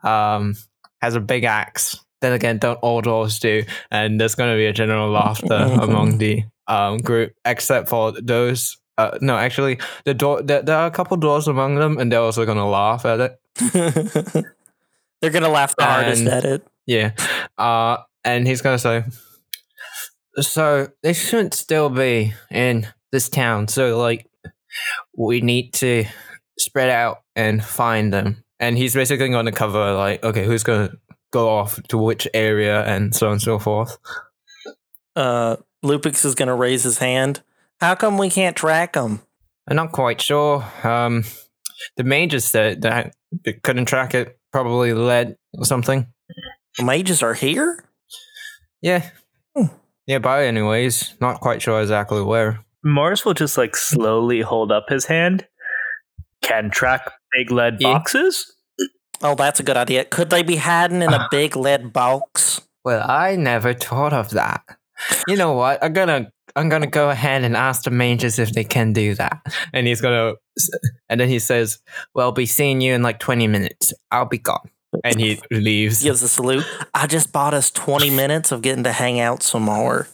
um 0.04 0.56
has 1.02 1.16
a 1.16 1.20
big 1.20 1.44
axe 1.44 1.98
then 2.22 2.34
again 2.34 2.58
don't 2.58 2.80
all 2.82 3.02
dwarves 3.02 3.40
do 3.40 3.64
and 3.92 4.20
there's 4.20 4.36
going 4.36 4.52
to 4.52 4.58
be 4.58 4.66
a 4.66 4.74
general 4.74 5.10
laughter 5.10 5.54
among 5.82 6.18
the 6.18 6.44
um 6.68 6.98
group 6.98 7.34
except 7.46 7.90
for 7.90 8.12
those 8.12 8.78
uh, 8.96 9.18
no, 9.22 9.36
actually, 9.36 9.80
the 10.06 10.14
door. 10.14 10.44
There, 10.44 10.62
there 10.62 10.78
are 10.78 10.86
a 10.86 10.92
couple 10.92 11.18
doors 11.18 11.48
among 11.48 11.76
them, 11.76 11.98
and 11.98 12.12
they're 12.12 12.20
also 12.20 12.46
gonna 12.46 12.70
laugh 12.70 13.06
at 13.06 13.20
it. 13.20 13.40
They're 15.20 15.32
gonna 15.32 15.50
laugh 15.50 15.74
the 15.76 15.84
hardest 15.84 16.28
at 16.28 16.46
it. 16.46 16.68
Yeah. 16.86 17.14
Uh, 17.58 17.98
and 18.24 18.48
he's 18.48 18.62
going 18.62 18.76
to 18.76 18.80
say, 18.80 19.04
So 20.40 20.90
they 21.04 21.14
shouldn't 21.14 21.54
still 21.54 21.90
be 21.90 22.34
in 22.50 22.88
this 23.12 23.30
town. 23.30 23.68
So, 23.68 23.98
like, 23.98 24.30
we 25.18 25.42
need 25.42 25.74
to 25.76 26.06
spread 26.58 26.90
out 26.90 27.22
and 27.36 27.64
find 27.64 28.12
them. 28.12 28.44
And 28.60 28.78
he's 28.78 28.94
basically 28.94 29.30
going 29.30 29.46
to 29.46 29.52
cover, 29.52 29.94
like, 29.94 30.24
okay, 30.24 30.46
who's 30.46 30.64
going 30.64 30.90
to 30.90 30.98
go 31.34 31.50
off 31.50 31.82
to 31.88 31.98
which 31.98 32.28
area 32.34 32.84
and 32.86 33.14
so 33.14 33.28
on 33.28 33.34
and 33.34 33.42
so 33.42 33.60
forth. 33.60 33.98
Uh, 35.16 35.58
Lupix 35.84 36.24
is 36.24 36.36
gonna 36.36 36.56
raise 36.56 36.84
his 36.84 37.00
hand. 37.00 37.42
How 37.82 37.96
come 37.96 38.18
we 38.18 38.30
can't 38.30 38.56
track 38.56 38.94
them? 38.94 39.22
I'm 39.68 39.76
not 39.76 39.92
quite 39.92 40.22
sure. 40.22 40.64
Um, 40.84 41.24
the 41.98 42.04
mages 42.04 42.52
that 42.52 43.14
couldn't 43.64 43.86
track 43.86 44.14
it, 44.14 44.38
probably 44.52 44.94
led 44.94 45.38
or 45.58 45.66
something. 45.66 46.08
The 46.78 46.84
mages 46.84 47.22
are 47.24 47.34
here. 47.34 47.84
Yeah. 48.82 49.10
Hmm. 50.08 50.12
Nearby, 50.12 50.46
anyways. 50.46 51.14
Not 51.22 51.40
quite 51.42 51.62
sure 51.62 51.82
exactly 51.82 52.22
where. 52.22 52.60
Morris 52.84 53.24
will 53.26 53.34
just 53.34 53.58
like 53.58 53.76
slowly 53.76 54.42
hold 54.42 54.72
up 54.72 54.86
his 54.90 55.06
hand. 55.06 55.48
Can 56.42 56.70
track 56.70 57.10
big 57.38 57.52
lead 57.52 57.78
Yeah. 57.80 57.94
boxes? 57.94 58.54
Oh, 59.22 59.36
that's 59.36 59.60
a 59.60 59.64
good 59.64 59.78
idea. 59.78 60.04
Could 60.04 60.30
they 60.30 60.44
be 60.44 60.58
hiding 60.58 61.02
in 61.02 61.14
a 61.14 61.28
big 61.32 61.56
lead 61.56 61.94
box? 61.94 62.60
Well, 62.84 63.10
I 63.10 63.38
never 63.38 63.74
thought 63.74 64.12
of 64.12 64.32
that. 64.32 64.62
You 65.28 65.38
know 65.38 65.54
what? 65.54 65.82
I'm 65.82 65.94
gonna 65.94 66.32
I'm 66.58 66.68
gonna 66.68 66.88
go 66.88 67.10
ahead 67.10 67.44
and 67.46 67.56
ask 67.56 67.84
the 67.84 67.92
mages 67.92 68.38
if 68.38 68.52
they 68.52 68.66
can 68.66 68.92
do 68.92 69.16
that. 69.16 69.40
And 69.72 69.88
he's 69.88 70.02
gonna 70.02 70.34
and 71.10 71.20
then 71.22 71.30
he 71.30 71.40
says, 71.40 71.80
Well, 72.14 72.34
be 72.34 72.46
seeing 72.46 72.82
you 72.82 72.94
in 72.94 73.02
like 73.02 73.20
twenty 73.20 73.48
minutes. 73.48 73.94
I'll 74.12 74.26
be 74.26 74.38
gone. 74.38 74.70
And 75.04 75.20
he 75.20 75.40
leaves. 75.52 76.04
Gives 76.04 76.24
a 76.24 76.28
salute. 76.28 76.66
I 76.94 77.08
just 77.08 77.32
bought 77.32 77.54
us 77.54 77.72
20 77.72 78.10
minutes 78.10 78.52
of 78.52 78.62
getting 78.62 78.84
to 78.84 78.92
hang 78.92 79.20
out 79.20 79.44
some 79.44 79.64
more. 79.64 80.08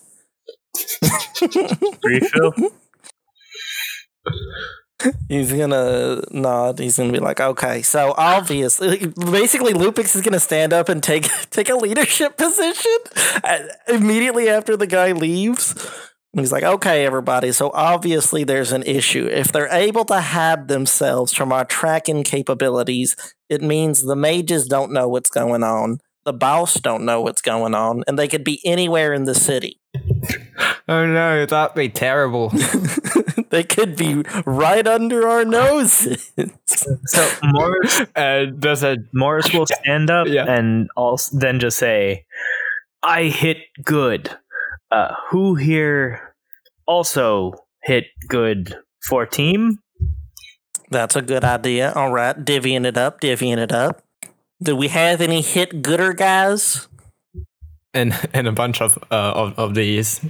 Refill? 2.03 2.53
He's 5.29 5.53
gonna 5.53 6.21
nod. 6.31 6.77
He's 6.79 6.97
gonna 6.97 7.13
be 7.13 7.19
like, 7.19 7.39
okay. 7.39 7.81
So 7.81 8.13
obviously, 8.17 9.07
basically, 9.07 9.73
Lupix 9.73 10.13
is 10.13 10.21
gonna 10.21 10.41
stand 10.41 10.73
up 10.73 10.89
and 10.89 11.01
take 11.01 11.23
take 11.51 11.69
a 11.69 11.75
leadership 11.75 12.37
position 12.37 12.97
uh, 13.43 13.59
immediately 13.87 14.49
after 14.49 14.75
the 14.75 14.87
guy 14.87 15.13
leaves. 15.13 15.73
And 16.33 16.41
he's 16.41 16.51
like, 16.51 16.63
okay, 16.63 17.05
everybody. 17.05 17.51
So 17.51 17.71
obviously, 17.73 18.43
there's 18.43 18.71
an 18.71 18.83
issue. 18.83 19.25
If 19.25 19.51
they're 19.51 19.71
able 19.73 20.05
to 20.05 20.21
hide 20.21 20.67
themselves 20.67 21.33
from 21.33 21.51
our 21.51 21.65
tracking 21.65 22.23
capabilities, 22.23 23.15
it 23.49 23.61
means 23.63 24.03
the 24.03 24.15
mages 24.15 24.67
don't 24.67 24.91
know 24.91 25.07
what's 25.07 25.31
going 25.31 25.63
on. 25.63 25.99
The 26.25 26.33
boss 26.33 26.75
don't 26.75 27.05
know 27.05 27.21
what's 27.21 27.41
going 27.41 27.73
on, 27.73 28.03
and 28.05 28.19
they 28.19 28.27
could 28.27 28.43
be 28.43 28.61
anywhere 28.63 29.13
in 29.13 29.23
the 29.23 29.33
city. 29.33 29.79
Oh 30.87 31.05
no, 31.07 31.45
that'd 31.47 31.75
be 31.75 31.89
terrible. 31.89 32.49
they 33.49 33.63
could 33.63 33.95
be 33.95 34.23
right 34.45 34.85
under 34.85 35.27
our 35.27 35.45
noses. 35.45 36.31
So 37.05 37.31
Morris, 37.43 38.01
And 38.15 38.59
does 38.59 38.83
a 38.83 38.97
Morris 39.13 39.51
will 39.53 39.65
stand 39.65 40.11
up 40.11 40.27
Yeah. 40.27 40.45
and 40.47 40.89
also 40.95 41.37
then 41.39 41.59
just 41.59 41.77
say, 41.77 42.25
"I 43.01 43.23
hit 43.23 43.57
good." 43.83 44.29
Uh, 44.91 45.13
who 45.29 45.55
here 45.55 46.33
also 46.87 47.53
hit 47.83 48.05
good 48.27 48.75
for 49.07 49.25
team? 49.25 49.79
That's 50.89 51.15
a 51.15 51.21
good 51.21 51.43
idea. 51.43 51.93
All 51.95 52.11
right, 52.11 52.35
divvying 52.35 52.85
it 52.85 52.97
up, 52.97 53.21
divvying 53.21 53.57
it 53.57 53.71
up. 53.71 54.01
Do 54.61 54.75
we 54.75 54.87
have 54.87 55.21
any 55.21 55.41
hit 55.41 55.81
gooder 55.81 56.13
guys? 56.13 56.87
and 57.93 58.13
and 58.33 58.47
a 58.47 58.51
bunch 58.51 58.81
of 58.81 58.97
uh, 59.11 59.33
of, 59.35 59.57
of 59.57 59.75
these 59.75 60.21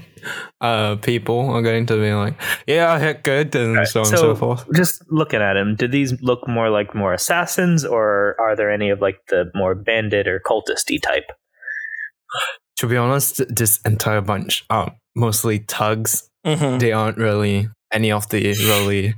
uh 0.62 0.96
people 0.98 1.50
are 1.50 1.62
going 1.62 1.86
to 1.86 1.96
be 1.96 2.14
like, 2.14 2.36
yeah, 2.68 2.92
I 2.92 3.00
hit 3.00 3.24
good, 3.24 3.56
and 3.56 3.88
so 3.88 4.02
on 4.02 4.08
and 4.08 4.18
so 4.18 4.36
forth. 4.36 4.66
just 4.76 5.04
looking 5.10 5.42
at 5.42 5.58
him, 5.58 5.76
do 5.76 5.88
these 5.88 6.22
look 6.22 6.48
more 6.48 6.70
like 6.70 6.96
more 6.96 7.14
assassins, 7.14 7.86
or 7.86 8.36
are 8.40 8.56
there 8.56 8.72
any 8.72 8.90
of 8.90 9.02
like 9.02 9.20
the 9.30 9.52
more 9.56 9.76
bandit 9.76 10.28
or 10.28 10.42
cultisty 10.46 11.02
type? 11.02 11.32
To 12.80 12.88
be 12.88 12.96
honest, 12.96 13.42
this 13.54 13.80
entire 13.86 14.22
bunch 14.22 14.66
are 14.70 14.96
mostly 15.14 15.60
tugs. 15.60 16.30
Mm-hmm. 16.46 16.78
They 16.78 16.94
aren't 16.94 17.18
really 17.18 17.68
any 17.92 18.12
of 18.12 18.30
the 18.30 18.40
really 18.40 19.16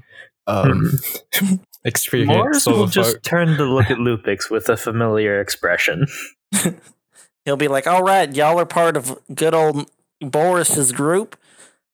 um 0.48 0.94
experienced 1.84 2.36
Morris 2.36 2.64
sort 2.64 2.78
will 2.78 2.84
of 2.86 2.92
just 2.92 3.14
folk. 3.14 3.22
turn 3.22 3.58
to 3.58 3.64
look 3.64 3.92
at 3.92 3.98
Lupix 3.98 4.50
with 4.50 4.68
a 4.68 4.78
familiar 4.78 5.40
expression. 5.40 6.08
He'll 7.46 7.56
be 7.56 7.68
like, 7.68 7.86
"All 7.86 8.02
right, 8.02 8.34
y'all 8.36 8.60
are 8.60 8.66
part 8.66 8.98
of 8.98 9.20
good 9.34 9.54
old 9.54 9.88
Boris's 10.20 10.92
group. 10.92 11.38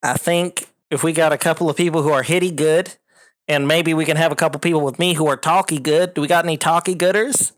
I 0.02 0.14
think 0.14 0.68
if 0.90 1.02
we 1.02 1.12
got 1.12 1.34
a 1.34 1.38
couple 1.38 1.68
of 1.68 1.76
people 1.76 2.02
who 2.02 2.12
are 2.12 2.22
hitty 2.22 2.50
good, 2.50 2.94
and 3.46 3.68
maybe 3.68 3.92
we 3.92 4.06
can 4.06 4.16
have 4.16 4.32
a 4.32 4.36
couple 4.36 4.58
people 4.60 4.80
with 4.80 4.98
me 4.98 5.14
who 5.14 5.26
are 5.26 5.36
talky 5.36 5.78
good. 5.78 6.14
Do 6.14 6.22
we 6.22 6.28
got 6.28 6.44
any 6.44 6.56
talky 6.56 6.94
gooders? 6.94 7.52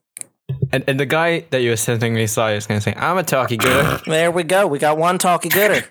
And, 0.73 0.85
and 0.87 1.01
the 1.01 1.07
guy 1.07 1.41
that 1.51 1.63
you're 1.63 1.77
sitting 1.77 2.15
beside 2.15 2.57
is 2.57 2.67
going 2.67 2.81
to 2.81 2.83
say, 2.83 2.95
I'm 2.97 3.19
a 3.19 3.23
talkie 3.23 3.57
good. 3.57 4.01
There 4.07 4.31
we 4.31 4.43
go. 4.43 4.67
We 4.67 4.79
got 4.79 4.99
one 4.99 5.19
talky 5.19 5.49
gooder. 5.49 5.85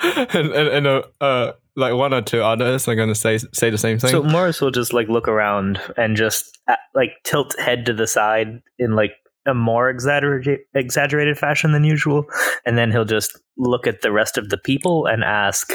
and 0.02 0.52
and, 0.52 0.68
and 0.68 0.86
uh, 0.86 1.02
uh, 1.20 1.52
like 1.76 1.94
one 1.94 2.12
or 2.12 2.22
two 2.22 2.42
others 2.42 2.86
are 2.88 2.94
going 2.94 3.08
to 3.08 3.14
say 3.14 3.38
say 3.38 3.70
the 3.70 3.78
same 3.78 3.98
thing. 3.98 4.10
So 4.10 4.22
Morris 4.22 4.60
will 4.60 4.70
just 4.70 4.92
like 4.92 5.08
look 5.08 5.28
around 5.28 5.80
and 5.96 6.16
just 6.16 6.58
uh, 6.68 6.76
like 6.94 7.10
tilt 7.24 7.54
head 7.58 7.86
to 7.86 7.92
the 7.92 8.06
side 8.06 8.62
in 8.78 8.92
like 8.92 9.12
a 9.46 9.54
more 9.54 9.90
exaggerated 9.90 10.60
exaggerated 10.74 11.38
fashion 11.38 11.72
than 11.72 11.84
usual, 11.84 12.26
and 12.64 12.78
then 12.78 12.90
he'll 12.90 13.04
just 13.04 13.38
look 13.56 13.86
at 13.86 14.02
the 14.02 14.12
rest 14.12 14.38
of 14.38 14.48
the 14.48 14.58
people 14.58 15.06
and 15.06 15.22
ask, 15.24 15.72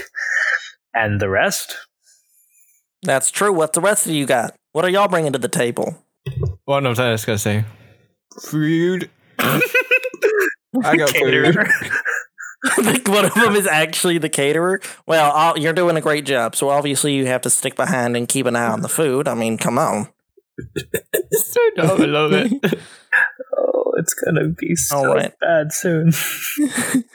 "And 0.93 1.19
the 1.19 1.29
rest?" 1.29 1.75
That's 3.03 3.31
true. 3.31 3.53
What 3.53 3.73
the 3.73 3.81
rest 3.81 4.05
of 4.05 4.11
you 4.11 4.25
got? 4.25 4.55
What 4.73 4.85
are 4.85 4.89
y'all 4.89 5.07
bringing 5.07 5.33
to 5.33 5.39
the 5.39 5.47
table? 5.47 6.05
One 6.69 6.85
of 6.85 6.99
I 6.99 7.13
is 7.13 7.25
going 7.25 7.35
to 7.35 7.41
say, 7.41 7.65
food. 8.43 9.09
I 9.39 9.59
got 10.95 11.09
food. 11.09 11.57
Like, 12.77 13.07
one 13.07 13.23
of 13.23 13.33
them 13.35 13.55
is 13.55 13.65
actually 13.65 14.17
the 14.17 14.27
caterer. 14.27 14.81
Well, 15.05 15.31
i 15.31 15.55
you're 15.55 15.71
doing 15.71 15.95
a 15.95 16.01
great 16.01 16.25
job. 16.25 16.57
So 16.57 16.67
obviously 16.67 17.15
you 17.15 17.25
have 17.25 17.39
to 17.43 17.49
stick 17.49 17.77
behind 17.77 18.17
and 18.17 18.27
keep 18.27 18.45
an 18.47 18.57
eye 18.57 18.67
on 18.67 18.81
the 18.81 18.89
food. 18.89 19.29
I 19.29 19.33
mean, 19.33 19.57
come 19.57 19.79
on. 19.79 20.09
It's 20.75 21.45
so 21.53 21.61
dumb. 21.77 22.01
I 22.01 22.05
love 22.05 22.33
it. 22.33 22.51
Oh, 23.57 23.93
it's 23.97 24.13
gonna 24.13 24.49
be 24.49 24.75
so 24.75 24.97
All 24.97 25.15
right. 25.15 25.31
bad 25.39 25.71
soon. 25.71 26.09
it's 26.09 27.05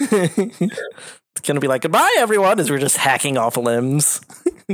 gonna 1.42 1.60
be 1.60 1.68
like 1.68 1.82
goodbye, 1.82 2.14
everyone, 2.16 2.58
as 2.58 2.70
we're 2.70 2.78
just 2.78 2.96
hacking 2.96 3.36
off 3.36 3.58
limbs. 3.58 4.22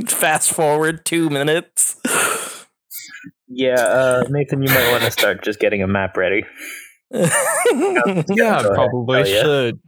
Fast 0.07 0.53
forward 0.53 1.05
two 1.05 1.29
minutes. 1.31 1.97
Yeah, 3.51 3.75
uh, 3.81 4.25
Nathan, 4.31 4.63
you 4.63 4.69
might 4.71 4.93
want 4.93 5.05
to 5.05 5.11
start 5.11 5.43
just 5.45 5.61
getting 5.61 5.83
a 5.83 5.89
map 5.89 6.17
ready. 6.17 6.45
Yeah, 8.29 8.63
Go 8.63 8.73
ahead. 8.73 8.73
probably 8.75 9.21
Oh, 9.21 9.25
yeah. 9.25 9.43
should. 9.43 9.81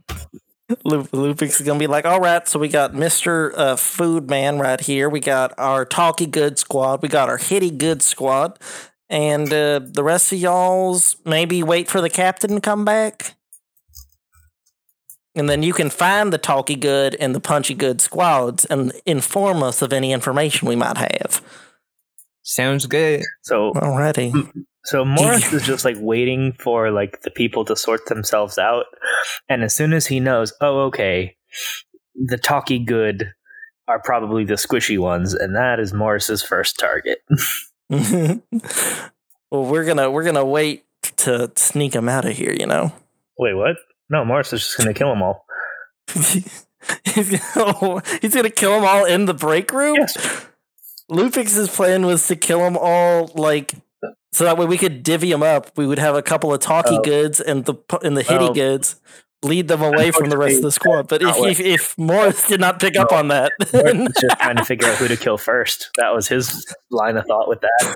Lu- 0.85 1.03
Lupix 1.05 1.59
is 1.59 1.61
gonna 1.61 1.79
be 1.79 1.87
like, 1.87 2.05
all 2.05 2.19
right, 2.19 2.47
so 2.47 2.59
we 2.59 2.67
got 2.69 2.93
Mister 2.93 3.57
uh, 3.57 3.75
Food 3.75 4.29
Man 4.29 4.59
right 4.59 4.79
here. 4.79 5.09
We 5.09 5.19
got 5.19 5.53
our 5.57 5.85
Talky 5.85 6.25
Good 6.25 6.57
squad. 6.59 7.01
We 7.01 7.09
got 7.09 7.29
our 7.29 7.37
Hitty 7.37 7.71
Good 7.71 8.01
squad, 8.01 8.59
and 9.09 9.53
uh, 9.53 9.79
the 9.83 10.03
rest 10.03 10.31
of 10.33 10.39
y'all's 10.39 11.17
maybe 11.25 11.63
wait 11.63 11.89
for 11.89 12.01
the 12.01 12.09
captain 12.09 12.51
to 12.55 12.61
come 12.61 12.85
back, 12.85 13.35
and 15.35 15.49
then 15.49 15.63
you 15.63 15.73
can 15.73 15.89
find 15.89 16.31
the 16.33 16.37
Talky 16.37 16.75
Good 16.75 17.15
and 17.19 17.35
the 17.35 17.39
Punchy 17.41 17.75
Good 17.75 18.01
squads 18.01 18.65
and 18.65 18.93
inform 19.05 19.63
us 19.63 19.81
of 19.81 19.93
any 19.93 20.11
information 20.13 20.67
we 20.67 20.75
might 20.75 20.97
have. 20.97 21.41
Sounds 22.43 22.85
good. 22.85 23.23
So, 23.41 23.71
already. 23.71 24.33
so 24.85 25.03
Morris 25.05 25.51
is 25.53 25.65
just 25.65 25.85
like 25.85 25.97
waiting 25.99 26.53
for 26.59 26.91
like 26.91 27.21
the 27.21 27.31
people 27.31 27.65
to 27.65 27.75
sort 27.75 28.05
themselves 28.07 28.57
out, 28.57 28.85
and 29.49 29.63
as 29.63 29.73
soon 29.75 29.93
as 29.93 30.07
he 30.07 30.19
knows, 30.19 30.53
oh, 30.61 30.81
okay, 30.87 31.35
the 32.15 32.37
talky 32.37 32.79
good 32.79 33.33
are 33.87 34.01
probably 34.01 34.43
the 34.45 34.55
squishy 34.55 34.99
ones, 34.99 35.33
and 35.33 35.55
that 35.55 35.79
is 35.79 35.93
Morris's 35.93 36.43
first 36.43 36.77
target. 36.77 37.19
well, 37.89 38.41
we're 39.51 39.85
gonna 39.85 40.09
we're 40.09 40.23
gonna 40.23 40.45
wait 40.45 40.85
to 41.17 41.51
sneak 41.55 41.93
him 41.93 42.09
out 42.09 42.25
of 42.25 42.33
here. 42.33 42.53
You 42.53 42.65
know. 42.65 42.93
Wait, 43.37 43.53
what? 43.53 43.75
No, 44.09 44.23
Morris 44.25 44.53
is 44.53 44.61
just 44.61 44.77
gonna 44.77 44.93
kill 44.93 45.09
them 45.09 45.21
all. 45.21 45.45
he's, 46.13 47.41
gonna, 47.55 48.01
he's 48.21 48.35
gonna 48.35 48.49
kill 48.49 48.71
them 48.71 48.85
all 48.85 49.05
in 49.05 49.25
the 49.25 49.33
break 49.33 49.71
room. 49.71 49.95
Yes. 49.95 50.45
Lupix's 51.11 51.69
plan 51.69 52.05
was 52.05 52.25
to 52.27 52.35
kill 52.35 52.59
them 52.59 52.77
all, 52.77 53.31
like 53.35 53.73
so 54.31 54.43
that 54.45 54.57
way 54.57 54.65
we 54.65 54.77
could 54.77 55.03
divvy 55.03 55.31
them 55.31 55.43
up. 55.43 55.77
We 55.77 55.85
would 55.85 55.99
have 55.99 56.15
a 56.15 56.21
couple 56.21 56.53
of 56.53 56.59
talky 56.59 56.95
Oh. 56.97 57.01
goods 57.01 57.39
and 57.39 57.65
the 57.65 57.75
and 58.03 58.17
the 58.17 58.23
hitty 58.23 58.45
Well, 58.45 58.53
goods, 58.53 58.95
lead 59.43 59.67
them 59.67 59.81
away 59.81 60.11
from 60.11 60.29
the 60.29 60.37
rest 60.37 60.57
of 60.57 60.63
the 60.63 60.71
squad. 60.71 61.07
But 61.07 61.21
if 61.21 61.35
if, 61.37 61.59
if 61.59 61.97
Morris 61.97 62.47
did 62.47 62.59
not 62.59 62.79
pick 62.79 62.95
up 62.97 63.11
on 63.11 63.27
that, 63.27 63.51
was 63.59 64.11
just 64.19 64.39
trying 64.39 64.55
to 64.57 64.65
figure 64.65 64.87
out 64.87 64.97
who 64.97 65.07
to 65.07 65.17
kill 65.17 65.37
first. 65.37 65.89
That 65.97 66.13
was 66.15 66.27
his 66.27 66.65
line 66.89 67.17
of 67.17 67.25
thought 67.25 67.47
with 67.47 67.61
that. 67.61 67.95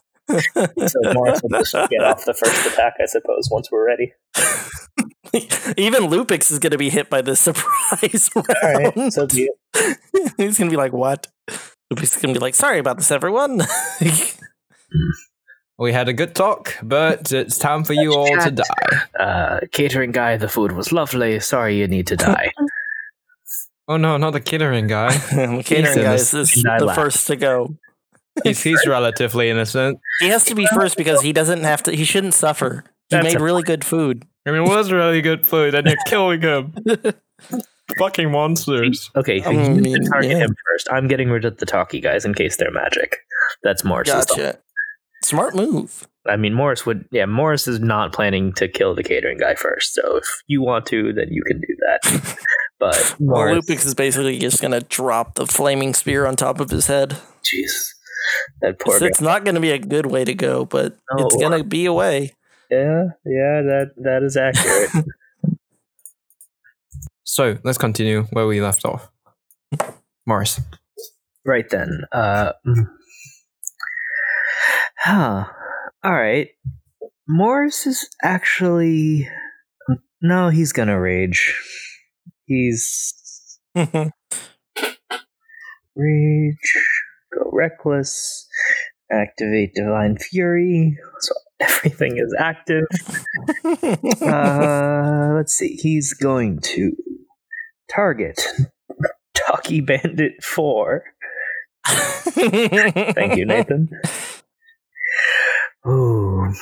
So 0.90 1.14
Morris 1.14 1.42
will 1.42 1.50
just 1.64 1.72
get 1.90 2.04
off 2.04 2.26
the 2.26 2.34
first 2.34 2.68
attack, 2.68 2.96
I 3.02 3.06
suppose, 3.06 3.48
once 3.50 3.72
we're 3.72 3.86
ready. 3.88 4.14
even 5.78 6.04
Lupix 6.04 6.52
is 6.52 6.60
gonna 6.60 6.78
be 6.78 6.90
hit 6.90 7.10
by 7.10 7.22
this 7.22 7.40
surprise 7.48 8.30
round. 8.36 8.94
Right, 8.98 9.14
so. 9.14 9.28
He's 10.38 10.58
gonna 10.58 10.70
be 10.72 10.76
like, 10.78 10.92
"What?" 10.94 11.28
Lupix 11.94 12.16
is 12.16 12.22
gonna 12.22 12.34
be 12.34 12.40
like, 12.40 12.56
"Sorry 12.56 12.80
about 12.80 12.98
this, 12.98 13.12
everyone." 13.12 13.62
We 15.80 15.94
had 15.94 16.10
a 16.10 16.14
good 16.14 16.34
talk, 16.34 16.74
but 16.82 17.32
it's 17.32 17.60
time 17.60 17.84
for 17.84 17.94
you 17.94 18.14
all 18.16 18.26
to 18.42 18.52
die. 18.52 18.64
Uh, 19.20 19.60
catering 19.72 20.12
guy, 20.12 20.38
the 20.38 20.48
food 20.50 20.72
was 20.72 20.92
lovely. 20.92 21.40
Sorry 21.40 21.78
you 21.78 21.88
need 21.88 22.08
to 22.08 22.16
die. 22.16 22.52
Oh 23.90 23.96
no, 23.96 24.18
not 24.18 24.32
the 24.34 24.42
catering 24.42 24.88
guy. 24.88 25.16
the 25.16 25.64
catering 25.66 26.00
guy 26.00 26.16
is, 26.16 26.34
is 26.34 26.52
the 26.52 26.84
laugh. 26.84 26.96
first 26.96 27.26
to 27.28 27.38
go. 27.38 27.74
He's, 28.44 28.62
he's 28.62 28.86
relatively 28.86 29.50
innocent. 29.50 30.02
He 30.20 30.28
has 30.28 30.44
to 30.46 30.56
be 30.56 30.68
first 30.74 30.98
because 30.98 31.22
he 31.22 31.32
doesn't 31.32 31.64
have 31.64 31.84
to. 31.84 31.96
He 31.96 32.04
shouldn't 32.04 32.34
suffer. 32.34 32.84
He 33.10 33.16
That's 33.16 33.24
made 33.24 33.38
a- 33.38 33.44
really 33.44 33.64
good 33.64 33.86
food. 33.86 34.26
I 34.46 34.52
mean, 34.52 34.64
it 34.64 34.68
was 34.68 34.92
really 34.92 35.22
good 35.22 35.48
food, 35.48 35.74
and 35.74 35.88
you're 35.88 35.96
killing 36.06 36.42
him. 36.42 36.74
Fucking 37.98 38.32
monsters. 38.32 39.10
Okay, 39.16 39.42
so 39.42 39.50
I 39.50 39.54
you 39.54 39.60
mean, 39.60 39.82
need 39.82 40.04
to 40.04 40.10
target 40.10 40.32
yeah. 40.32 40.38
him 40.40 40.56
first. 40.66 40.88
I'm 40.92 41.08
getting 41.08 41.30
rid 41.30 41.46
of 41.46 41.58
the 41.58 41.66
talkie 41.66 42.02
guys 42.02 42.26
in 42.26 42.34
case 42.34 42.58
they're 42.58 42.72
magic. 42.72 43.18
That's 43.64 43.84
Morris's 43.84 44.26
thought. 44.26 44.38
Gotcha. 44.38 44.60
Smart 45.24 45.56
move. 45.56 46.08
I 46.28 46.36
mean, 46.36 46.54
Morris 46.54 46.86
would. 46.86 47.06
Yeah, 47.12 47.26
Morris 47.26 47.68
is 47.68 47.80
not 47.80 48.14
planning 48.14 48.54
to 48.54 48.68
kill 48.68 48.94
the 48.94 49.04
catering 49.04 49.38
guy 49.38 49.56
first. 49.56 49.94
So 49.94 50.18
if 50.18 50.26
you 50.48 50.62
want 50.62 50.86
to, 50.88 51.14
then 51.14 51.28
you 51.32 51.42
can 51.44 51.60
do 51.60 51.76
that. 51.80 52.38
but 52.80 53.16
Well, 53.20 53.48
Morris, 53.48 53.66
Lupix 53.66 53.86
is 53.86 53.96
basically 53.96 54.38
just 54.38 54.62
gonna 54.62 54.82
drop 54.82 55.36
the 55.36 55.48
flaming 55.48 55.94
spear 55.94 56.26
on 56.26 56.36
top 56.36 56.60
of 56.60 56.70
his 56.70 56.88
head. 56.88 57.18
jeez, 57.44 57.94
that 58.62 58.80
poor 58.80 58.96
It's, 58.96 59.04
it's 59.04 59.22
not 59.22 59.46
gonna 59.46 59.62
be 59.62 59.72
a 59.72 59.80
good 59.80 60.08
way 60.08 60.26
to 60.26 60.34
go, 60.34 60.66
but 60.66 60.98
it's 61.18 61.36
gonna 61.38 61.64
be 61.64 61.86
a 61.86 61.94
way. 61.94 62.34
Yeah, 62.70 63.06
yeah, 63.26 63.62
that 63.62 63.92
that 63.98 64.24
is 64.24 64.36
accurate. 64.36 65.06
So 67.28 67.58
let's 67.66 67.78
continue 67.78 68.24
where 68.32 68.48
we 68.48 68.62
left 68.62 68.86
off. 68.86 69.12
Morris. 70.26 70.62
right 71.46 71.70
then. 71.70 72.04
Uh, 72.14 72.54
mm. 72.66 72.88
huh. 74.98 75.44
All 76.06 76.14
right. 76.14 76.48
Morris 77.28 77.86
is 77.86 78.10
actually. 78.24 79.30
No, 80.22 80.48
he's 80.48 80.72
gonna 80.72 81.00
rage. 81.00 81.54
He's 82.46 83.60
rage. 83.76 84.12
Go 87.34 87.50
reckless. 87.52 88.48
Activate 89.12 89.74
divine 89.76 90.18
fury. 90.18 90.98
So 91.20 91.36
everything 91.60 92.18
is 92.18 92.34
active. 92.40 92.86
uh, 94.22 95.34
let's 95.36 95.54
see. 95.54 95.76
He's 95.76 96.14
going 96.14 96.60
to 96.62 96.96
target 97.90 98.42
Talkie 99.34 99.82
Bandit 99.82 100.44
4. 100.44 101.04
Thank 101.86 103.38
you, 103.38 103.46
Nathan. 103.46 103.90
Ooh. 105.88 106.54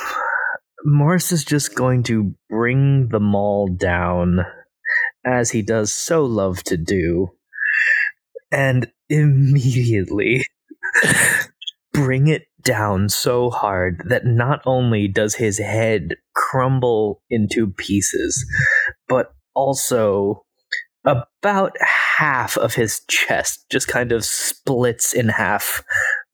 Morris 0.86 1.32
is 1.32 1.44
just 1.44 1.74
going 1.74 2.04
to 2.04 2.36
bring 2.48 3.08
the 3.08 3.20
mall 3.20 3.68
down, 3.68 4.46
as 5.26 5.50
he 5.50 5.64
does 5.64 5.92
so 5.92 6.24
love 6.24 6.64
to 6.66 6.78
do, 6.78 7.32
and 8.52 8.92
immediately 9.10 10.46
bring 11.94 12.28
it 12.28 12.44
down 12.66 13.08
so 13.08 13.50
hard 13.50 14.02
that 14.10 14.26
not 14.26 14.62
only 14.66 15.08
does 15.08 15.36
his 15.36 15.60
head 15.60 16.16
crumble 16.34 17.22
into 17.30 17.68
pieces, 17.68 18.46
but 19.08 19.34
also 19.54 20.44
about 21.06 21.78
half 21.80 22.58
of 22.58 22.74
his 22.74 23.02
chest 23.08 23.66
just 23.72 23.88
kind 23.88 24.12
of 24.12 24.26
splits 24.26 25.14
in 25.14 25.30
half, 25.30 25.84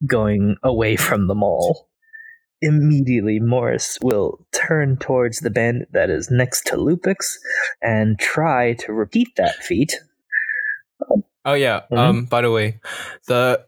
going 0.07 0.55
away 0.63 0.95
from 0.95 1.27
the 1.27 1.35
mall. 1.35 1.89
Immediately, 2.63 3.39
Morris 3.39 3.97
will 4.01 4.45
turn 4.53 4.97
towards 4.97 5.39
the 5.39 5.49
bandit 5.49 5.89
that 5.93 6.09
is 6.09 6.31
next 6.31 6.65
to 6.67 6.75
Lupix 6.75 7.35
and 7.81 8.17
try 8.17 8.73
to 8.73 8.93
repeat 8.93 9.29
that 9.35 9.55
feat. 9.55 9.99
Oh 11.43 11.53
yeah. 11.53 11.81
Mhm. 11.91 11.97
Um. 11.97 12.25
By 12.25 12.41
the 12.41 12.51
way, 12.51 12.79
the 13.27 13.65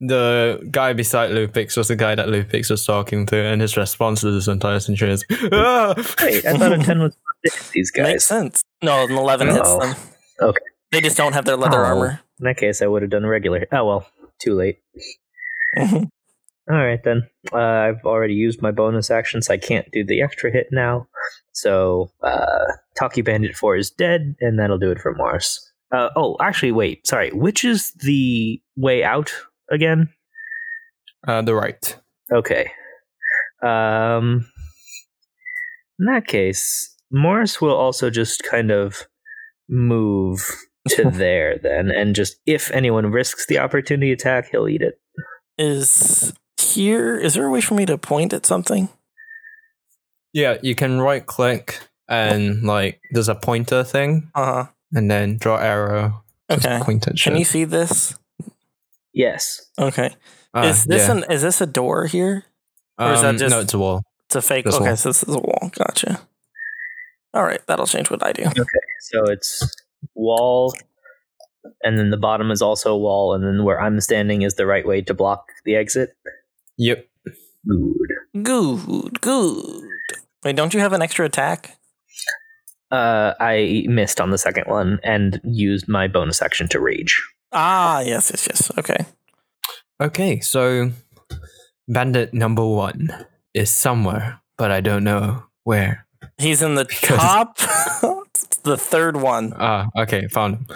the 0.00 0.66
guy 0.70 0.92
beside 0.92 1.30
Lupix 1.30 1.76
was 1.76 1.88
the 1.88 1.96
guy 1.96 2.14
that 2.14 2.28
Lupix 2.28 2.70
was 2.70 2.84
talking 2.84 3.26
to, 3.26 3.36
and 3.36 3.60
his 3.60 3.76
response 3.76 4.20
to 4.22 4.30
this 4.30 4.48
entire 4.48 4.80
situation 4.80 5.10
is, 5.14 5.24
"Ah!" 5.52 5.94
Wait, 6.22 6.44
I 6.46 6.56
thought 6.56 6.72
a 6.72 6.78
10 6.78 6.98
was 7.00 7.14
to 7.46 7.52
hit 7.52 7.70
these 7.72 7.92
Makes 7.96 8.10
guys. 8.12 8.24
sense. 8.24 8.62
No, 8.82 9.04
an 9.04 9.12
11 9.12 9.48
hits 9.48 9.60
Oh. 9.64 9.80
them. 9.80 9.96
Okay. 10.40 10.64
They 10.92 11.00
just 11.00 11.16
don't 11.16 11.34
have 11.34 11.44
their 11.44 11.56
leather 11.56 11.80
Oh. 11.80 11.88
armor. 11.88 12.20
In 12.40 12.44
that 12.44 12.56
case, 12.56 12.80
I 12.82 12.86
would 12.86 13.02
have 13.02 13.10
done 13.10 13.26
regular. 13.26 13.66
Oh 13.72 13.84
well, 13.86 14.06
too 14.42 14.54
late. 14.54 14.78
All 15.76 16.76
right 16.76 17.02
then. 17.04 17.28
Uh, 17.52 17.56
I've 17.58 18.04
already 18.04 18.34
used 18.34 18.62
my 18.62 18.70
bonus 18.70 19.10
action, 19.10 19.42
so 19.42 19.52
I 19.52 19.58
can't 19.58 19.90
do 19.92 20.04
the 20.04 20.22
extra 20.22 20.50
hit 20.52 20.68
now. 20.70 21.08
So, 21.52 22.12
uh, 22.22 22.66
Talkie 22.96 23.22
Bandit 23.22 23.56
4 23.56 23.76
is 23.76 23.90
dead, 23.90 24.36
and 24.40 24.58
that'll 24.58 24.78
do 24.78 24.90
it 24.92 25.00
for 25.00 25.12
Morris. 25.14 25.72
Uh, 25.92 26.10
oh, 26.14 26.36
actually, 26.40 26.70
wait. 26.70 27.04
Sorry. 27.06 27.30
Which 27.32 27.64
is 27.64 27.92
the 28.04 28.60
way 28.76 29.02
out 29.02 29.32
again? 29.70 30.08
uh, 31.26 31.42
the 31.42 31.54
right. 31.54 31.96
Okay. 32.32 32.70
Um, 33.62 34.46
in 35.98 36.06
that 36.06 36.26
case, 36.26 36.96
Morris 37.10 37.60
will 37.60 37.74
also 37.74 38.08
just 38.10 38.42
kind 38.42 38.70
of 38.70 39.06
move 39.68 40.40
to 40.90 41.10
there 41.10 41.58
then, 41.58 41.90
and 41.90 42.14
just 42.14 42.36
if 42.46 42.70
anyone 42.70 43.06
risks 43.10 43.46
the 43.46 43.58
opportunity 43.58 44.12
attack, 44.12 44.48
he'll 44.50 44.68
eat 44.68 44.80
it. 44.82 44.98
Is 45.58 46.32
here, 46.58 47.18
is 47.18 47.34
there 47.34 47.46
a 47.46 47.50
way 47.50 47.60
for 47.60 47.74
me 47.74 47.84
to 47.86 47.98
point 47.98 48.32
at 48.32 48.46
something? 48.46 48.88
Yeah, 50.32 50.56
you 50.62 50.74
can 50.74 51.00
right 51.00 51.24
click 51.26 51.80
and 52.08 52.62
like 52.62 53.00
there's 53.12 53.28
a 53.28 53.34
pointer 53.34 53.84
thing, 53.84 54.30
Uh 54.34 54.44
huh. 54.44 54.66
and 54.92 55.10
then 55.10 55.36
draw 55.36 55.56
arrow. 55.56 56.22
Okay. 56.48 56.78
Point 56.82 57.06
at 57.08 57.18
shit. 57.18 57.30
Can 57.32 57.38
you 57.38 57.44
see 57.44 57.64
this? 57.64 58.16
Yes. 59.12 59.62
Okay. 59.78 60.14
Ah, 60.54 60.64
is 60.64 60.84
this 60.84 61.06
yeah. 61.08 61.12
an 61.16 61.24
is 61.30 61.42
this 61.42 61.60
a 61.60 61.66
door 61.66 62.06
here? 62.06 62.44
or 62.98 63.12
is 63.12 63.20
that 63.22 63.28
Um, 63.30 63.38
just- 63.38 63.54
no? 63.54 63.60
It's 63.60 63.74
a 63.74 63.78
wall. 63.78 64.02
It's 64.26 64.36
a 64.36 64.42
fake. 64.42 64.64
This 64.64 64.74
okay, 64.76 64.84
wall. 64.86 64.96
so 64.96 65.08
this 65.08 65.22
is 65.22 65.34
a 65.34 65.38
wall. 65.38 65.70
Gotcha. 65.74 66.20
All 67.34 67.44
right, 67.44 67.60
that'll 67.66 67.86
change 67.86 68.10
what 68.10 68.24
I 68.24 68.32
do. 68.32 68.42
Okay, 68.44 68.62
so 69.00 69.24
it's 69.24 69.62
wall, 70.14 70.74
and 71.82 71.98
then 71.98 72.10
the 72.10 72.16
bottom 72.16 72.50
is 72.50 72.60
also 72.62 72.92
a 72.94 72.98
wall, 72.98 73.34
and 73.34 73.44
then 73.44 73.64
where 73.64 73.80
I'm 73.80 74.00
standing 74.00 74.42
is 74.42 74.54
the 74.54 74.66
right 74.66 74.86
way 74.86 75.00
to 75.02 75.14
block 75.14 75.50
the 75.64 75.74
exit. 75.76 76.16
Yep. 76.78 77.06
Good. 77.66 78.42
Good, 78.42 79.20
good. 79.20 79.82
Wait, 80.44 80.56
don't 80.56 80.72
you 80.74 80.80
have 80.80 80.92
an 80.92 81.02
extra 81.02 81.26
attack? 81.26 81.76
Uh, 82.90 83.34
I 83.38 83.84
missed 83.88 84.20
on 84.20 84.30
the 84.30 84.38
second 84.38 84.64
one 84.66 84.98
and 85.04 85.40
used 85.44 85.86
my 85.88 86.08
bonus 86.08 86.42
action 86.42 86.68
to 86.68 86.80
rage. 86.80 87.20
Ah, 87.52 88.00
yes, 88.00 88.30
yes, 88.30 88.46
yes. 88.48 88.70
Okay. 88.78 89.06
Okay, 90.00 90.40
so 90.40 90.92
bandit 91.88 92.32
number 92.32 92.64
one 92.64 93.10
is 93.54 93.70
somewhere, 93.70 94.40
but 94.56 94.70
I 94.70 94.80
don't 94.80 95.04
know 95.04 95.44
where. 95.64 96.06
He's 96.38 96.62
in 96.62 96.74
the 96.74 96.84
top. 97.02 97.58
the 98.62 98.76
third 98.76 99.16
one. 99.16 99.52
Ah, 99.56 99.88
okay, 99.98 100.28
found 100.28 100.54
him. 100.56 100.66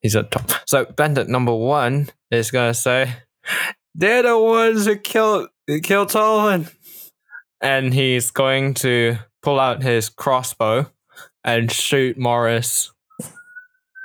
He's 0.00 0.16
at 0.16 0.30
top. 0.30 0.50
So 0.66 0.84
bandit 0.84 1.28
number 1.28 1.54
one 1.54 2.08
is 2.30 2.50
gonna 2.50 2.74
say, 2.74 3.14
"They're 3.94 4.22
the 4.22 4.38
ones 4.38 4.84
who 4.86 4.96
killed 4.96 5.48
killed 5.82 6.10
Tolan," 6.10 6.70
and 7.62 7.94
he's 7.94 8.30
going 8.30 8.74
to 8.74 9.16
pull 9.42 9.58
out 9.58 9.82
his 9.82 10.10
crossbow 10.10 10.90
and 11.42 11.72
shoot 11.72 12.18
Morris. 12.18 12.92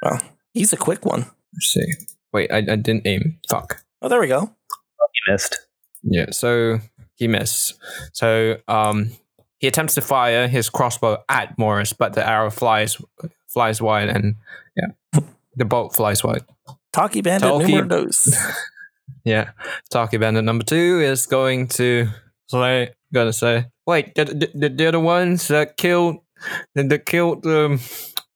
Well, 0.02 0.22
he's 0.54 0.72
a 0.72 0.78
quick 0.78 1.06
one. 1.06 1.26
Let's 1.54 1.74
see. 1.74 1.94
Wait, 2.34 2.52
I, 2.52 2.58
I 2.58 2.76
didn't 2.76 3.06
aim. 3.08 3.40
Fuck. 3.50 3.84
Oh, 4.02 4.08
there 4.10 4.20
we 4.20 4.28
go. 4.28 4.42
He 4.46 5.32
missed. 5.32 5.60
Yeah, 6.04 6.28
so 6.32 6.80
he 7.16 7.28
missed. 7.28 7.78
So 8.14 8.58
um 8.68 9.12
he 9.60 9.68
attempts 9.68 9.96
to 9.96 10.02
fire 10.02 10.48
his 10.48 10.70
crossbow 10.70 11.24
at 11.28 11.58
Morris, 11.58 11.92
but 11.94 12.14
the 12.14 12.28
arrow 12.28 12.50
flies 12.50 12.98
flies 13.48 13.82
wide 13.82 14.10
and 14.10 14.36
yeah. 14.76 15.22
The 15.56 15.66
bolt 15.66 15.96
flies 15.96 16.24
wide. 16.24 16.44
Talkie 16.94 17.22
Bandit 17.22 17.50
Talkie- 17.50 17.74
numero 17.74 17.88
dos. 18.06 18.36
Yeah. 19.26 19.52
Talkie 19.90 20.18
Bandit 20.18 20.44
number 20.46 20.64
two 20.64 21.02
is 21.02 21.26
going 21.26 21.68
to 21.70 22.08
say 22.48 22.94
gonna 23.14 23.34
say, 23.34 23.66
wait, 23.86 24.16
they're, 24.16 24.26
they're, 24.26 24.70
they're 24.70 24.92
the 24.94 25.00
ones 25.00 25.50
that 25.50 25.76
killed 25.78 26.18
that 26.76 27.06
killed 27.06 27.46
um 27.46 27.80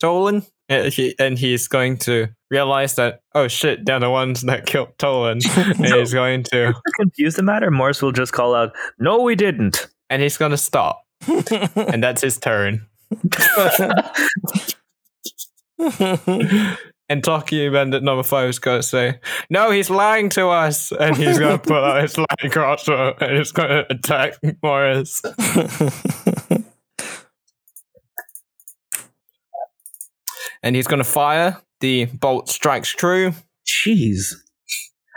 Tolan? 0.01 0.45
And, 0.69 0.93
he, 0.93 1.13
and 1.19 1.37
he's 1.37 1.67
going 1.67 1.97
to 1.99 2.27
realize 2.49 2.95
that 2.95 3.19
oh 3.35 3.47
shit, 3.47 3.85
they're 3.85 3.99
the 3.99 4.09
ones 4.09 4.41
that 4.43 4.65
killed 4.65 4.97
Tolan. 4.97 5.41
and 5.77 5.85
he's 5.85 6.13
going 6.13 6.43
to 6.43 6.73
To 6.73 6.81
confuse 6.95 7.35
the 7.35 7.43
matter, 7.43 7.69
Morris 7.69 8.01
will 8.01 8.11
just 8.13 8.33
call 8.33 8.55
out, 8.55 8.73
"No, 8.99 9.21
we 9.21 9.35
didn't." 9.35 9.87
and 10.13 10.21
he's 10.21 10.37
gonna 10.37 10.57
stop. 10.57 11.03
and 11.75 12.03
that's 12.03 12.21
his 12.21 12.37
turn. 12.37 12.85
and 17.09 17.23
Talkie 17.23 17.69
Bandit 17.69 18.03
number 18.03 18.21
five 18.23 18.49
is 18.49 18.59
going 18.59 18.81
to 18.81 18.87
say, 18.87 19.19
No, 19.49 19.71
he's 19.71 19.89
lying 19.89 20.29
to 20.29 20.47
us. 20.47 20.91
And 20.91 21.15
he's 21.15 21.39
going 21.39 21.59
to 21.59 21.65
pull 21.65 21.83
out 21.83 22.01
his 22.01 22.17
lying 22.17 22.51
crossbow 22.51 23.15
and 23.19 23.37
he's 23.37 23.51
going 23.51 23.69
to 23.69 23.91
attack 23.91 24.33
Morris. 24.61 25.21
And 30.63 30.75
he's 30.75 30.87
going 30.87 30.99
to 30.99 31.03
fire. 31.03 31.61
The 31.81 32.05
bolt 32.05 32.49
strikes 32.49 32.89
true. 32.89 33.33
Jeez. 33.65 34.33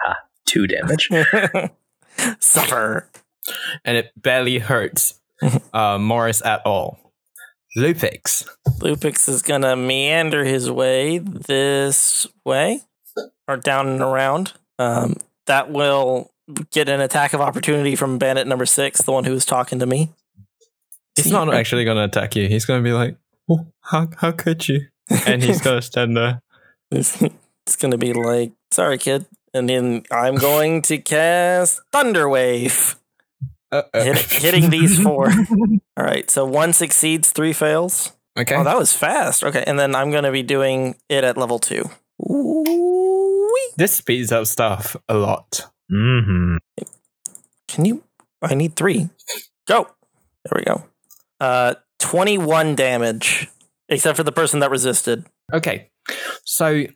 Ha! 0.03 0.17
Two 0.45 0.67
damage. 0.67 1.09
Suffer. 2.41 3.09
And 3.85 3.97
it 3.97 4.11
barely 4.21 4.59
hurts 4.59 5.21
uh, 5.73 5.99
Morris 5.99 6.45
at 6.45 6.65
all. 6.67 6.99
Lupix. 7.77 8.49
Lupix 8.79 9.29
is 9.29 9.43
gonna 9.43 9.77
meander 9.77 10.45
his 10.45 10.71
way 10.71 11.19
this 11.19 12.27
way, 12.43 12.81
or 13.47 13.59
down 13.59 13.87
and 13.87 14.01
around. 14.01 14.55
Um, 14.79 15.17
that 15.47 15.71
will 15.71 16.31
get 16.71 16.89
an 16.89 17.01
attack 17.01 17.35
of 17.35 17.41
opportunity 17.41 17.95
from 17.95 18.19
Bandit 18.19 18.47
number 18.47 18.67
six, 18.67 19.03
the 19.03 19.13
one 19.13 19.25
who 19.25 19.33
was 19.33 19.45
talking 19.45 19.79
to 19.79 19.87
me. 19.87 20.11
He's 21.17 21.31
not 21.31 21.53
actually 21.53 21.85
going 21.85 21.97
to 21.97 22.05
attack 22.05 22.37
you. 22.37 22.47
He's 22.47 22.65
going 22.65 22.83
to 22.83 22.85
be 22.85 22.93
like, 22.93 23.17
oh, 23.51 23.67
how, 23.81 24.09
how 24.19 24.33
could 24.33 24.69
you? 24.69 24.83
And 25.27 25.43
he's 25.43 25.61
going 25.63 25.79
to 25.79 25.83
stand 25.83 26.17
there. 26.17 26.43
It's, 26.91 27.21
it's 27.67 27.77
gonna 27.77 27.99
be 27.99 28.13
like, 28.13 28.53
sorry, 28.71 28.99
kid. 28.99 29.27
And 29.53 29.69
then 29.69 30.05
I'm 30.11 30.37
going 30.37 30.83
to 30.83 30.99
cast 30.99 31.81
Thunder 31.93 32.29
Wave, 32.29 32.97
hit, 33.73 34.19
hitting 34.19 34.71
these 34.71 35.01
four. 35.03 35.31
All 35.97 36.05
right, 36.05 36.31
so 36.31 36.45
one 36.45 36.73
succeeds, 36.73 37.33
three 37.33 37.53
fails. 37.53 38.13
Okay. 38.39 38.55
Oh, 38.55 38.65
that 38.65 38.77
was 38.77 38.93
fast. 38.93 39.43
Okay, 39.43 39.65
and 39.67 39.79
then 39.79 39.95
I'm 39.95 40.11
gonna 40.11 40.31
be 40.31 40.43
doing 40.43 40.97
it 41.09 41.25
at 41.25 41.37
level 41.39 41.59
two. 41.59 41.89
Ooh-wee. 42.23 43.71
this 43.77 43.95
speeds 43.95 44.31
up 44.31 44.47
stuff 44.47 44.95
a 45.09 45.15
lot. 45.15 45.63
mm-hmm. 45.91 46.57
Can 47.69 47.85
you? 47.85 48.03
I 48.43 48.55
need 48.55 48.77
three. 48.77 49.09
Go. 49.67 49.89
There 50.45 50.53
we 50.55 50.65
go. 50.65 50.85
Uh, 51.41 51.75
21 51.99 52.75
damage, 52.77 53.49
except 53.89 54.17
for 54.17 54.23
the 54.23 54.33
person 54.33 54.61
that 54.61 54.71
resisted. 54.71 55.27
Okay. 55.53 55.91
So 56.45 56.87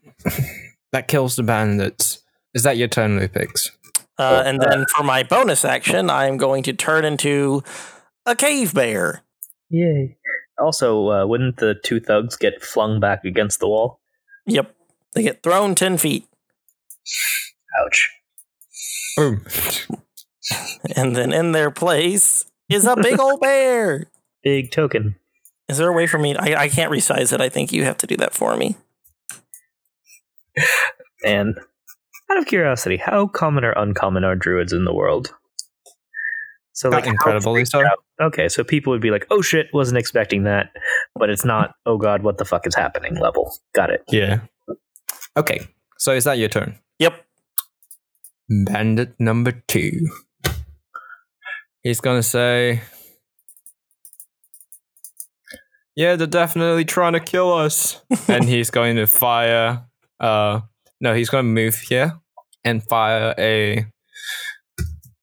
that 0.93 1.09
kills 1.09 1.37
the 1.37 1.43
bandits. 1.43 2.23
Is 2.55 2.63
that 2.63 2.77
your 2.77 2.89
turn, 2.89 3.19
Lupix? 3.19 3.71
Uh, 4.19 4.43
and 4.45 4.61
then 4.61 4.85
for 4.95 5.03
my 5.03 5.23
bonus 5.23 5.65
action, 5.65 6.11
I'm 6.11 6.37
going 6.37 6.63
to 6.65 6.73
turn 6.73 7.05
into 7.05 7.63
a 8.27 8.37
cave 8.37 8.75
bear. 8.75 9.23
Yay. 9.71 10.17
Also, 10.59 11.11
uh, 11.11 11.27
wouldn't 11.27 11.57
the 11.57 11.75
two 11.83 12.01
thugs 12.01 12.37
get 12.37 12.63
flung 12.63 13.01
back 13.01 13.25
against 13.25 13.61
the 13.61 13.69
wall? 13.69 14.01
Yep. 14.47 14.75
They 15.15 15.23
get 15.23 15.43
thrown 15.43 15.75
10 15.75 15.97
feet. 15.97 16.27
Ouch. 17.81 18.11
Boom. 19.17 19.45
And 20.97 21.17
then 21.17 21.33
in 21.33 21.53
their 21.53 21.71
place 21.71 22.45
is 22.69 22.85
a 22.85 22.97
big 22.97 23.19
old 23.19 23.41
bear. 23.41 24.07
Big 24.43 24.71
token. 24.71 25.17
Is 25.71 25.79
there 25.79 25.89
a 25.89 25.93
way 25.93 26.07
for 26.07 26.19
me? 26.19 26.35
I, 26.37 26.63
I 26.63 26.69
can't 26.69 26.91
resize 26.93 27.33
it. 27.33 27.41
I 27.41 27.49
think 27.49 27.73
you 27.73 27.85
have 27.85 27.97
to 27.99 28.07
do 28.07 28.17
that 28.19 28.35
for 28.35 28.57
me. 28.57 28.77
And 31.25 31.59
out 32.31 32.39
of 32.39 32.47
curiosity, 32.47 32.97
how 32.97 33.27
common 33.27 33.65
or 33.65 33.73
uncommon 33.73 34.25
are 34.25 34.35
druids 34.35 34.73
in 34.73 34.85
the 34.85 34.95
world? 34.95 35.33
So 36.73 36.89
like 36.89 37.05
uh, 37.05 37.07
how 37.07 37.13
incredibly 37.13 37.65
so. 37.65 37.81
out- 37.87 38.05
Okay, 38.21 38.49
so 38.49 38.63
people 38.63 38.91
would 38.93 39.01
be 39.01 39.11
like, 39.11 39.27
"Oh 39.31 39.41
shit, 39.41 39.69
wasn't 39.73 39.97
expecting 39.99 40.43
that," 40.45 40.73
but 41.15 41.31
it's 41.31 41.45
not. 41.45 41.75
Oh 41.87 41.97
god, 41.97 42.23
what 42.23 42.37
the 42.37 42.45
fuck 42.45 42.67
is 42.67 42.75
happening? 42.75 43.15
Level. 43.17 43.51
Got 43.75 43.89
it. 43.91 44.05
Yeah. 44.11 44.41
Okay. 45.39 45.61
So 45.99 46.13
is 46.13 46.25
that 46.25 46.37
your 46.37 46.51
turn? 46.51 46.79
Yep. 46.99 47.15
Bandit 48.67 49.15
number 49.19 49.53
two. 49.69 50.07
He's 51.83 52.01
gonna 52.01 52.23
say, 52.23 52.83
"Yeah, 55.97 56.17
they're 56.17 56.27
definitely 56.27 56.85
trying 56.85 57.13
to 57.15 57.21
kill 57.21 57.53
us," 57.53 58.01
and 58.29 58.45
he's 58.45 58.71
going 58.71 58.97
to 58.97 59.07
fire. 59.07 59.85
Uh, 60.19 60.61
no, 61.01 61.15
he's 61.15 61.31
going 61.31 61.45
to 61.45 61.51
move 61.51 61.77
here 61.77 62.19
and 62.65 62.83
fire 62.83 63.35
a 63.39 63.87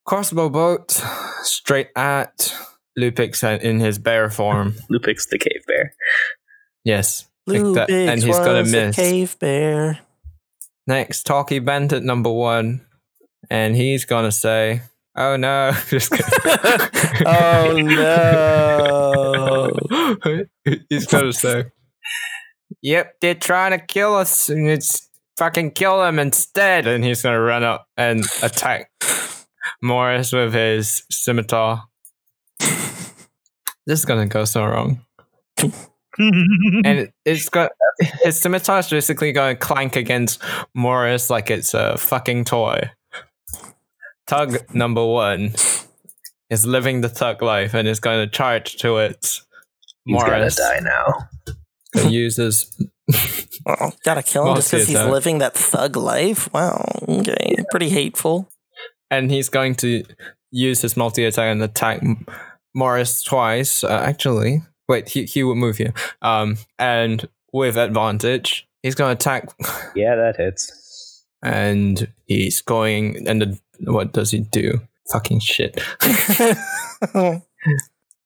crossbow 0.05 0.49
bolt 0.49 1.03
straight 1.43 1.89
at 1.95 2.55
Lupix 2.97 3.43
in 3.61 3.79
his 3.79 3.99
bear 3.99 4.29
form. 4.29 4.73
Lupix 4.91 5.29
the 5.29 5.37
cave 5.37 5.63
bear. 5.67 5.93
Yes, 6.83 7.27
like 7.45 7.61
Blue 7.61 7.73
that- 7.75 7.89
and 7.89 8.23
he's 8.23 8.37
gonna 8.37 8.61
was 8.61 8.73
a 8.73 8.85
miss. 8.87 8.95
cave 8.95 9.37
bear. 9.39 9.99
Next, 10.87 11.23
Talkie 11.25 11.59
Bandit 11.59 12.03
number 12.03 12.31
one. 12.31 12.81
And 13.49 13.75
he's 13.75 14.03
gonna 14.05 14.31
say, 14.31 14.81
Oh 15.17 15.35
no. 15.35 15.71
Just. 15.87 16.13
Oh 17.25 17.73
no. 17.81 19.71
he's 20.89 21.07
gonna 21.07 21.33
say, 21.33 21.65
Yep, 22.81 23.15
they're 23.21 23.35
trying 23.35 23.71
to 23.77 23.83
kill 23.83 24.15
us 24.15 24.49
and 24.49 24.69
it's 24.69 25.09
fucking 25.37 25.71
kill 25.71 25.99
them 26.01 26.19
instead. 26.19 26.85
And 26.87 27.03
he's 27.03 27.21
gonna 27.23 27.41
run 27.41 27.63
up 27.63 27.87
and 27.97 28.23
attack 28.43 28.91
Morris 29.81 30.31
with 30.31 30.53
his 30.53 31.03
scimitar. 31.11 31.83
This 32.59 33.99
is 33.99 34.05
gonna 34.05 34.27
go 34.27 34.45
so 34.45 34.63
wrong. 34.65 35.01
and 36.19 36.85
it- 36.85 37.13
it's 37.25 37.49
got 37.49 37.71
his 38.23 38.39
scimitar 38.39 38.79
is 38.79 38.89
basically 38.89 39.31
going 39.31 39.55
to 39.55 39.59
clank 39.59 39.95
against 39.95 40.39
Morris 40.75 41.29
like 41.31 41.49
it's 41.49 41.73
a 41.73 41.97
fucking 41.97 42.45
toy. 42.45 42.79
Tug 44.27 44.57
number 44.73 45.05
one 45.05 45.53
is 46.49 46.65
living 46.65 47.01
the 47.01 47.09
tug 47.09 47.41
life 47.41 47.73
and 47.73 47.87
is 47.87 47.99
going 47.99 48.25
to 48.25 48.31
charge 48.31 48.77
to 48.77 48.97
it. 48.97 49.39
Morris. 50.05 50.57
He's 50.57 50.65
gonna 50.65 50.81
die 50.81 50.89
now. 51.95 52.09
uses 52.09 52.73
Well, 53.65 53.93
gotta 54.05 54.23
kill 54.23 54.47
him 54.49 54.55
just 54.55 54.71
because 54.71 54.87
he's 54.87 54.95
attack. 54.97 55.11
living 55.11 55.37
that 55.39 55.53
thug 55.53 55.95
life. 55.97 56.51
Wow. 56.53 56.85
Okay. 57.07 57.55
Pretty 57.71 57.89
hateful. 57.89 58.49
and 59.11 59.29
he's 59.31 59.49
going 59.49 59.75
to 59.75 60.03
use 60.51 60.81
his 60.81 60.95
multi 60.95 61.25
attack 61.25 61.51
and 61.51 61.61
attack 61.61 62.01
M- 62.03 62.25
Morris 62.73 63.23
twice. 63.23 63.83
Uh, 63.83 63.89
actually, 64.05 64.61
wait, 64.87 65.09
he 65.09 65.23
he 65.25 65.43
will 65.43 65.55
move 65.55 65.77
here. 65.77 65.93
Um, 66.21 66.57
and 66.79 67.27
with 67.51 67.77
advantage, 67.77 68.67
he's 68.83 68.95
going 68.95 69.15
to 69.15 69.19
attack 69.21 69.49
Yeah, 69.95 70.15
that 70.15 70.35
hits. 70.37 71.25
and 71.43 72.07
he's 72.25 72.61
going 72.61 73.27
and 73.27 73.41
the, 73.41 73.59
what 73.81 74.11
does 74.13 74.31
he 74.31 74.39
do 74.39 74.79
fucking 75.11 75.39
shit 75.39 75.79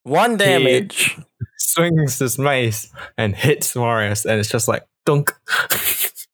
One 0.03 0.35
damage. 0.37 1.17
swings 1.59 2.17
his 2.19 2.39
mace 2.39 2.91
and 3.17 3.35
hits 3.35 3.75
Marius 3.75 4.25
and 4.25 4.39
it's 4.39 4.49
just 4.49 4.67
like 4.67 4.83
dunk 5.05 5.31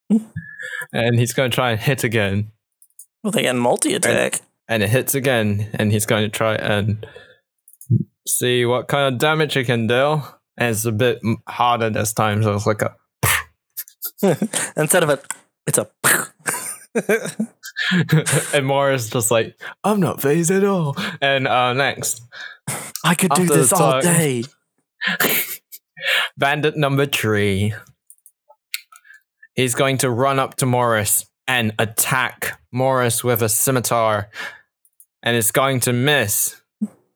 and 0.93 1.19
he's 1.19 1.33
going 1.33 1.51
to 1.51 1.55
try 1.55 1.71
and 1.71 1.79
hit 1.79 2.03
again 2.05 2.51
Well, 3.23 3.31
they 3.31 3.41
get 3.43 3.55
multi 3.55 3.93
attack. 3.93 4.39
and 4.69 4.81
it 4.83 4.89
hits 4.89 5.15
again 5.15 5.69
and 5.73 5.91
he's 5.91 6.05
going 6.05 6.23
to 6.23 6.29
try 6.29 6.55
and 6.55 7.05
see 8.27 8.65
what 8.65 8.87
kind 8.87 9.13
of 9.13 9.19
damage 9.19 9.53
he 9.53 9.63
can 9.65 9.87
do 9.87 10.21
and 10.57 10.69
it's 10.71 10.85
a 10.85 10.91
bit 10.93 11.19
harder 11.47 11.89
this 11.89 12.13
time 12.13 12.41
so 12.43 12.53
it's 12.55 12.65
like 12.65 12.81
a 12.81 12.95
Instead 14.77 15.03
of 15.03 15.09
a, 15.09 15.19
it's 15.67 15.77
a. 15.77 15.87
and 18.53 18.65
Morris 18.65 19.09
just 19.09 19.31
like 19.31 19.59
I'm 19.83 19.99
not 19.99 20.21
phased 20.21 20.51
at 20.51 20.63
all 20.63 20.95
and 21.21 21.47
uh 21.47 21.73
next 21.73 22.21
I 23.03 23.15
could 23.15 23.31
do 23.31 23.45
this 23.45 23.69
the 23.69 23.75
all 23.75 23.91
talk. 23.93 24.03
day. 24.03 24.43
Bandit 26.37 26.75
number 26.77 27.05
three. 27.05 27.73
He's 29.55 29.75
going 29.75 29.97
to 29.99 30.09
run 30.09 30.39
up 30.39 30.55
to 30.55 30.65
Morris 30.65 31.25
and 31.47 31.73
attack 31.79 32.59
Morris 32.71 33.23
with 33.23 33.41
a 33.41 33.49
scimitar. 33.49 34.29
And 35.23 35.35
it's 35.35 35.51
going 35.51 35.79
to 35.81 35.93
miss. 35.93 36.61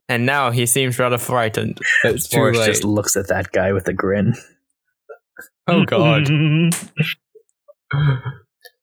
And 0.09 0.25
now 0.25 0.51
he 0.51 0.65
seems 0.65 0.97
rather 0.97 1.17
frightened. 1.17 1.79
It's 2.03 2.27
too 2.27 2.37
Morris 2.37 2.57
late. 2.59 2.65
just 2.67 2.83
looks 2.83 3.15
at 3.15 3.27
that 3.27 3.51
guy 3.51 3.71
with 3.73 3.87
a 3.87 3.93
grin. 3.93 4.35
oh 5.67 5.85
god. 5.85 6.27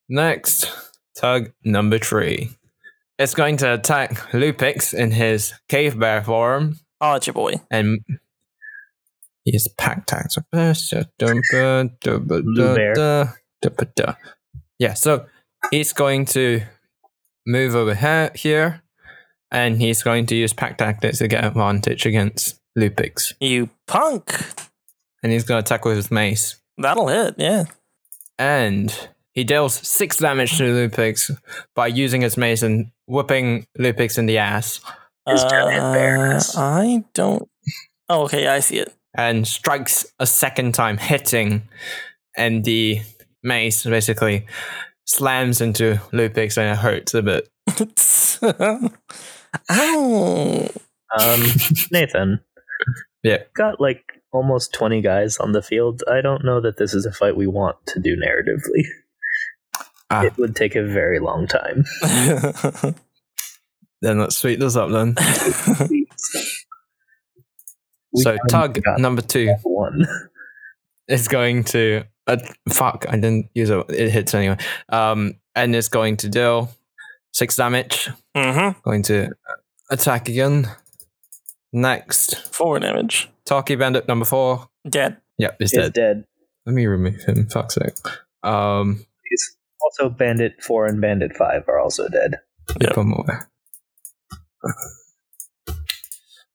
Next, 0.09 0.71
tug 1.19 1.53
number 1.65 1.99
three. 1.99 2.51
It's 3.19 3.35
going 3.35 3.57
to 3.59 3.75
attack 3.75 4.13
Lupix 4.33 4.95
in 4.95 5.11
his 5.11 5.53
cave 5.69 5.99
bear 5.99 6.23
form. 6.23 6.79
Oh, 7.01 7.15
it's 7.15 7.27
your 7.27 7.35
boy. 7.35 7.55
and 7.71 8.01
he's 9.45 9.67
packed 9.77 10.09
tax. 10.09 10.39
Yeah, 14.79 14.95
so 14.95 15.27
he's 15.73 15.93
going 15.93 16.27
to 16.27 16.63
move 17.47 17.75
over 17.75 17.95
here, 17.95 18.31
here 18.35 18.83
and 19.51 19.81
he's 19.81 20.03
going 20.03 20.27
to 20.27 20.37
use 20.37 20.53
pack 20.53 20.79
tactics 20.79 21.19
to 21.19 21.29
get 21.29 21.45
advantage 21.45 22.07
against 22.07 22.61
Lupix. 22.79 23.33
You 23.41 23.71
punk. 23.87 24.41
And 25.23 25.33
he's 25.33 25.43
going 25.43 25.61
to 25.61 25.67
attack 25.67 25.85
with 25.85 25.97
his 25.97 26.13
mace. 26.13 26.61
That'll 26.77 27.09
hit, 27.09 27.35
yeah. 27.39 27.65
And 28.39 29.09
he 29.39 29.45
deals 29.45 29.75
six 29.87 30.17
damage 30.17 30.59
to 30.59 30.65
Lupix 30.65 31.31
by 31.77 31.87
using 31.87 32.23
his 32.23 32.37
mace 32.37 32.61
and 32.63 32.91
whipping 33.07 33.67
Lupix 33.79 34.19
in 34.19 34.27
the 34.27 34.39
ass. 34.39 34.81
His 35.29 35.45
turn 35.45 35.71
hit 35.71 35.81
bear 35.81 36.35
Uh. 36.35 36.41
I 36.57 37.05
don't. 37.15 37.49
Oh, 38.09 38.23
okay, 38.25 38.49
I 38.49 38.59
see 38.59 38.79
it. 38.79 38.93
and 39.17 39.47
strikes 39.47 40.07
a 40.19 40.27
second 40.27 40.75
time, 40.75 40.99
hitting, 40.99 41.63
and 42.37 42.65
the 42.65 43.01
mace 43.45 43.85
basically 43.85 44.45
slams 45.07 45.61
into 45.61 46.01
Lupix 46.13 46.59
and 46.59 46.73
it 46.73 46.79
hurts 46.83 47.15
a 47.15 47.23
bit. 47.23 47.49
Ow. 49.71 50.69
Um, 51.21 51.43
Nathan. 51.93 52.41
Yeah. 53.23 53.45
Got 53.55 53.81
like 53.81 54.21
almost 54.33 54.73
20 54.75 55.01
guys 55.01 55.39
on 55.39 55.53
the 55.53 55.63
field. 55.63 56.03
I 56.11 56.23
don't 56.23 56.45
know 56.45 56.61
that 56.61 56.77
this 56.77 56.93
is 56.93 57.07
a 57.07 57.13
fight 57.13 57.37
we 57.37 57.47
want 57.47 57.77
to 57.87 58.01
do 58.01 58.17
narratively. 58.17 58.83
Ah. 60.11 60.25
It 60.25 60.37
would 60.39 60.57
take 60.57 60.75
a 60.75 60.83
very 60.83 61.19
long 61.19 61.47
time. 61.47 61.85
Then 64.01 64.21
let's 64.21 64.37
sweep 64.37 64.61
this 64.61 64.77
up 64.77 64.91
then. 64.91 65.17
So 68.15 68.37
tug 68.49 68.81
number 68.97 69.23
two 69.23 69.55
one. 69.63 70.07
is 71.09 71.29
going 71.29 71.65
to 71.65 72.05
uh, 72.27 72.39
fuck. 72.71 73.05
I 73.09 73.13
didn't 73.17 73.51
use 73.55 73.71
it. 73.71 73.85
It 73.91 74.11
hits 74.11 74.35
anyway. 74.35 74.57
Um, 74.89 75.35
and 75.55 75.75
it's 75.77 75.89
going 75.89 76.17
to 76.19 76.29
deal 76.29 76.71
six 77.33 77.57
damage. 77.57 78.09
mm-hmm. 78.37 78.79
Going 78.83 79.03
to 79.05 79.31
attack 79.91 80.29
again. 80.29 80.69
Next, 81.71 82.55
Four 82.55 82.81
damage. 82.81 83.29
Talkie 83.45 83.77
Bandit 83.77 84.09
number 84.09 84.25
four. 84.25 84.69
Dead. 84.89 85.19
Yep, 85.37 85.57
he's 85.59 85.73
Is 85.75 85.79
dead. 85.79 85.93
dead. 85.93 86.25
Let 86.65 86.75
me 86.75 86.87
remove 86.87 87.23
him. 87.25 87.47
Fuck's 87.49 87.75
sake. 87.75 87.93
Um, 88.43 89.05
He's 89.29 89.57
also 89.83 90.09
Bandit 90.09 90.63
4 90.63 90.87
and 90.87 91.01
Bandit 91.01 91.37
5 91.37 91.69
are 91.69 91.79
also 91.79 92.09
dead. 92.09 92.37
Yep. 92.81 92.97
One 92.97 93.09
more. 93.09 93.51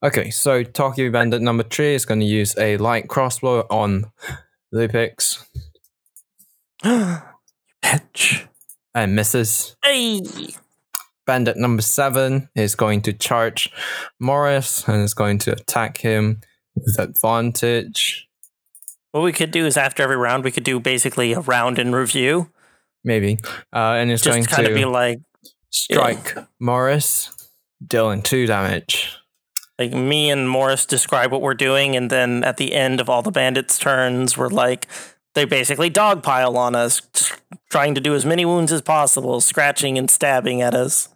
Okay, 0.03 0.32
so 0.32 0.63
Talkie 0.63 1.07
Bandit 1.09 1.41
number 1.41 1.63
three 1.63 1.95
is 1.95 2.05
going 2.05 2.19
to 2.19 2.26
use 2.26 2.57
a 2.57 2.76
light 2.76 3.07
crossbow 3.07 3.65
on 3.69 4.11
Lupix 4.74 5.45
Bitch. 6.84 8.47
and 8.95 9.15
misses. 9.15 9.76
Hey. 9.84 10.21
Bandit 11.26 11.55
number 11.55 11.82
seven 11.82 12.49
is 12.53 12.76
going 12.76 13.01
to 13.03 13.13
charge 13.13 13.71
Morris 14.19 14.88
and 14.88 15.03
is 15.03 15.13
going 15.13 15.38
to 15.39 15.53
attack 15.53 15.99
him 15.99 16.41
with 16.76 16.99
advantage. 16.99 18.28
What 19.11 19.24
we 19.24 19.32
could 19.32 19.51
do 19.51 19.65
is 19.65 19.78
after 19.78 20.03
every 20.03 20.17
round, 20.17 20.43
we 20.43 20.51
could 20.51 20.65
do 20.65 20.80
basically 20.80 21.32
a 21.32 21.39
round 21.39 21.80
in 21.80 21.93
review. 21.93 22.49
Maybe. 23.03 23.39
Uh, 23.73 23.95
and 23.97 24.11
it's 24.11 24.23
Just 24.23 24.33
going 24.33 24.45
kind 24.45 24.65
to 24.67 24.71
of 24.73 24.77
be 24.77 24.85
like 24.85 25.19
strike 25.69 26.35
Morris, 26.59 27.29
dealing 27.85 28.21
two 28.21 28.45
damage. 28.47 29.15
like 29.79 29.91
me 29.93 30.29
and 30.29 30.49
Morris 30.49 30.85
describe 30.85 31.31
what 31.31 31.41
we're 31.41 31.53
doing, 31.53 31.95
and 31.95 32.09
then 32.09 32.43
at 32.43 32.57
the 32.57 32.73
end 32.73 32.99
of 33.01 33.09
all 33.09 33.21
the 33.21 33.31
bandits' 33.31 33.77
turns, 33.79 34.37
we're 34.37 34.49
like 34.49 34.87
they 35.35 35.45
basically 35.45 35.89
dogpile 35.89 36.55
on 36.55 36.75
us, 36.75 37.01
trying 37.71 37.95
to 37.95 38.01
do 38.01 38.13
as 38.13 38.23
many 38.25 38.45
wounds 38.45 38.71
as 38.71 38.81
possible, 38.83 39.41
scratching 39.41 39.97
and 39.97 40.09
stabbing 40.11 40.61
at 40.61 40.75
us. 40.75 41.09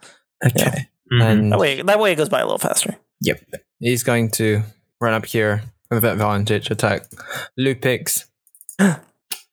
Okay. 0.45 0.87
Mhm. 1.13 1.23
And 1.23 1.51
That 1.51 1.59
way, 1.59 1.81
that 1.83 1.99
way 1.99 2.11
it 2.13 2.15
goes 2.15 2.27
by 2.29 2.39
a 2.41 2.43
little 2.43 2.57
faster. 2.57 2.95
Yep. 3.21 3.39
He's 3.79 4.01
going 4.03 4.31
to 4.31 4.63
run 4.99 5.13
up 5.13 5.25
here 5.25 5.61
with 5.91 6.03
advantage 6.03 6.71
attack. 6.71 7.03
Lupix. 7.59 8.25
that 8.79 9.01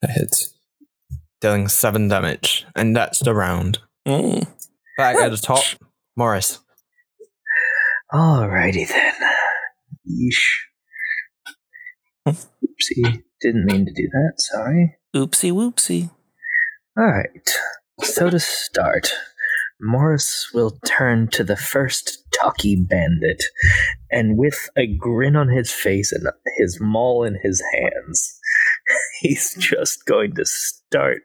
hits. 0.03 0.54
Dealing 1.45 1.69
seven 1.69 2.09
damage. 2.09 2.65
And 2.75 2.97
that's 2.97 3.19
the 3.19 3.35
round. 3.35 3.81
Mm. 4.09 4.49
Back 4.97 5.17
at 5.17 5.31
the 5.31 5.37
top, 5.37 5.63
Morris. 6.17 6.61
Alrighty 8.11 8.89
then. 8.89 9.13
Yeesh. 10.11 10.63
Oopsie. 12.27 13.25
Didn't 13.43 13.67
mean 13.67 13.85
to 13.85 13.93
do 13.93 14.09
that. 14.11 14.33
Sorry. 14.39 14.97
Oopsie 15.15 15.53
whoopsie. 15.53 16.09
Alright. 16.99 17.51
So 18.01 18.31
to 18.31 18.41
start, 18.41 19.13
Morris 19.79 20.51
will 20.55 20.79
turn 20.87 21.29
to 21.33 21.45
the 21.45 21.57
first 21.57 22.25
Talkie 22.33 22.75
bandit, 22.75 23.45
and 24.11 24.39
with 24.39 24.71
a 24.79 24.87
grin 24.87 25.37
on 25.37 25.49
his 25.49 25.71
face 25.71 26.11
and 26.11 26.27
his 26.57 26.79
maul 26.81 27.23
in 27.23 27.39
his 27.43 27.63
hands, 27.75 28.41
he's 29.25 29.55
just 29.59 30.05
going 30.05 30.35
to 30.35 30.45
start 30.45 31.22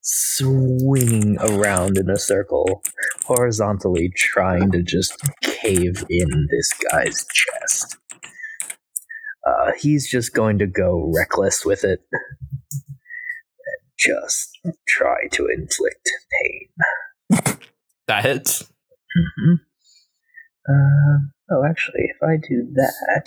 swinging 0.00 1.36
around 1.40 1.98
in 1.98 2.08
a 2.08 2.16
circle, 2.18 2.82
horizontally 3.24 4.10
trying 4.16 4.70
to 4.70 4.82
just 4.82 5.12
cave 5.42 6.04
in 6.08 6.48
this 6.50 6.72
guy's 6.90 7.26
chest. 7.32 7.96
Uh, 9.46 9.72
he's 9.78 10.10
just 10.10 10.32
going 10.34 10.58
to 10.58 10.66
go 10.66 11.12
reckless 11.14 11.64
with 11.64 11.84
it 11.84 12.00
and 12.10 13.80
just 13.98 14.58
try 14.88 15.26
to 15.32 15.46
inflict 15.46 16.08
pain. 16.42 17.58
That 18.08 18.24
hits. 18.24 18.62
hmm 19.14 19.54
Uh, 20.68 21.18
oh, 21.50 21.64
actually, 21.68 22.04
if 22.04 22.22
I 22.22 22.36
do 22.36 22.66
that, 22.74 23.26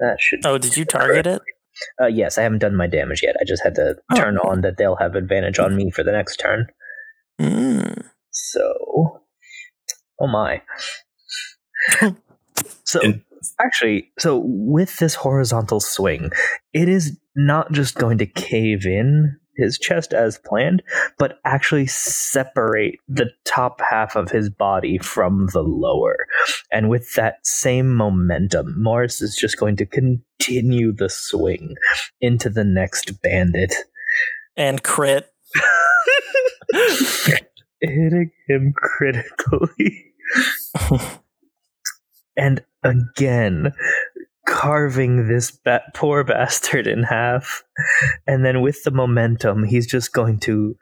that 0.00 0.20
should. 0.20 0.44
Oh, 0.46 0.58
did 0.58 0.76
you 0.76 0.84
target 0.84 1.26
it? 1.26 1.42
Uh, 2.00 2.06
yes, 2.06 2.38
I 2.38 2.42
haven't 2.42 2.58
done 2.58 2.74
my 2.76 2.86
damage 2.86 3.22
yet. 3.22 3.36
I 3.40 3.44
just 3.44 3.62
had 3.62 3.74
to 3.76 3.96
Oh. 4.12 4.16
turn 4.16 4.38
on 4.38 4.60
that 4.62 4.76
they'll 4.78 4.96
have 4.96 5.14
advantage 5.14 5.58
on 5.58 5.76
me 5.76 5.90
for 5.90 6.02
the 6.02 6.12
next 6.12 6.36
turn. 6.36 6.66
Mm. 7.40 8.04
So, 8.30 9.20
oh 10.20 10.26
my. 10.26 10.62
so, 12.84 13.00
And- 13.02 13.22
actually, 13.60 14.10
so 14.18 14.42
with 14.44 14.98
this 14.98 15.14
horizontal 15.16 15.80
swing, 15.80 16.30
it 16.72 16.88
is 16.88 17.18
not 17.34 17.72
just 17.72 17.96
going 17.96 18.18
to 18.18 18.26
cave 18.26 18.86
in 18.86 19.38
his 19.56 19.78
chest 19.78 20.12
as 20.12 20.38
planned, 20.38 20.82
but 21.18 21.38
actually 21.44 21.86
separate 21.86 22.98
the 23.08 23.30
top 23.44 23.80
half 23.88 24.16
of 24.16 24.30
his 24.30 24.50
body 24.50 24.98
from 24.98 25.48
the 25.52 25.62
lower. 25.62 26.26
And 26.70 26.88
with 26.88 27.14
that 27.14 27.46
same 27.46 27.94
momentum, 27.94 28.80
Morris 28.80 29.22
is 29.22 29.36
just 29.36 29.58
going 29.58 29.76
to 29.76 29.86
continue 29.86 30.92
the 30.92 31.08
swing 31.08 31.76
into 32.20 32.50
the 32.50 32.64
next 32.64 33.22
bandit. 33.22 33.74
And 34.56 34.82
crit. 34.82 35.32
hitting 37.80 38.30
him 38.48 38.72
critically. 38.74 40.14
and 42.36 42.64
again, 42.82 43.72
carving 44.46 45.28
this 45.28 45.50
ba- 45.50 45.82
poor 45.94 46.24
bastard 46.24 46.86
in 46.86 47.02
half. 47.02 47.62
And 48.26 48.44
then 48.44 48.62
with 48.62 48.82
the 48.84 48.90
momentum, 48.90 49.64
he's 49.64 49.86
just 49.86 50.12
going 50.12 50.38
to 50.40 50.76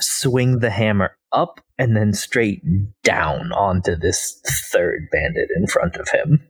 swing 0.00 0.60
the 0.60 0.70
hammer 0.70 1.16
up 1.32 1.60
and 1.78 1.96
then 1.96 2.12
straight 2.12 2.62
down 3.02 3.52
onto 3.52 3.96
this 3.96 4.40
third 4.72 5.08
bandit 5.12 5.48
in 5.54 5.66
front 5.66 5.96
of 5.96 6.08
him. 6.08 6.40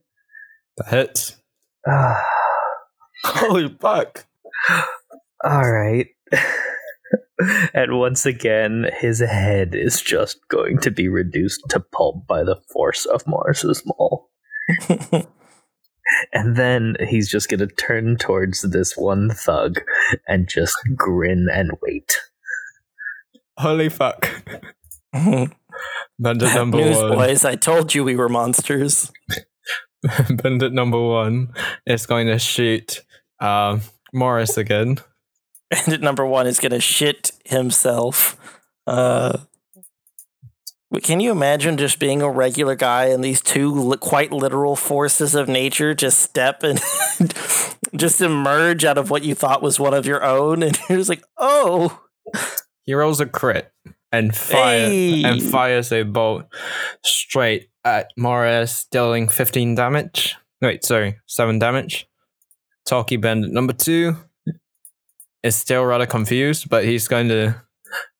That 0.76 0.88
hits. 0.88 1.36
Holy 3.24 3.76
fuck. 3.80 4.26
all 5.44 5.70
right. 5.70 6.08
and 7.74 7.98
once 7.98 8.26
again, 8.26 8.86
his 8.98 9.20
head 9.20 9.74
is 9.74 10.00
just 10.00 10.38
going 10.48 10.78
to 10.78 10.90
be 10.90 11.08
reduced 11.08 11.62
to 11.70 11.80
pulp 11.80 12.26
by 12.26 12.42
the 12.44 12.60
force 12.72 13.06
of 13.06 13.26
Morris's 13.26 13.82
maul. 13.84 14.30
And 16.32 16.56
then 16.56 16.96
he's 17.08 17.30
just 17.30 17.48
going 17.48 17.60
to 17.60 17.66
turn 17.66 18.16
towards 18.16 18.62
this 18.62 18.96
one 18.96 19.30
thug 19.30 19.80
and 20.26 20.48
just 20.48 20.76
grin 20.96 21.48
and 21.52 21.72
wait. 21.82 22.18
Holy 23.58 23.88
fuck. 23.88 24.28
Bandit 25.12 26.54
number 26.54 26.78
News 26.78 26.96
one. 26.96 27.14
boys, 27.14 27.44
I 27.44 27.56
told 27.56 27.94
you 27.94 28.04
we 28.04 28.16
were 28.16 28.28
monsters. 28.28 29.10
Bandit 30.30 30.72
number 30.72 31.00
one 31.00 31.54
is 31.86 32.06
going 32.06 32.26
to 32.26 32.38
shoot 32.38 33.02
um, 33.40 33.82
Morris 34.12 34.56
again. 34.56 34.98
Bandit 35.70 36.00
number 36.00 36.26
one 36.26 36.46
is 36.46 36.58
gonna 36.58 36.80
shit 36.80 37.30
himself. 37.44 38.36
Uh, 38.86 39.38
wait, 40.90 41.02
can 41.04 41.20
you 41.20 41.30
imagine 41.30 41.76
just 41.76 41.98
being 41.98 42.22
a 42.22 42.30
regular 42.30 42.74
guy 42.74 43.06
and 43.06 43.22
these 43.22 43.40
two 43.40 43.72
li- 43.72 43.96
quite 43.98 44.32
literal 44.32 44.76
forces 44.76 45.34
of 45.34 45.48
nature 45.48 45.94
just 45.94 46.20
step 46.20 46.62
and 46.62 46.80
just 47.96 48.20
emerge 48.20 48.84
out 48.84 48.98
of 48.98 49.10
what 49.10 49.22
you 49.24 49.34
thought 49.34 49.62
was 49.62 49.78
one 49.80 49.94
of 49.94 50.06
your 50.06 50.24
own, 50.24 50.62
and 50.62 50.78
you're 50.88 50.98
just 50.98 51.08
like, 51.10 51.24
oh, 51.38 52.00
He 52.84 52.94
rolls 52.94 53.20
a 53.20 53.26
crit 53.26 53.72
and 54.12 54.34
fire 54.34 54.86
Hey! 54.88 55.22
and 55.24 55.42
fires 55.42 55.92
a 55.92 56.02
bolt 56.02 56.44
straight 57.04 57.68
at 57.84 58.08
Morris, 58.16 58.86
dealing 58.90 59.28
15 59.28 59.74
damage. 59.74 60.36
Wait, 60.60 60.84
sorry, 60.84 61.18
7 61.26 61.58
damage. 61.58 62.06
Talkie 62.86 63.16
Bandit 63.16 63.52
number 63.52 63.72
2 63.72 64.16
is 65.42 65.54
still 65.56 65.84
rather 65.84 66.06
confused, 66.06 66.68
but 66.68 66.84
he's 66.84 67.08
going 67.08 67.28
to 67.28 67.54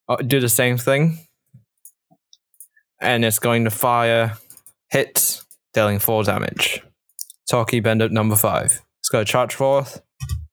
uh, 0.08 0.16
do 0.16 0.40
the 0.40 0.48
same 0.48 0.78
thing. 0.78 1.18
And 3.00 3.24
it's 3.24 3.38
going 3.38 3.64
to 3.64 3.70
fire 3.70 4.36
hits, 4.90 5.44
dealing 5.72 5.98
4 5.98 6.24
damage. 6.24 6.82
Talkie 7.48 7.80
Bandit 7.80 8.12
number 8.12 8.36
5. 8.36 8.80
It's 8.98 9.08
going 9.08 9.24
to 9.24 9.30
charge 9.30 9.54
forth 9.54 10.02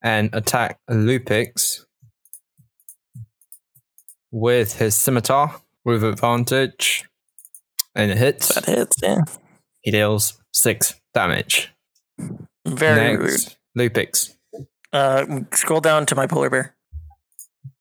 and 0.02 0.30
attack 0.34 0.80
Lupix 0.89 1.82
with 4.32 4.78
his 4.78 4.95
scimitar 4.95 5.56
with 5.84 6.04
advantage. 6.04 7.06
And 7.95 8.12
it 8.12 8.18
hits. 8.18 8.54
that 8.54 8.66
hits, 8.66 8.95
yeah. 9.02 9.22
He 9.82 9.91
deals 9.91 10.39
six 10.54 10.95
damage. 11.14 11.74
Very 12.66 13.16
rude. 13.18 13.30
Next, 13.30 13.58
Lupix. 13.78 14.34
Uh, 14.91 15.26
scroll 15.54 15.82
down 15.82 16.06
to 16.08 16.16
my 16.16 16.28
polar 16.28 16.50
bear. 16.50 16.76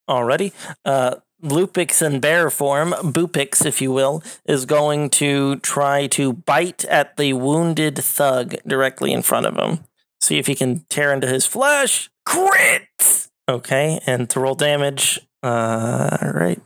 Already. 0.09 0.53
Uh, 0.85 1.17
Lupix 1.47 2.05
in 2.05 2.21
bear 2.21 2.51
form, 2.51 2.93
Boopix, 2.93 3.65
if 3.65 3.81
you 3.81 3.93
will, 3.93 4.23
is 4.45 4.67
going 4.67 5.11
to 5.11 5.57
try 5.57 6.07
to 6.09 6.33
bite 6.33 6.85
at 6.87 7.17
the 7.17 7.33
wounded 7.33 7.97
thug 7.97 8.57
directly 8.67 9.13
in 9.13 9.23
front 9.23 9.47
of 9.47 9.57
him. 9.57 9.85
See 10.21 10.39
if 10.39 10.47
he 10.47 10.55
can 10.55 10.81
tear 10.89 11.13
into 11.13 11.27
his 11.27 11.47
flesh. 11.47 12.11
Crit! 12.25 13.29
Okay, 13.49 14.01
and 14.07 14.29
to 14.31 14.41
roll 14.41 14.55
damage. 14.55 15.21
Uh, 15.43 16.19
all 16.21 16.33
right. 16.33 16.61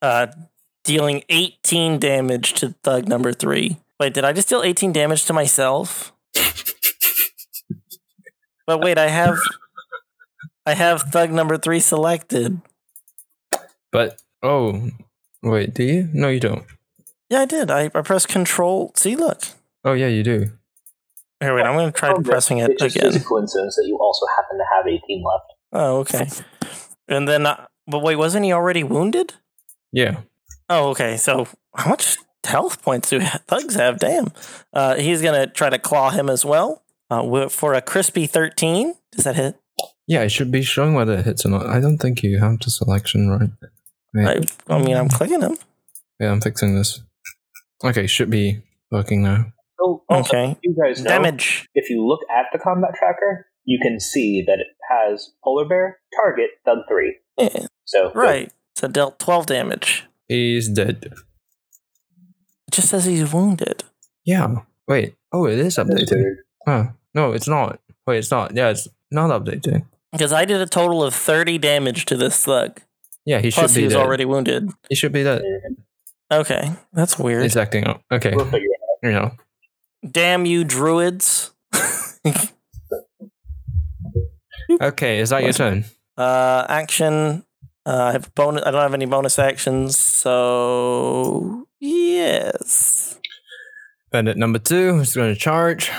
Uh, 0.00 0.26
dealing 0.84 1.22
18 1.28 1.98
damage 1.98 2.54
to 2.54 2.74
thug 2.82 3.08
number 3.08 3.32
three. 3.32 3.76
Wait, 4.00 4.14
did 4.14 4.24
I 4.24 4.32
just 4.32 4.48
deal 4.48 4.62
18 4.62 4.92
damage 4.92 5.24
to 5.26 5.32
myself? 5.32 6.12
But 8.66 8.80
wait, 8.80 8.98
I 8.98 9.08
have 9.08 9.38
I 10.64 10.74
have 10.74 11.02
thug 11.02 11.30
number 11.30 11.56
three 11.56 11.80
selected. 11.80 12.60
But, 13.92 14.20
oh, 14.42 14.90
wait, 15.42 15.74
do 15.74 15.84
you? 15.84 16.08
No, 16.12 16.28
you 16.28 16.40
don't. 16.40 16.64
Yeah, 17.30 17.40
I 17.40 17.44
did. 17.44 17.70
I, 17.70 17.84
I 17.94 18.00
pressed 18.02 18.28
control. 18.28 18.92
C. 18.96 19.14
look. 19.14 19.42
Oh, 19.84 19.92
yeah, 19.92 20.08
you 20.08 20.22
do. 20.22 20.50
Here, 21.40 21.54
wait, 21.54 21.64
I'm 21.64 21.74
going 21.74 21.92
to 21.92 21.98
try 21.98 22.14
pressing 22.22 22.58
it 22.58 22.80
again. 22.80 23.22
coincidence 23.24 23.76
that 23.76 23.84
you 23.86 23.98
also 23.98 24.26
happen 24.36 24.58
to 24.58 24.64
have 24.74 24.86
18 24.86 25.24
left. 25.24 25.44
Oh, 25.72 25.98
okay. 25.98 26.28
And 27.08 27.26
then, 27.26 27.46
uh, 27.46 27.66
but 27.86 28.00
wait, 28.00 28.16
wasn't 28.16 28.44
he 28.44 28.52
already 28.52 28.84
wounded? 28.84 29.34
Yeah. 29.92 30.20
Oh, 30.68 30.90
okay. 30.90 31.16
So 31.16 31.48
how 31.74 31.90
much 31.90 32.16
health 32.44 32.82
points 32.82 33.10
do 33.10 33.20
thugs 33.48 33.74
have? 33.74 33.98
Damn. 33.98 34.28
Uh, 34.72 34.94
he's 34.94 35.20
going 35.20 35.34
to 35.34 35.52
try 35.52 35.68
to 35.68 35.78
claw 35.78 36.10
him 36.10 36.30
as 36.30 36.44
well 36.44 36.82
uh, 37.10 37.48
for 37.48 37.74
a 37.74 37.82
crispy 37.82 38.26
13. 38.26 38.94
Does 39.10 39.24
that 39.24 39.36
hit? 39.36 39.56
Yeah, 40.06 40.22
it 40.22 40.30
should 40.30 40.50
be 40.50 40.62
showing 40.62 40.94
whether 40.94 41.14
it 41.14 41.24
hits 41.24 41.44
or 41.44 41.50
not. 41.50 41.66
I 41.66 41.80
don't 41.80 41.98
think 41.98 42.22
you 42.22 42.38
have 42.38 42.60
the 42.60 42.70
selection 42.70 43.30
right. 43.30 43.50
Wait, 44.14 44.50
I, 44.68 44.74
I 44.74 44.78
mean, 44.82 44.96
I'm 44.96 45.08
clicking 45.08 45.40
him. 45.40 45.56
yeah, 46.20 46.30
I'm 46.30 46.40
fixing 46.40 46.74
this. 46.76 47.00
Okay, 47.84 48.06
should 48.06 48.30
be 48.30 48.62
working 48.90 49.22
now. 49.22 49.46
So, 49.80 50.04
also, 50.08 50.36
Okay. 50.36 50.56
you 50.62 50.74
guys 50.80 51.02
know, 51.02 51.08
Damage. 51.08 51.68
if 51.74 51.88
you 51.90 52.06
look 52.06 52.20
at 52.30 52.46
the 52.52 52.58
combat 52.58 52.90
tracker, 52.98 53.46
you 53.64 53.78
can 53.82 53.98
see 53.98 54.42
that 54.46 54.58
it 54.60 54.66
has 54.90 55.30
polar 55.42 55.66
bear, 55.68 55.98
target, 56.20 56.50
thug 56.64 56.78
three. 56.88 57.16
Yeah, 57.38 57.66
So 57.84 58.12
right. 58.14 58.52
So 58.76 58.88
dealt 58.88 59.18
12 59.18 59.46
damage. 59.46 60.04
He's 60.28 60.68
dead. 60.68 61.12
It 62.68 62.72
just 62.74 62.88
says 62.88 63.04
he's 63.04 63.32
wounded. 63.32 63.84
Yeah. 64.24 64.56
Wait. 64.88 65.14
Oh, 65.32 65.46
it 65.46 65.58
is 65.58 65.76
That's 65.76 65.88
updating. 65.88 66.16
weird. 66.16 66.38
Oh, 66.66 66.88
no, 67.14 67.32
it's 67.32 67.48
not. 67.48 67.80
Wait, 68.06 68.18
it's 68.18 68.30
not. 68.30 68.54
Yeah, 68.54 68.68
it's 68.70 68.88
not 69.10 69.30
updating. 69.30 69.86
Because 70.12 70.32
I 70.32 70.44
did 70.44 70.60
a 70.60 70.66
total 70.66 71.02
of 71.02 71.14
30 71.14 71.58
damage 71.58 72.04
to 72.06 72.16
this 72.16 72.44
thug. 72.44 72.80
Yeah, 73.24 73.38
he 73.40 73.50
Plus, 73.50 73.70
should 73.70 73.74
be 73.76 73.80
he 73.82 73.84
was 73.86 73.94
dead. 73.94 74.02
already 74.02 74.24
wounded. 74.24 74.70
He 74.88 74.94
should 74.96 75.12
be 75.12 75.22
dead. 75.22 75.42
Okay. 76.30 76.72
That's 76.92 77.18
weird. 77.18 77.42
He's 77.42 77.56
acting 77.56 77.86
up. 77.86 78.02
Okay, 78.10 78.32
We'll 78.34 78.44
figure 78.46 78.68
it 79.02 79.06
you 79.06 79.12
know. 79.12 79.32
Damn 80.08 80.44
you, 80.46 80.64
druids. 80.64 81.52
Okay, 84.80 85.18
is 85.18 85.30
that 85.30 85.42
your 85.42 85.52
turn? 85.52 85.84
uh, 86.16 86.64
action. 86.68 87.44
Uh, 87.84 88.04
I 88.04 88.12
have 88.12 88.34
bonus. 88.34 88.62
I 88.64 88.70
don't 88.70 88.80
have 88.80 88.94
any 88.94 89.06
bonus 89.06 89.38
actions, 89.38 89.98
so 89.98 91.66
yes. 91.80 93.18
Bandit 94.10 94.36
number 94.36 94.58
two 94.58 94.98
is 95.00 95.14
going 95.14 95.34
to 95.34 95.38
charge. 95.38 95.90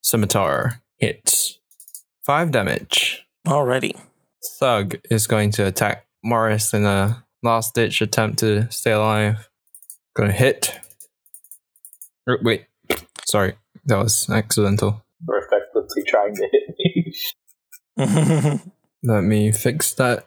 Scimitar 0.00 0.80
hits. 0.96 1.58
Five 2.24 2.50
damage. 2.50 3.26
Alrighty. 3.46 3.98
Thug 4.58 4.96
is 5.10 5.26
going 5.26 5.50
to 5.52 5.66
attack 5.66 6.06
Morris 6.28 6.74
in 6.74 6.84
a 6.84 7.24
last 7.42 7.74
ditch 7.74 8.02
attempt 8.02 8.38
to 8.40 8.70
stay 8.70 8.92
alive. 8.92 9.48
Going 10.14 10.28
to 10.28 10.34
hit. 10.36 10.78
Er, 12.28 12.38
Wait, 12.42 12.66
sorry, 13.24 13.54
that 13.86 13.96
was 13.96 14.28
accidental. 14.28 14.88
out. 14.88 15.02
Respectfully 15.26 16.04
trying 16.06 16.34
to 16.34 16.48
hit 16.52 16.76
me. 16.78 18.60
Let 19.02 19.22
me 19.22 19.52
fix 19.52 19.94
that. 19.94 20.26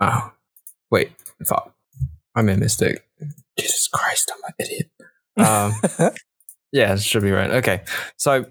Oh, 0.00 0.32
wait, 0.90 1.12
fuck. 1.44 1.74
I 2.34 2.42
made 2.42 2.58
a 2.58 2.60
mistake. 2.60 2.98
Jesus 3.58 3.88
Christ, 3.88 4.30
I'm 4.32 4.42
an 4.46 4.54
idiot. 4.64 4.90
Um, 5.36 6.10
yeah, 6.72 6.92
it 6.92 7.00
should 7.00 7.22
be 7.22 7.32
right. 7.32 7.50
Okay, 7.50 7.82
so 8.16 8.44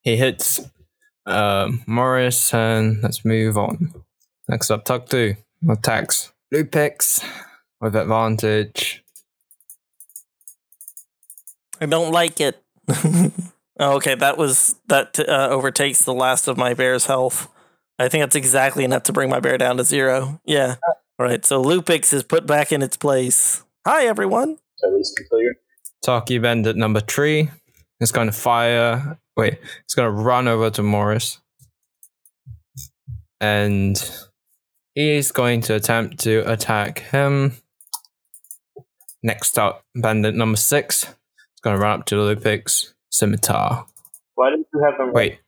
he 0.00 0.16
hits 0.16 0.60
um, 1.26 1.82
Morris, 1.86 2.52
and 2.52 3.02
let's 3.02 3.24
move 3.24 3.56
on. 3.56 3.92
Next 4.48 4.70
up, 4.70 4.84
Tuck 4.84 5.06
2 5.06 5.36
attacks 5.68 6.32
Lupix 6.52 7.24
with 7.80 7.96
advantage. 7.96 9.02
I 11.80 11.86
don't 11.86 12.12
like 12.12 12.40
it. 12.40 12.62
oh, 13.78 13.96
okay, 13.96 14.14
that 14.14 14.36
was 14.36 14.74
that 14.88 15.18
uh, 15.20 15.48
overtakes 15.50 16.04
the 16.04 16.14
last 16.14 16.48
of 16.48 16.56
my 16.56 16.74
bear's 16.74 17.06
health. 17.06 17.48
I 17.98 18.08
think 18.08 18.22
that's 18.22 18.36
exactly 18.36 18.84
enough 18.84 19.04
to 19.04 19.12
bring 19.12 19.28
my 19.28 19.40
bear 19.40 19.58
down 19.58 19.76
to 19.76 19.84
zero. 19.84 20.40
Yeah. 20.44 20.76
All 21.18 21.26
right. 21.26 21.44
So 21.44 21.62
Lupix 21.62 22.12
is 22.12 22.22
put 22.22 22.46
back 22.46 22.72
in 22.72 22.80
its 22.82 22.96
place. 22.96 23.64
Hi, 23.86 24.06
everyone. 24.06 24.58
So 24.76 24.88
at 24.88 24.94
least 24.94 25.18
until 25.18 25.40
you're 25.40 25.54
Talkie 26.04 26.38
Bandit 26.38 26.76
number 26.76 27.00
three 27.00 27.50
is 28.00 28.12
going 28.12 28.28
to 28.28 28.32
fire. 28.32 29.18
Wait, 29.36 29.58
it's 29.84 29.94
going 29.94 30.06
to 30.06 30.22
run 30.22 30.46
over 30.46 30.70
to 30.70 30.82
Morris. 30.82 31.40
And 33.40 34.00
he's 34.98 35.30
going 35.30 35.60
to 35.60 35.76
attempt 35.76 36.18
to 36.18 36.40
attack 36.50 36.98
him. 36.98 37.52
Next 39.22 39.56
up, 39.56 39.84
Bandit 39.94 40.34
number 40.34 40.56
six 40.56 41.04
is 41.04 41.60
going 41.62 41.76
to 41.76 41.80
run 41.82 42.00
up 42.00 42.06
to 42.06 42.16
the 42.16 42.34
Lupix 42.34 42.94
Scimitar. 43.08 43.86
Why 44.34 44.50
didn't 44.50 44.66
you 44.74 44.82
have 44.84 44.98
them 44.98 45.12
Wait, 45.12 45.38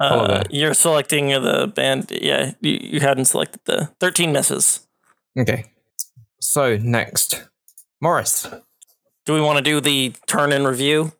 Uh, 0.00 0.42
you're 0.48 0.72
selecting 0.74 1.28
the 1.28 1.70
band. 1.74 2.10
Yeah, 2.10 2.52
you, 2.60 2.78
you 2.80 3.00
hadn't 3.00 3.26
selected 3.26 3.60
the 3.64 3.90
13 4.00 4.32
misses. 4.32 4.86
okay. 5.38 5.64
So, 6.40 6.76
next, 6.76 7.48
Morris. 8.00 8.46
Do 9.26 9.34
we 9.34 9.40
want 9.40 9.58
to 9.58 9.62
do 9.62 9.80
the 9.80 10.14
turn 10.26 10.52
in 10.52 10.64
review? 10.64 11.12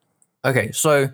Okay, 0.45 0.71
so 0.73 1.09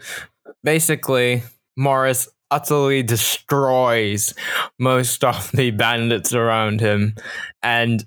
basically, 0.62 1.42
Morris 1.76 2.28
utterly 2.54 3.02
destroys 3.02 4.32
most 4.78 5.24
of 5.24 5.50
the 5.52 5.70
bandits 5.72 6.32
around 6.32 6.80
him, 6.80 7.14
and 7.62 8.06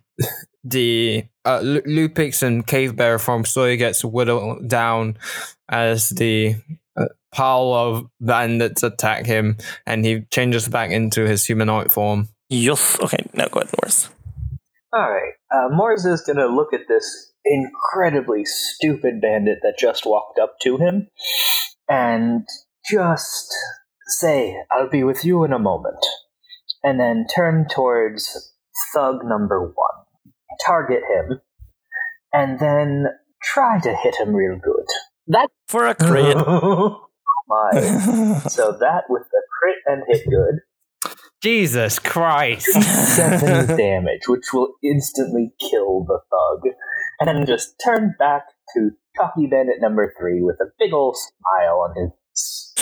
the 0.63 1.25
uh, 1.45 1.59
Lu- 1.59 1.81
Lupix 1.81 2.41
and 2.41 2.65
Cave 2.65 2.95
Bear 2.95 3.19
form 3.19 3.43
slowly 3.43 3.77
gets 3.77 4.05
whittled 4.05 4.67
down 4.67 5.17
as 5.69 6.09
the 6.09 6.55
uh, 6.97 7.05
pile 7.33 7.73
of 7.73 8.07
bandits 8.21 8.83
attack 8.83 9.25
him, 9.25 9.57
and 9.85 10.05
he 10.05 10.21
changes 10.31 10.67
back 10.67 10.91
into 10.91 11.27
his 11.27 11.45
humanoid 11.45 11.91
form. 11.91 12.29
Yes. 12.49 12.97
Okay, 13.01 13.25
now 13.33 13.47
go 13.49 13.59
ahead, 13.59 13.73
Norris. 13.81 14.09
All 14.93 15.11
right. 15.11 15.33
Uh, 15.53 15.67
Morris 15.69 16.05
is 16.05 16.21
going 16.21 16.37
to 16.37 16.47
look 16.47 16.73
at 16.73 16.87
this 16.87 17.33
incredibly 17.43 18.45
stupid 18.45 19.19
bandit 19.21 19.59
that 19.61 19.75
just 19.77 20.05
walked 20.05 20.39
up 20.39 20.55
to 20.61 20.77
him 20.77 21.07
and 21.89 22.45
just 22.89 23.53
say, 24.07 24.57
I'll 24.71 24.89
be 24.89 25.03
with 25.03 25.23
you 25.25 25.43
in 25.43 25.53
a 25.53 25.59
moment. 25.59 26.05
And 26.83 26.99
then 26.99 27.25
turn 27.33 27.67
towards 27.69 28.53
thug 28.93 29.25
number 29.25 29.61
one, 29.61 30.05
target 30.65 31.01
him, 31.09 31.41
and 32.31 32.59
then 32.59 33.07
try 33.43 33.79
to 33.79 33.95
hit 33.95 34.15
him 34.15 34.33
real 34.33 34.59
good. 34.63 34.85
That 35.27 35.49
For 35.67 35.87
a 35.87 35.95
crit. 35.95 36.37
Oh 36.37 37.07
my. 37.47 38.41
So 38.49 38.71
that 38.79 39.03
with 39.09 39.23
the 39.31 39.41
crit 39.59 39.77
and 39.85 40.03
hit 40.07 40.25
good, 40.29 40.61
Jesus 41.41 41.99
Christ! 41.99 42.65
seven 43.15 43.77
damage, 43.77 44.27
which 44.27 44.45
will 44.53 44.73
instantly 44.83 45.51
kill 45.59 46.03
the 46.03 46.19
thug. 46.29 46.73
And 47.19 47.27
then 47.27 47.45
just 47.45 47.75
turn 47.83 48.15
back 48.17 48.43
to 48.75 48.91
Cocky 49.17 49.47
Bandit 49.47 49.79
number 49.79 50.13
three 50.19 50.41
with 50.41 50.57
a 50.61 50.71
big 50.79 50.93
old 50.93 51.15
smile 51.15 51.79
on 51.79 52.11
his. 52.35 52.73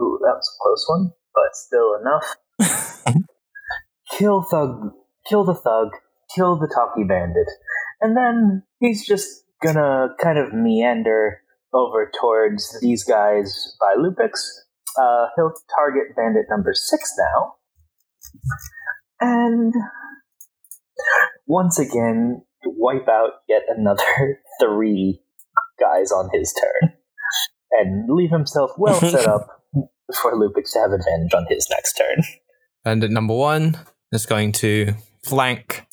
Ooh, 0.00 0.18
that 0.22 0.34
was 0.34 0.48
a 0.48 0.58
close 0.62 0.86
one, 0.88 1.12
but 1.34 1.54
still 1.54 1.98
enough. 2.00 2.36
kill 4.18 4.42
thug, 4.42 4.92
kill 5.28 5.44
the 5.44 5.54
thug, 5.54 5.88
kill 6.34 6.58
the 6.58 6.70
Talkie 6.72 7.04
Bandit, 7.04 7.48
and 8.00 8.16
then 8.16 8.62
he's 8.80 9.06
just 9.06 9.44
gonna 9.62 10.08
kind 10.22 10.38
of 10.38 10.52
meander 10.52 11.42
over 11.72 12.10
towards 12.20 12.78
these 12.80 13.04
guys 13.04 13.76
by 13.80 13.94
Lupix. 13.94 14.40
Uh, 15.00 15.26
he'll 15.36 15.52
target 15.76 16.16
Bandit 16.16 16.46
number 16.50 16.72
six 16.74 17.12
now, 17.18 17.54
and 19.20 19.72
once 21.46 21.78
again 21.78 22.42
wipe 22.64 23.08
out 23.08 23.30
yet 23.48 23.62
another 23.68 24.02
three 24.60 25.20
guys 25.80 26.10
on 26.10 26.30
his 26.32 26.52
turn, 26.52 26.92
and 27.72 28.08
leave 28.08 28.30
himself 28.30 28.72
well 28.78 29.00
set 29.00 29.26
up 29.28 29.62
for 30.22 30.32
Lupix 30.34 30.72
to 30.72 30.80
have 30.80 30.92
advantage 30.92 31.34
on 31.34 31.46
his 31.48 31.66
next 31.70 31.94
turn. 31.94 32.22
Bandit 32.84 33.10
number 33.10 33.34
one 33.34 33.78
is 34.12 34.26
going 34.26 34.52
to 34.52 34.94
flank 35.24 35.86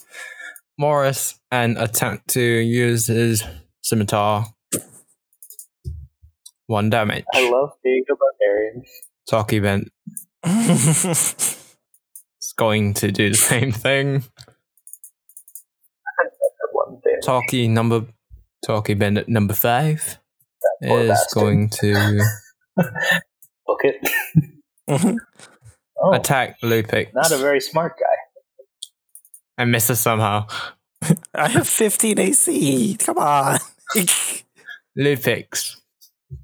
Morris 0.77 1.39
and 1.51 1.77
attempt 1.77 2.29
to 2.29 2.41
use 2.41 3.07
his 3.07 3.43
scimitar. 3.83 4.45
One 6.67 6.89
damage. 6.89 7.25
I 7.33 7.49
love 7.49 7.71
being 7.83 8.03
a 8.09 8.15
barbarian. 8.15 8.83
Talkie 9.29 9.59
Bent 9.59 9.91
is 10.45 11.57
going 12.57 12.93
to 12.95 13.11
do 13.11 13.29
the 13.29 13.35
same 13.35 13.71
thing. 13.71 14.23
One. 16.71 17.01
Talkie 17.23 17.67
number 17.67 18.05
Talkie 18.65 18.95
Bandit 18.95 19.29
number 19.29 19.53
five 19.53 20.17
poor 20.17 20.24
is 20.81 21.09
bastard. 21.09 21.41
going 21.41 21.69
to 21.69 22.21
Book 23.65 23.81
it. 23.83 24.09
Oh, 25.99 26.11
attack 26.13 26.59
Lupix 26.61 27.13
not 27.13 27.31
a 27.31 27.37
very 27.37 27.61
smart 27.61 27.97
guy. 27.99 28.15
I 29.57 29.65
miss 29.65 29.89
misses 29.89 29.99
somehow. 29.99 30.47
I 31.33 31.47
have 31.47 31.67
15 31.67 32.19
AC. 32.19 32.97
Come 32.99 33.17
on. 33.17 33.59
Lupix. 34.97 35.77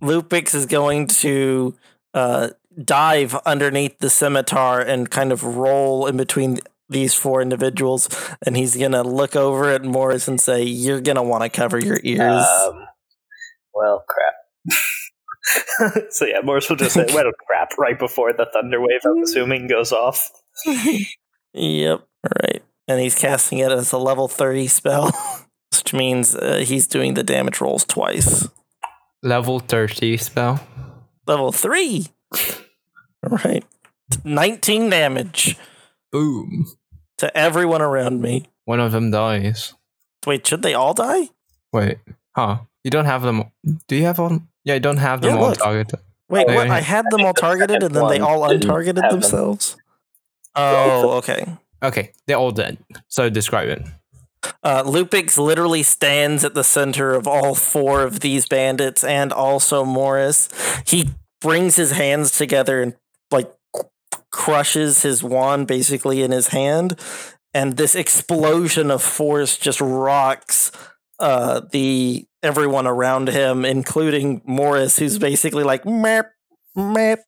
Lupix 0.02 0.56
is 0.56 0.66
going 0.66 1.08
to 1.08 1.76
uh, 2.14 2.50
dive 2.84 3.36
underneath 3.46 4.00
the 4.00 4.10
scimitar 4.10 4.80
and 4.80 5.10
kind 5.10 5.32
of 5.32 5.44
roll 5.44 6.08
in 6.08 6.16
between 6.16 6.60
these 6.88 7.14
four 7.14 7.42
individuals. 7.42 8.08
And 8.46 8.56
he's 8.56 8.78
going 8.78 8.92
to 8.94 9.04
look 9.04 9.36
over 9.36 9.70
at 9.72 9.84
Morris 9.84 10.28
and 10.28 10.40
say, 10.40 10.64
You're 10.64 11.02
going 11.02 11.16
to 11.18 11.24
want 11.24 11.44
to 11.44 11.50
cover 11.50 11.80
your 11.80 12.00
ears. 12.04 12.46
Um, 12.46 12.88
well, 13.74 14.04
crap. 14.08 14.34
so 16.12 16.26
yeah, 16.26 16.42
Morris 16.44 16.70
will 16.70 16.78
just 16.78 16.94
say, 16.94 17.06
"Well, 17.14 17.32
crap!" 17.48 17.78
Right 17.78 17.98
before 17.98 18.34
the 18.34 18.48
thunder 18.54 18.80
wave, 18.80 19.02
I'm 19.06 19.24
assuming 19.24 19.68
goes 19.68 19.92
off. 19.92 20.30
Yep. 21.54 22.08
Right. 22.24 22.64
And 22.88 23.00
he's 23.00 23.16
casting 23.16 23.60
it 23.60 23.72
as 23.72 23.92
a 23.92 23.98
level 23.98 24.28
30 24.28 24.68
spell, 24.68 25.12
which 25.72 25.94
means 25.94 26.36
uh, 26.36 26.64
he's 26.66 26.88
doing 26.88 27.14
the 27.14 27.24
damage 27.24 27.62
rolls 27.62 27.86
twice. 27.86 28.48
Level 29.24 29.60
30 29.60 30.18
spell. 30.18 30.66
Level 31.28 31.52
3. 31.52 32.08
All 33.24 33.38
right. 33.44 33.64
19 34.24 34.90
damage 34.90 35.56
Boom. 36.12 36.66
to 37.18 37.36
everyone 37.38 37.82
around 37.82 38.22
me. 38.22 38.46
One 38.66 38.80
of 38.80 38.92
them 38.92 39.12
dies. 39.12 39.74
Wait, 40.26 40.46
should 40.46 40.62
they 40.64 40.74
all 40.74 40.94
die? 40.94 41.30
Wait. 41.72 42.00
Huh. 42.36 42.60
You 42.84 42.92
don't 42.92 43.06
have 43.06 43.22
them. 43.22 43.44
Do 43.88 43.96
you 43.96 44.04
have 44.04 44.18
them? 44.18 44.50
Yeah, 44.64 44.76
you 44.76 44.80
don't 44.80 44.98
have 44.98 45.22
them 45.22 45.32
Yeah, 45.36 45.42
all 45.42 45.50
look. 45.50 45.58
targeted. 45.60 46.00
Wait, 46.30 46.48
what? 46.48 46.70
I 46.70 46.80
had 46.82 47.06
them 47.10 47.22
all 47.22 47.34
targeted 47.34 47.84
and 47.84 47.94
then 47.96 48.08
they 48.08 48.20
all 48.20 48.42
untargeted 48.42 49.02
have 49.02 49.12
them. 49.12 49.20
themselves? 49.22 49.78
Oh, 50.54 51.12
okay. 51.20 51.46
Okay, 51.82 52.12
they're 52.28 52.36
all 52.36 52.52
dead. 52.52 52.78
So 53.08 53.30
describe 53.30 53.70
it. 53.70 53.82
Uh, 54.62 54.84
Lupix 54.84 55.38
literally 55.38 55.82
stands 55.82 56.44
at 56.44 56.54
the 56.56 56.64
center 56.64 57.14
of 57.14 57.26
all 57.26 57.56
four 57.56 58.04
of 58.04 58.20
these 58.20 58.48
bandits 58.50 59.02
and 59.04 59.32
also 59.32 59.86
Morris. 59.86 60.50
He 60.86 61.10
brings 61.40 61.78
his 61.78 61.92
hands 61.92 62.38
together 62.38 62.82
and 62.82 62.96
like 63.32 63.50
crushes 64.30 65.04
his 65.04 65.24
wand 65.24 65.68
basically 65.68 66.22
in 66.22 66.32
his 66.32 66.50
hand, 66.50 67.00
and 67.54 67.78
this 67.78 67.96
explosion 67.96 68.92
of 68.92 69.02
force 69.02 69.58
just 69.58 69.80
rocks 69.80 70.72
uh, 71.22 71.62
the 71.72 72.28
everyone 72.44 72.88
around 72.88 73.30
him, 73.30 73.64
including 73.64 74.42
Morris, 74.46 74.98
who's 75.00 75.18
basically 75.20 75.64
like 75.64 75.86
map 75.86 76.32
map. 76.76 77.20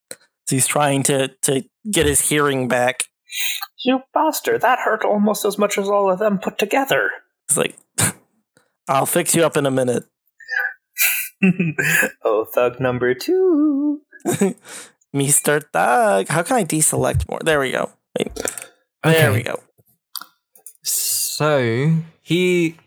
He's 0.49 0.67
trying 0.67 1.03
to 1.03 1.29
to 1.43 1.63
get 1.89 2.05
his 2.05 2.21
hearing 2.29 2.67
back. 2.67 3.03
You 3.85 4.01
bastard! 4.13 4.61
That 4.61 4.79
hurt 4.79 5.05
almost 5.05 5.45
as 5.45 5.57
much 5.57 5.77
as 5.77 5.87
all 5.87 6.11
of 6.11 6.19
them 6.19 6.39
put 6.39 6.57
together. 6.57 7.11
He's 7.47 7.57
like, 7.57 7.77
"I'll 8.87 9.05
fix 9.05 9.35
you 9.35 9.45
up 9.45 9.55
in 9.55 9.65
a 9.65 9.71
minute." 9.71 10.03
oh, 12.23 12.45
thug 12.53 12.79
number 12.79 13.13
two. 13.13 14.01
Mr. 15.15 15.61
Thug. 15.71 16.27
How 16.29 16.41
can 16.43 16.57
I 16.57 16.63
deselect 16.63 17.29
more? 17.29 17.39
There 17.43 17.59
we 17.59 17.71
go. 17.71 17.91
Wait, 18.17 18.33
there 19.03 19.29
Okay. 19.29 19.29
we 19.29 19.43
go. 19.43 19.59
So 20.83 21.93
he, 22.21 22.77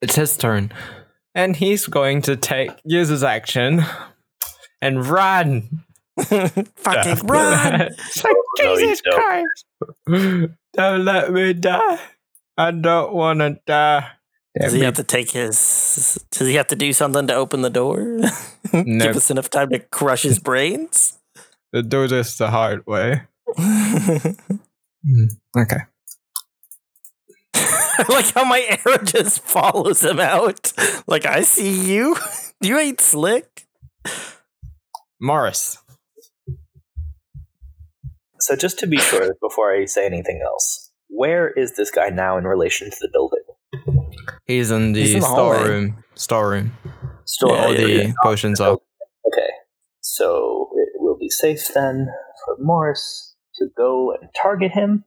it's 0.00 0.16
his 0.16 0.36
turn, 0.36 0.72
and 1.34 1.56
he's 1.56 1.86
going 1.86 2.22
to 2.22 2.36
take 2.36 2.70
use 2.84 3.08
his 3.08 3.22
action 3.22 3.84
and 4.80 5.06
run. 5.06 5.84
Fucking 6.20 7.16
run! 7.26 7.80
It's 7.80 8.22
like, 8.22 8.34
No, 8.60 8.76
Jesus 8.76 9.00
don't. 9.00 9.14
Christ! 9.14 10.52
Don't 10.74 11.04
let 11.04 11.32
me 11.32 11.52
die. 11.54 11.98
I 12.56 12.70
don't 12.70 13.12
want 13.12 13.40
to 13.40 13.58
die. 13.66 14.10
Does 14.60 14.72
he 14.72 14.78
Damn 14.78 14.84
have 14.86 14.94
to 14.94 15.02
take 15.02 15.32
his? 15.32 16.24
Does 16.30 16.46
he 16.46 16.54
have 16.54 16.68
to 16.68 16.76
do 16.76 16.92
something 16.92 17.26
to 17.26 17.34
open 17.34 17.62
the 17.62 17.70
door? 17.70 18.20
No. 18.72 19.06
Give 19.06 19.16
us 19.16 19.30
enough 19.30 19.50
time 19.50 19.70
to 19.70 19.80
crush 19.80 20.22
his 20.22 20.38
brains. 20.38 21.18
To 21.74 21.82
do 21.82 22.06
this 22.06 22.38
the 22.38 22.50
hard 22.50 22.86
way. 22.86 23.22
Hmm, 23.56 25.24
okay. 25.56 25.80
I 27.98 28.04
like 28.12 28.32
how 28.34 28.44
my 28.44 28.60
arrow 28.84 28.98
just 28.98 29.40
follows 29.42 30.04
him 30.04 30.20
out. 30.20 30.72
Like 31.06 31.26
I 31.26 31.42
see 31.42 31.92
you. 31.94 32.16
You 32.60 32.78
ain't 32.78 33.00
slick. 33.00 33.66
Morris. 35.20 35.76
So 38.40 38.56
just 38.56 38.78
to 38.78 38.86
be 38.86 38.96
sure, 38.96 39.34
before 39.42 39.74
I 39.74 39.84
say 39.84 40.06
anything 40.06 40.40
else, 40.42 40.90
where 41.08 41.50
is 41.50 41.76
this 41.76 41.90
guy 41.90 42.08
now 42.08 42.38
in 42.38 42.44
relation 42.44 42.90
to 42.90 42.96
the 43.00 43.08
building? 43.12 43.42
He's 44.46 44.70
in 44.70 44.92
the, 44.92 45.00
He's 45.02 45.14
in 45.14 45.20
the 45.20 45.26
hallway. 45.26 45.56
storeroom. 45.58 46.04
Storeroom. 46.14 46.72
Store. 47.26 47.56
Yeah, 47.56 47.64
All 47.64 47.74
the 47.74 47.90
yeah. 47.90 48.12
potions 48.22 48.60
are. 48.60 48.72
Okay, 48.72 49.50
so 50.00 50.70
it 50.76 50.88
will 51.02 51.18
be 51.18 51.28
safe 51.28 51.68
then 51.74 52.08
for 52.46 52.56
Morris 52.58 53.34
to 53.56 53.66
go 53.76 54.12
and 54.12 54.30
target 54.40 54.72
him, 54.72 55.04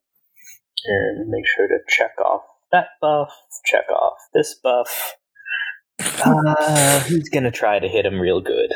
and 0.86 1.28
make 1.30 1.46
sure 1.56 1.68
to 1.68 1.78
check 1.90 2.12
off 2.24 2.42
that 2.72 2.88
buff, 3.02 3.32
check 3.66 3.90
off 3.90 4.18
this 4.34 4.56
buff. 4.64 5.16
Uh, 6.00 7.00
he's 7.02 7.30
gonna 7.30 7.52
try 7.52 7.80
to 7.80 7.88
hit 7.88 8.06
him 8.06 8.20
real 8.20 8.42
good. 8.42 8.74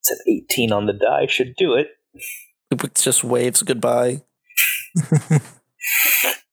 It's 0.00 0.10
an 0.10 0.18
18 0.26 0.72
on 0.72 0.86
the 0.86 0.92
die, 0.92 1.26
should 1.26 1.54
do 1.56 1.74
it. 1.74 1.88
It 2.70 2.94
just 2.94 3.24
waves 3.24 3.62
goodbye. 3.62 4.22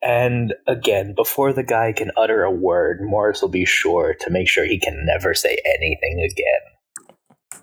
And 0.07 0.53
again, 0.67 1.13
before 1.15 1.51
the 1.51 1.63
guy 1.63 1.91
can 1.91 2.11
utter 2.15 2.43
a 2.43 2.51
word, 2.51 3.01
Morris 3.01 3.41
will 3.41 3.49
be 3.49 3.65
sure 3.65 4.15
to 4.21 4.29
make 4.29 4.47
sure 4.47 4.63
he 4.63 4.79
can 4.79 5.05
never 5.05 5.33
say 5.33 5.57
anything 5.65 6.21
again. 6.23 7.57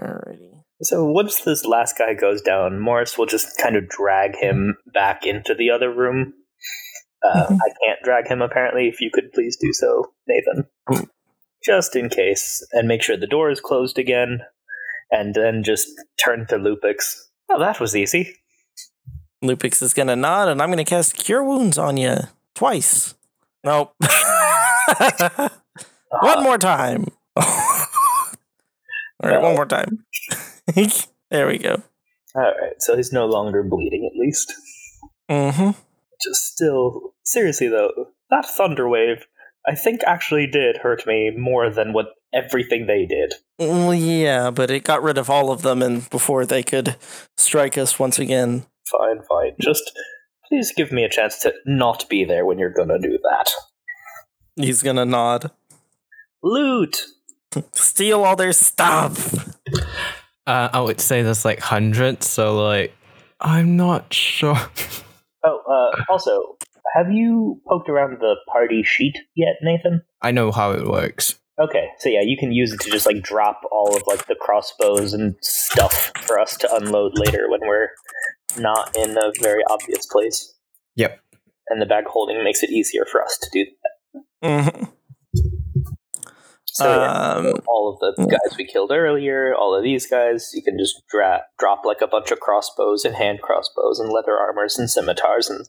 Alrighty. 0.00 0.62
So 0.82 1.04
once 1.04 1.40
this 1.40 1.64
last 1.64 1.98
guy 1.98 2.14
goes 2.14 2.42
down, 2.42 2.78
Morris 2.78 3.18
will 3.18 3.26
just 3.26 3.58
kind 3.58 3.74
of 3.74 3.88
drag 3.88 4.36
him 4.36 4.76
back 4.94 5.26
into 5.26 5.52
the 5.52 5.70
other 5.70 5.92
room. 5.92 6.32
Uh, 7.22 7.46
Mhm. 7.48 7.58
I 7.64 7.68
can't 7.84 8.02
drag 8.02 8.26
him, 8.28 8.40
apparently. 8.42 8.88
If 8.88 9.00
you 9.00 9.10
could 9.12 9.32
please 9.32 9.56
do 9.56 9.72
so, 9.72 10.12
Nathan. 10.26 10.68
Just 11.64 11.94
in 11.96 12.08
case. 12.08 12.66
And 12.72 12.88
make 12.88 13.02
sure 13.02 13.16
the 13.16 13.26
door 13.26 13.50
is 13.50 13.60
closed 13.60 13.98
again. 13.98 14.40
And 15.10 15.34
then 15.34 15.62
just 15.62 15.88
turn 16.24 16.46
to 16.48 16.56
Lupix. 16.56 17.24
Oh, 17.50 17.58
that 17.58 17.80
was 17.80 17.94
easy. 17.96 18.36
Lupix 19.44 19.82
is 19.82 19.92
gonna 19.94 20.16
nod, 20.16 20.48
and 20.48 20.62
I'm 20.62 20.70
gonna 20.70 20.84
cast 20.84 21.16
Cure 21.16 21.42
Wounds 21.42 21.78
on 21.78 21.96
you 21.96 22.16
twice. 22.54 23.14
Nope. 23.64 23.92
one 26.20 26.42
more 26.42 26.58
time. 26.58 27.06
All 27.36 29.28
right, 29.28 29.40
one 29.42 29.54
more 29.54 29.66
time. 29.66 30.04
there 31.30 31.46
we 31.46 31.58
go. 31.58 31.82
Alright, 32.34 32.80
so 32.80 32.96
he's 32.96 33.12
no 33.12 33.26
longer 33.26 33.62
bleeding, 33.62 34.08
at 34.10 34.16
least. 34.18 34.54
Mm-hmm. 35.30 35.70
Just 36.22 36.46
still 36.46 37.14
seriously 37.24 37.68
though 37.68 37.90
that 38.30 38.46
thunder 38.46 38.88
wave 38.88 39.26
i 39.66 39.74
think 39.74 40.00
actually 40.06 40.46
did 40.46 40.78
hurt 40.78 41.06
me 41.06 41.30
more 41.36 41.70
than 41.70 41.92
what 41.92 42.06
everything 42.32 42.86
they 42.86 43.06
did 43.06 43.34
Well, 43.58 43.92
yeah, 43.92 44.50
but 44.50 44.70
it 44.70 44.84
got 44.84 45.02
rid 45.02 45.18
of 45.18 45.28
all 45.28 45.50
of 45.50 45.62
them, 45.62 45.82
and 45.82 46.08
before 46.10 46.46
they 46.46 46.62
could 46.62 46.94
strike 47.36 47.76
us 47.76 47.98
once 47.98 48.18
again. 48.20 48.64
fine 48.86 49.20
fine 49.28 49.52
just 49.60 49.90
please 50.48 50.72
give 50.76 50.92
me 50.92 51.04
a 51.04 51.08
chance 51.08 51.38
to 51.40 51.52
not 51.66 52.08
be 52.08 52.24
there 52.24 52.44
when 52.46 52.58
you're 52.58 52.72
gonna 52.72 52.98
do 52.98 53.18
that 53.22 53.50
He's 54.56 54.82
gonna 54.82 55.04
nod. 55.04 55.50
loot 56.42 57.06
Steal 57.74 58.22
all 58.24 58.36
their 58.36 58.52
stuff. 58.52 59.34
Uh, 60.46 60.68
I 60.72 60.80
would 60.80 61.00
say 61.00 61.22
there's 61.22 61.44
like 61.44 61.58
hundreds, 61.58 62.26
so 62.28 62.54
like 62.64 62.94
I'm 63.40 63.76
not 63.76 64.12
sure. 64.14 64.56
oh 65.44 65.60
uh 65.68 66.02
also 66.12 66.56
have 66.94 67.10
you 67.12 67.60
poked 67.68 67.88
around 67.88 68.18
the 68.20 68.36
party 68.52 68.82
sheet 68.82 69.16
yet 69.34 69.54
nathan 69.62 70.02
I 70.22 70.30
know 70.32 70.50
how 70.52 70.72
it 70.72 70.86
works. 70.86 71.36
okay 71.60 71.88
so 71.98 72.08
yeah 72.08 72.22
you 72.22 72.36
can 72.36 72.52
use 72.52 72.72
it 72.72 72.80
to 72.80 72.90
just 72.90 73.06
like 73.06 73.22
drop 73.22 73.60
all 73.70 73.96
of 73.96 74.02
like 74.06 74.26
the 74.26 74.34
crossbows 74.34 75.12
and 75.14 75.34
stuff 75.42 76.12
for 76.22 76.38
us 76.38 76.56
to 76.58 76.74
unload 76.74 77.12
later 77.14 77.48
when 77.50 77.60
we're 77.66 77.88
not 78.58 78.96
in 78.96 79.16
a 79.16 79.32
very 79.40 79.62
obvious 79.70 80.06
place 80.06 80.54
Yep. 80.96 81.20
and 81.68 81.80
the 81.80 81.86
bag 81.86 82.04
holding 82.06 82.42
makes 82.44 82.62
it 82.62 82.70
easier 82.70 83.04
for 83.10 83.22
us 83.22 83.38
to 83.38 83.48
do 83.52 83.64
that. 83.82 84.22
Mhm. 84.48 84.92
So 86.80 86.88
yeah, 87.00 87.32
Um, 87.36 87.52
all 87.66 87.92
of 87.92 88.16
the 88.16 88.26
guys 88.26 88.56
we 88.58 88.64
killed 88.64 88.90
earlier, 88.92 89.54
all 89.54 89.74
of 89.74 89.82
these 89.82 90.06
guys, 90.06 90.50
you 90.54 90.62
can 90.62 90.78
just 90.78 91.02
dra- 91.10 91.42
drop 91.58 91.84
like 91.84 92.00
a 92.00 92.06
bunch 92.06 92.30
of 92.30 92.40
crossbows 92.40 93.04
and 93.04 93.14
hand 93.14 93.40
crossbows 93.42 93.98
and 94.00 94.10
leather 94.10 94.36
armors 94.36 94.78
and 94.78 94.88
scimitars 94.90 95.48
and 95.50 95.66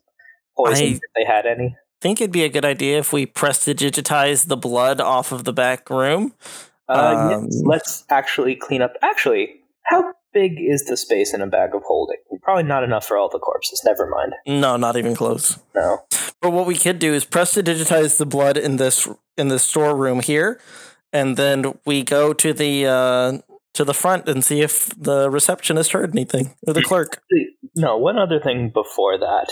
poison 0.57 0.88
I- 0.88 0.89
if 0.91 0.99
they 1.16 1.26
had 1.26 1.45
any. 1.45 1.76
think 2.01 2.20
it'd 2.22 2.32
be 2.32 2.43
a 2.43 2.49
good 2.49 2.66
idea 2.66 2.97
if 2.99 3.14
we 3.14 3.26
prestidigitize 3.28 4.47
the 4.47 4.57
blood 4.57 4.99
off 5.01 5.32
of 5.32 5.43
the 5.43 5.53
back 5.53 5.89
room. 5.89 6.34
Uh, 6.89 7.30
yes, 7.30 7.39
Um, 7.39 7.49
let's 7.66 8.03
actually 8.09 8.55
clean 8.55 8.82
up. 8.82 8.93
Actually, 9.01 9.62
how 9.84 10.14
big 10.34 10.53
is 10.59 10.86
the 10.86 10.97
space 10.97 11.34
in 11.34 11.41
a 11.41 11.47
bag 11.47 11.76
of 11.76 11.84
holding? 11.86 12.18
Probably 12.41 12.64
not 12.64 12.84
enough 12.84 13.05
for 13.05 13.18
all 13.18 13.30
the 13.30 13.39
corpses. 13.39 13.82
Never 13.86 14.07
mind. 14.09 14.34
No, 14.47 14.78
not 14.78 14.97
even 14.97 15.16
close. 15.16 15.59
No. 15.76 15.99
But 16.41 16.51
what 16.53 16.66
we 16.66 16.76
could 16.76 16.97
do 16.99 17.14
is 17.14 17.24
prestidigitize 17.24 18.18
the 18.18 18.26
blood 18.26 18.57
in 18.57 18.78
this 18.78 19.07
in 19.38 19.47
the 19.49 19.59
storeroom 19.59 20.22
here, 20.22 20.59
and 21.14 21.38
then 21.38 21.78
we 21.86 22.03
go 22.03 22.34
to 22.34 22.53
the 22.53 22.86
uh, 22.86 23.38
to 23.74 23.84
the 23.84 23.93
front 23.93 24.28
and 24.28 24.43
see 24.43 24.62
if 24.62 24.89
the 24.97 25.30
receptionist 25.30 25.91
heard 25.93 26.12
anything 26.12 26.55
or 26.68 26.74
the 26.74 26.84
clerk. 26.84 27.22
No, 27.76 27.97
one 27.97 28.18
other 28.18 28.39
thing 28.39 28.70
before 28.74 29.18
that. 29.18 29.51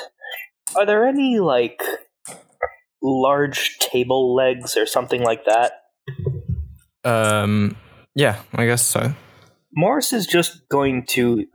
Are 0.76 0.86
there 0.86 1.08
any, 1.08 1.40
like, 1.40 1.82
large 3.02 3.80
table 3.80 4.36
legs 4.36 4.76
or 4.76 4.86
something 4.86 5.24
like 5.24 5.46
that? 5.46 5.72
Um, 7.04 7.78
yeah, 8.14 8.42
I 8.54 8.66
guess 8.66 8.86
so. 8.86 9.14
Morris 9.74 10.14
is 10.14 10.28
just 10.28 10.68
going 10.70 11.06
to 11.12 11.46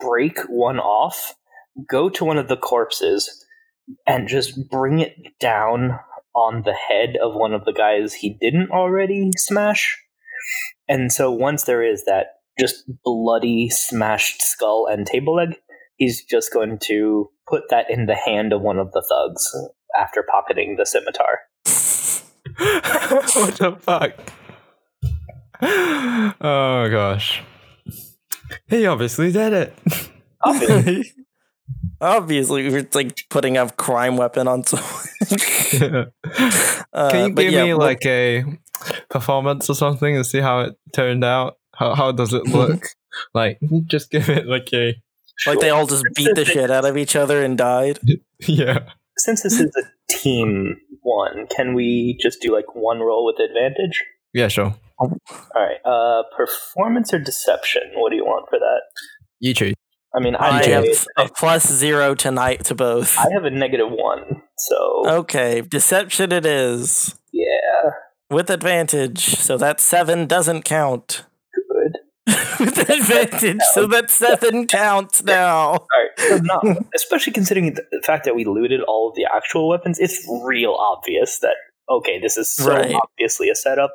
break 0.00 0.40
one 0.48 0.78
off, 0.78 1.34
go 1.88 2.08
to 2.10 2.24
one 2.24 2.38
of 2.38 2.48
the 2.48 2.56
corpses, 2.56 3.44
and 4.06 4.28
just 4.28 4.68
bring 4.68 4.98
it 4.98 5.14
down 5.38 5.98
on 6.34 6.62
the 6.64 6.74
head 6.74 7.16
of 7.22 7.34
one 7.34 7.52
of 7.52 7.64
the 7.64 7.72
guys 7.72 8.14
he 8.14 8.36
didn't 8.40 8.70
already 8.70 9.30
smash. 9.36 9.98
And 10.88 11.12
so 11.12 11.30
once 11.30 11.64
there 11.64 11.82
is 11.82 12.04
that 12.04 12.26
just 12.58 12.84
bloody 13.04 13.68
smashed 13.70 14.42
skull 14.42 14.86
and 14.90 15.06
table 15.06 15.36
leg, 15.36 15.56
he's 15.96 16.24
just 16.24 16.52
going 16.52 16.78
to 16.84 17.30
put 17.48 17.64
that 17.70 17.90
in 17.90 18.06
the 18.06 18.14
hand 18.14 18.52
of 18.52 18.62
one 18.62 18.78
of 18.78 18.92
the 18.92 19.04
thugs 19.08 19.50
after 19.98 20.24
pocketing 20.30 20.76
the 20.76 20.86
scimitar. 20.86 21.40
what 22.56 23.54
the 23.56 23.76
fuck? 23.78 24.12
Oh 25.64 26.88
gosh. 26.90 27.42
He 28.68 28.86
obviously 28.86 29.32
did 29.32 29.52
it. 29.52 29.78
Obviously, 30.44 31.12
Obviously, 32.02 32.68
we're 32.68 32.88
like 32.94 33.28
putting 33.30 33.56
a 33.56 33.70
crime 33.70 34.16
weapon 34.16 34.48
on 34.48 34.64
someone. 34.64 36.10
Uh, 36.92 37.10
Can 37.10 37.30
you 37.30 37.34
give 37.34 37.52
yeah, 37.52 37.64
me 37.64 37.74
like 37.74 38.04
a 38.04 38.44
performance 39.08 39.70
or 39.70 39.74
something 39.74 40.14
and 40.14 40.26
see 40.26 40.40
how 40.40 40.60
it 40.60 40.76
turned 40.92 41.24
out? 41.24 41.56
How 41.74 41.94
how 41.94 42.12
does 42.12 42.34
it 42.34 42.46
look? 42.46 42.84
like 43.34 43.58
just 43.86 44.10
give 44.10 44.28
it 44.28 44.46
like 44.46 44.68
a 44.74 44.94
like 45.46 45.60
they 45.60 45.70
all 45.70 45.86
just 45.86 46.04
beat 46.14 46.34
the 46.34 46.44
shit 46.44 46.70
out 46.70 46.84
of 46.84 46.98
each 46.98 47.16
other 47.16 47.42
and 47.42 47.56
died? 47.56 47.98
yeah. 48.40 48.80
since 49.16 49.42
this 49.42 49.58
is 49.58 49.74
a 49.76 50.12
team 50.12 50.76
one, 51.00 51.46
can 51.46 51.72
we 51.72 52.18
just 52.20 52.42
do 52.42 52.54
like 52.54 52.74
one 52.74 53.00
roll 53.00 53.24
with 53.24 53.40
advantage? 53.40 54.04
Yeah, 54.34 54.48
sure. 54.48 54.74
All 54.98 55.18
right. 55.54 55.78
Uh, 55.84 56.24
performance 56.36 57.14
or 57.14 57.18
deception? 57.18 57.82
What 57.94 58.10
do 58.10 58.16
you 58.16 58.24
want 58.24 58.48
for 58.50 58.58
that? 58.58 58.82
You 59.40 59.54
choose. 59.54 59.74
I 60.14 60.20
mean, 60.20 60.34
I 60.36 60.60
I, 60.60 60.66
have 60.68 60.84
a 61.16 61.28
zero 61.60 62.14
tonight 62.14 62.64
to 62.64 62.74
both. 62.74 63.16
I 63.18 63.30
have 63.32 63.44
a 63.44 63.50
negative 63.50 63.88
one, 63.90 64.42
so 64.58 65.02
Okay, 65.06 65.62
deception 65.62 66.32
it 66.32 66.44
is 66.44 67.14
yeah, 67.32 67.90
with 68.30 68.50
advantage. 68.50 69.20
So 69.36 69.56
that 69.58 69.80
seven 69.80 70.26
doesn't 70.26 70.64
count. 70.64 71.24
good. 71.70 71.98
with 72.60 72.78
advantage, 72.90 73.60
so 73.72 73.86
that 73.86 74.10
seven 74.10 74.66
counts 74.68 75.22
now. 75.24 75.70
All 75.72 75.88
right. 75.96 76.10
So 76.28 76.36
not, 76.42 76.64
especially 76.94 77.32
considering 77.32 77.72
the 77.74 77.82
the 77.90 78.02
fact 78.06 78.24
that 78.26 78.34
we 78.36 78.44
looted 78.44 78.80
all 78.82 79.08
of 79.08 79.14
the 79.16 79.26
actual 79.34 79.68
weapons, 79.68 79.98
it's 79.98 80.24
real 80.44 80.74
obvious 80.78 81.38
that 81.40 81.56
okay, 81.90 82.20
this 82.20 82.36
is 82.36 82.48
so 82.54 82.70
Right. 82.72 82.94
obviously 82.94 83.48
a 83.50 83.54
setup. 83.54 83.94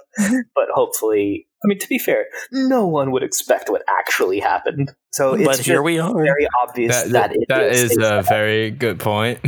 but 0.55 0.65
hopefully, 0.73 1.46
I 1.63 1.67
mean, 1.67 1.79
to 1.79 1.87
be 1.87 1.97
fair, 1.97 2.27
no 2.51 2.85
one 2.85 3.11
would 3.11 3.23
expect 3.23 3.69
what 3.69 3.83
actually 3.89 4.39
happened. 4.39 4.93
So 5.11 5.33
it's 5.33 5.45
But 5.45 5.59
here 5.59 5.81
we 5.81 5.97
are. 5.97 6.13
very 6.13 6.47
obvious 6.61 7.03
That, 7.03 7.11
that, 7.11 7.45
that, 7.49 7.71
is 7.71 7.91
is 7.91 7.97
a 7.99 8.21
very 8.21 8.69
good 8.69 8.99
point. 8.99 9.39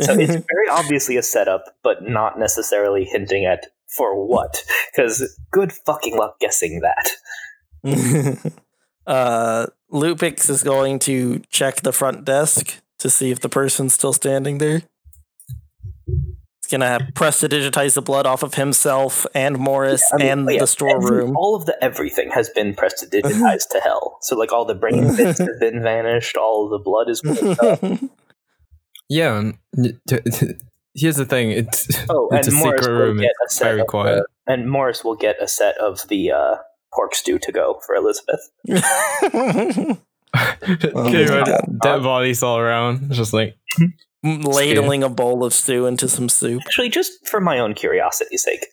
so 0.00 0.14
it's 0.18 0.32
very 0.32 0.68
obviously 0.70 1.16
a 1.18 1.22
setup, 1.22 1.64
but 1.82 2.02
not 2.02 2.38
necessarily 2.38 3.04
hinting 3.04 3.44
at 3.44 3.66
for 3.86 4.26
what. 4.26 4.64
Because 4.94 5.38
good 5.50 5.72
fucking 5.72 6.16
luck 6.16 6.40
guessing 6.40 6.80
that. 6.80 7.10
uh, 9.06 9.66
Lupix 9.92 10.48
is 10.48 10.62
going 10.62 10.98
to 11.00 11.40
check 11.50 11.82
the 11.82 11.92
front 11.92 12.24
desk 12.24 12.80
to 12.98 13.10
see 13.10 13.30
if 13.30 13.40
the 13.40 13.48
person's 13.50 13.92
still 13.92 14.14
standing 14.14 14.58
there. 14.58 14.82
He's 16.72 16.78
gonna 16.78 17.06
prestidigitize 17.12 17.94
the 17.94 18.00
blood 18.02 18.24
off 18.26 18.42
of 18.42 18.54
himself 18.54 19.26
and 19.34 19.58
Morris 19.58 20.02
I 20.12 20.16
mean, 20.16 20.26
and 20.28 20.48
oh 20.48 20.52
yeah, 20.52 20.60
the 20.60 20.66
storeroom. 20.66 21.02
every- 21.28 21.34
all 21.36 21.54
of 21.54 21.66
the 21.66 21.76
everything 21.84 22.30
has 22.30 22.48
been 22.48 22.74
prestidigitized 22.74 23.68
to 23.72 23.80
hell. 23.84 24.16
So 24.22 24.36
like 24.38 24.52
all 24.52 24.64
the 24.64 24.74
brain 24.74 25.14
bits 25.16 25.38
have 25.38 25.60
been 25.60 25.82
vanished. 25.82 26.34
All 26.38 26.64
of 26.64 26.70
the 26.70 26.78
blood 26.82 27.10
is. 27.10 27.22
wiped. 27.22 28.04
Yeah. 29.10 29.36
and 29.38 29.58
y- 29.76 29.90
t- 30.08 30.20
t- 30.30 30.54
Here's 30.94 31.16
the 31.16 31.26
thing. 31.26 31.50
It's 31.50 31.88
Oh, 32.08 32.28
it's 32.32 32.46
and 32.48 32.56
a 32.56 32.58
Morris 32.58 32.80
secret 32.80 32.92
will 32.98 33.06
room. 33.08 33.16
get 33.18 33.32
It's 33.42 33.54
a 33.54 33.56
set 33.58 33.64
very 33.64 33.80
of 33.82 33.86
quiet. 33.88 34.22
The, 34.46 34.52
and 34.54 34.70
Morris 34.70 35.04
will 35.04 35.16
get 35.16 35.36
a 35.42 35.48
set 35.48 35.76
of 35.76 36.08
the 36.08 36.30
uh, 36.30 36.54
pork 36.94 37.14
stew 37.14 37.38
to 37.40 37.52
go 37.52 37.80
for 37.84 37.94
Elizabeth. 37.94 38.50
Okay, 40.34 41.26
my 41.26 41.40
right, 41.42 41.60
dead 41.82 42.02
bodies 42.02 42.42
all 42.42 42.56
around. 42.58 43.08
It's 43.08 43.16
just 43.18 43.34
like 43.34 43.56
Ladling 44.24 45.02
a 45.02 45.08
bowl 45.08 45.44
of 45.44 45.52
stew 45.52 45.86
into 45.86 46.08
some 46.08 46.28
soup. 46.28 46.62
Actually, 46.66 46.90
just 46.90 47.26
for 47.26 47.40
my 47.40 47.58
own 47.58 47.74
curiosity's 47.74 48.44
sake, 48.44 48.66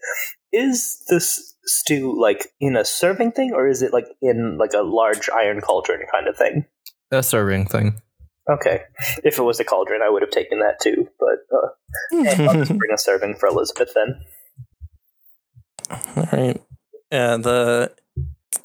is 0.54 1.04
this 1.10 1.56
stew 1.66 2.20
like 2.20 2.48
in 2.60 2.76
a 2.76 2.86
serving 2.86 3.32
thing, 3.32 3.52
or 3.54 3.68
is 3.68 3.82
it 3.82 3.92
like 3.92 4.06
in 4.22 4.58
like 4.60 4.74
a 4.74 4.82
large 4.82 5.30
iron 5.30 5.62
cauldron 5.62 6.02
kind 6.12 6.28
of 6.28 6.38
thing? 6.38 6.66
a 7.12 7.24
serving 7.24 7.66
thing. 7.66 8.02
Okay, 8.50 8.82
if 9.24 9.38
it 9.38 9.44
was 9.44 9.60
a 9.60 9.64
cauldron, 9.64 10.02
I 10.02 10.10
would 10.10 10.22
have 10.24 10.32
taken 10.32 10.60
that 10.60 10.80
too. 10.82 11.08
But 11.20 11.40
uh, 11.56 12.28
eh, 12.28 12.48
I'll 12.48 12.56
just 12.56 12.78
bring 12.78 12.92
a 12.92 12.98
serving 12.98 13.36
for 13.36 13.48
Elizabeth 13.48 13.94
then. 13.94 14.22
All 16.16 16.28
right. 16.32 16.62
Uh, 17.12 17.38
the 17.38 17.92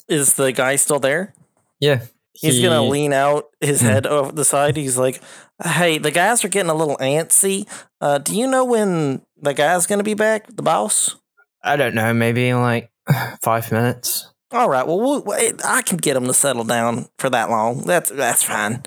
is 0.07 0.35
the 0.35 0.51
guy 0.51 0.75
still 0.75 0.99
there? 0.99 1.33
Yeah. 1.79 2.01
He's 2.35 2.61
gonna 2.61 2.83
lean 2.83 3.13
out 3.13 3.45
his 3.61 3.79
Hmm. 3.81 3.87
head 3.87 4.07
over 4.07 4.31
the 4.31 4.45
side. 4.45 4.75
He's 4.75 4.97
like, 4.97 5.21
"Hey, 5.63 5.97
the 5.97 6.11
guys 6.11 6.43
are 6.43 6.49
getting 6.49 6.69
a 6.69 6.75
little 6.75 6.97
antsy. 6.97 7.65
Uh, 8.01 8.17
do 8.17 8.37
you 8.37 8.45
know 8.47 8.63
when 8.65 9.21
the 9.41 9.53
guy's 9.53 9.87
gonna 9.87 10.03
be 10.03 10.13
back? 10.13 10.53
The 10.55 10.61
boss? 10.63 11.15
I 11.63 11.75
don't 11.77 11.95
know. 11.95 12.13
Maybe 12.13 12.47
in 12.49 12.61
like 12.61 12.91
five 13.41 13.71
minutes. 13.71 14.31
All 14.51 14.69
right. 14.69 14.85
Well, 14.85 14.99
we'll 14.99 15.23
wait, 15.23 15.55
I 15.65 15.81
can 15.81 15.97
get 15.97 16.15
him 16.15 16.25
to 16.25 16.33
settle 16.33 16.63
down 16.63 17.07
for 17.17 17.29
that 17.29 17.49
long. 17.49 17.81
That's 17.85 18.09
that's 18.11 18.43
fine. 18.43 18.83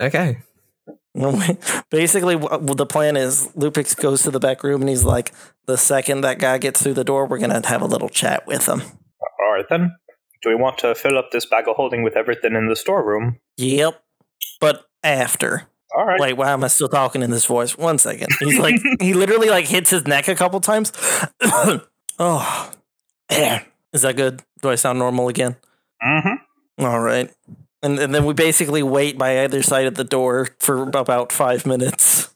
Okay. 0.00 0.38
Basically, 1.90 2.36
the 2.36 2.86
plan 2.88 3.16
is 3.16 3.48
Lupix 3.56 3.96
goes 4.00 4.22
to 4.22 4.30
the 4.30 4.40
back 4.40 4.62
room 4.62 4.80
and 4.82 4.88
he's 4.88 5.04
like, 5.04 5.32
"The 5.66 5.76
second 5.76 6.20
that 6.22 6.38
guy 6.38 6.58
gets 6.58 6.82
through 6.82 6.94
the 6.94 7.04
door, 7.04 7.26
we're 7.26 7.38
gonna 7.38 7.60
have 7.66 7.82
a 7.82 7.86
little 7.86 8.08
chat 8.08 8.46
with 8.46 8.66
him." 8.66 8.82
All 9.40 9.52
right 9.52 9.66
then. 9.68 9.96
Do 10.42 10.48
we 10.48 10.54
want 10.54 10.78
to 10.78 10.94
fill 10.94 11.18
up 11.18 11.30
this 11.32 11.46
bag 11.46 11.68
of 11.68 11.76
holding 11.76 12.02
with 12.02 12.16
everything 12.16 12.54
in 12.54 12.68
the 12.68 12.76
storeroom? 12.76 13.38
Yep. 13.58 14.02
But 14.60 14.84
after. 15.02 15.68
All 15.94 16.04
right. 16.06 16.20
Wait, 16.20 16.32
why 16.34 16.50
am 16.52 16.64
I 16.64 16.68
still 16.68 16.88
talking 16.88 17.22
in 17.22 17.30
this 17.30 17.46
voice? 17.46 17.76
One 17.76 17.98
second. 17.98 18.28
He's 18.38 18.58
like, 18.58 18.76
he 19.00 19.12
literally 19.12 19.50
like 19.50 19.66
hits 19.66 19.90
his 19.90 20.06
neck 20.06 20.28
a 20.28 20.34
couple 20.34 20.60
times. 20.60 20.92
oh, 22.18 22.72
yeah. 23.30 23.62
Is 23.92 24.02
that 24.02 24.16
good? 24.16 24.42
Do 24.62 24.70
I 24.70 24.76
sound 24.76 24.98
normal 24.98 25.28
again? 25.28 25.56
Mm-hmm. 26.02 26.84
All 26.84 27.00
right. 27.00 27.30
And, 27.82 27.98
and 27.98 28.14
then 28.14 28.24
we 28.24 28.34
basically 28.34 28.82
wait 28.82 29.18
by 29.18 29.42
either 29.42 29.62
side 29.62 29.86
of 29.86 29.94
the 29.96 30.04
door 30.04 30.48
for 30.58 30.82
about 30.84 31.32
five 31.32 31.66
minutes. 31.66 32.32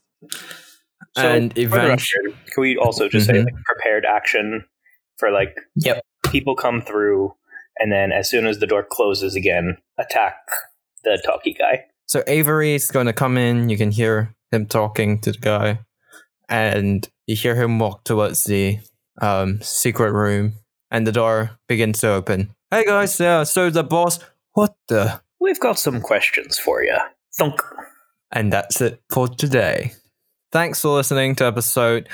And 1.15 1.53
for 1.53 1.59
eventually- 1.61 2.33
can 2.51 2.61
we 2.61 2.77
also 2.77 3.07
just 3.07 3.27
say 3.27 3.33
Mhm. 3.33 3.45
like 3.45 3.53
prepared 3.63 4.05
action 4.05 4.65
for 5.17 5.31
like 5.31 5.55
Yep. 5.77 6.01
people 6.29 6.55
come 6.55 6.81
through, 6.81 7.33
and 7.79 7.91
then 7.91 8.11
as 8.11 8.29
soon 8.29 8.45
as 8.47 8.59
the 8.59 8.67
door 8.67 8.83
closes 8.83 9.35
again, 9.35 9.77
attack 9.97 10.35
the 11.03 11.21
talkie 11.25 11.53
guy. 11.53 11.85
So 12.07 12.23
Avery's 12.27 12.91
going 12.91 13.07
to 13.07 13.13
come 13.13 13.37
in. 13.37 13.69
You 13.69 13.77
can 13.77 13.91
hear 13.91 14.35
him 14.51 14.65
talking 14.65 15.19
to 15.21 15.31
the 15.31 15.37
guy, 15.37 15.79
and 16.49 17.07
you 17.27 17.35
hear 17.35 17.55
him 17.55 17.79
walk 17.79 18.03
towards 18.03 18.43
the 18.43 18.79
um, 19.21 19.61
secret 19.61 20.11
room, 20.11 20.53
and 20.91 21.05
the 21.05 21.11
door 21.11 21.51
begins 21.67 21.99
to 22.01 22.09
open. 22.09 22.51
Hey 22.71 22.85
guys, 22.85 23.19
yeah, 23.19 23.43
so 23.43 23.69
the 23.69 23.83
boss. 23.83 24.19
What 24.53 24.75
the? 24.87 25.21
We've 25.39 25.59
got 25.59 25.77
some 25.77 26.01
questions 26.01 26.57
for 26.57 26.83
you. 26.83 26.97
Thunk. 27.37 27.61
And 28.31 28.51
that's 28.51 28.81
it 28.81 29.01
for 29.09 29.27
today. 29.27 29.93
Thanks 30.51 30.81
for 30.81 30.89
listening 30.89 31.35
to 31.35 31.45
episode 31.45 32.09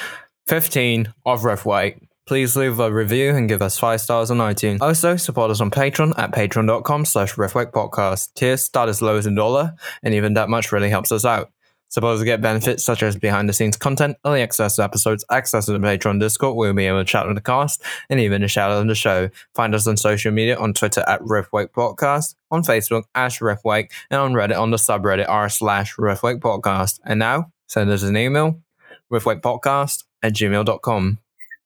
15 0.47 1.13
of 1.25 1.41
Riftwake. 1.41 1.99
Please 2.27 2.55
leave 2.55 2.79
a 2.79 2.91
review 2.91 3.35
and 3.35 3.49
give 3.49 3.61
us 3.61 3.79
five 3.79 3.99
stars 3.99 4.29
on 4.29 4.37
iTunes. 4.37 4.79
Also, 4.81 5.17
support 5.17 5.51
us 5.51 5.59
on 5.59 5.71
Patreon 5.71 6.17
at 6.17 6.31
patreon.com 6.31 7.05
slash 7.05 7.33
podcast. 7.35 8.33
Tiers 8.35 8.63
start 8.63 8.89
as 8.89 9.01
low 9.01 9.17
as 9.17 9.25
a 9.25 9.35
dollar, 9.35 9.73
and 10.03 10.13
even 10.13 10.35
that 10.35 10.47
much 10.47 10.71
really 10.71 10.89
helps 10.89 11.11
us 11.11 11.25
out. 11.25 11.51
Suppose 11.89 12.19
to 12.19 12.25
get 12.25 12.39
benefits 12.39 12.85
such 12.85 13.03
as 13.03 13.17
behind 13.17 13.49
the 13.49 13.53
scenes 13.53 13.75
content, 13.75 14.15
early 14.25 14.41
access 14.41 14.77
to 14.77 14.83
episodes, 14.83 15.25
access 15.29 15.65
to 15.65 15.73
the 15.73 15.79
Patreon 15.79 16.21
Discord, 16.21 16.55
where 16.55 16.69
we'll 16.69 16.75
be 16.75 16.85
able 16.85 16.99
to 16.99 17.05
chat 17.05 17.27
with 17.27 17.35
the 17.35 17.41
cast, 17.41 17.83
and 18.09 18.17
even 18.17 18.43
a 18.43 18.47
shout 18.47 18.71
out 18.71 18.77
on 18.77 18.87
the 18.87 18.95
show. 18.95 19.29
Find 19.55 19.75
us 19.75 19.87
on 19.87 19.97
social 19.97 20.31
media 20.31 20.55
on 20.57 20.73
Twitter 20.73 21.03
at 21.05 21.19
Riftwake 21.21 21.71
Podcast, 21.71 22.35
on 22.49 22.63
Facebook 22.63 23.03
as 23.13 23.39
Riftwake, 23.39 23.89
and 24.09 24.21
on 24.21 24.31
Reddit 24.31 24.57
on 24.57 24.71
the 24.71 24.77
subreddit 24.77 25.27
r 25.27 25.49
slash 25.49 25.97
Riftwake 25.97 26.39
Podcast. 26.39 27.01
And 27.03 27.19
now, 27.19 27.51
send 27.67 27.89
us 27.89 28.03
an 28.03 28.15
email, 28.15 28.61
riftwakepodcast 29.11 30.05
at 30.23 30.33
gmail.com. 30.33 31.17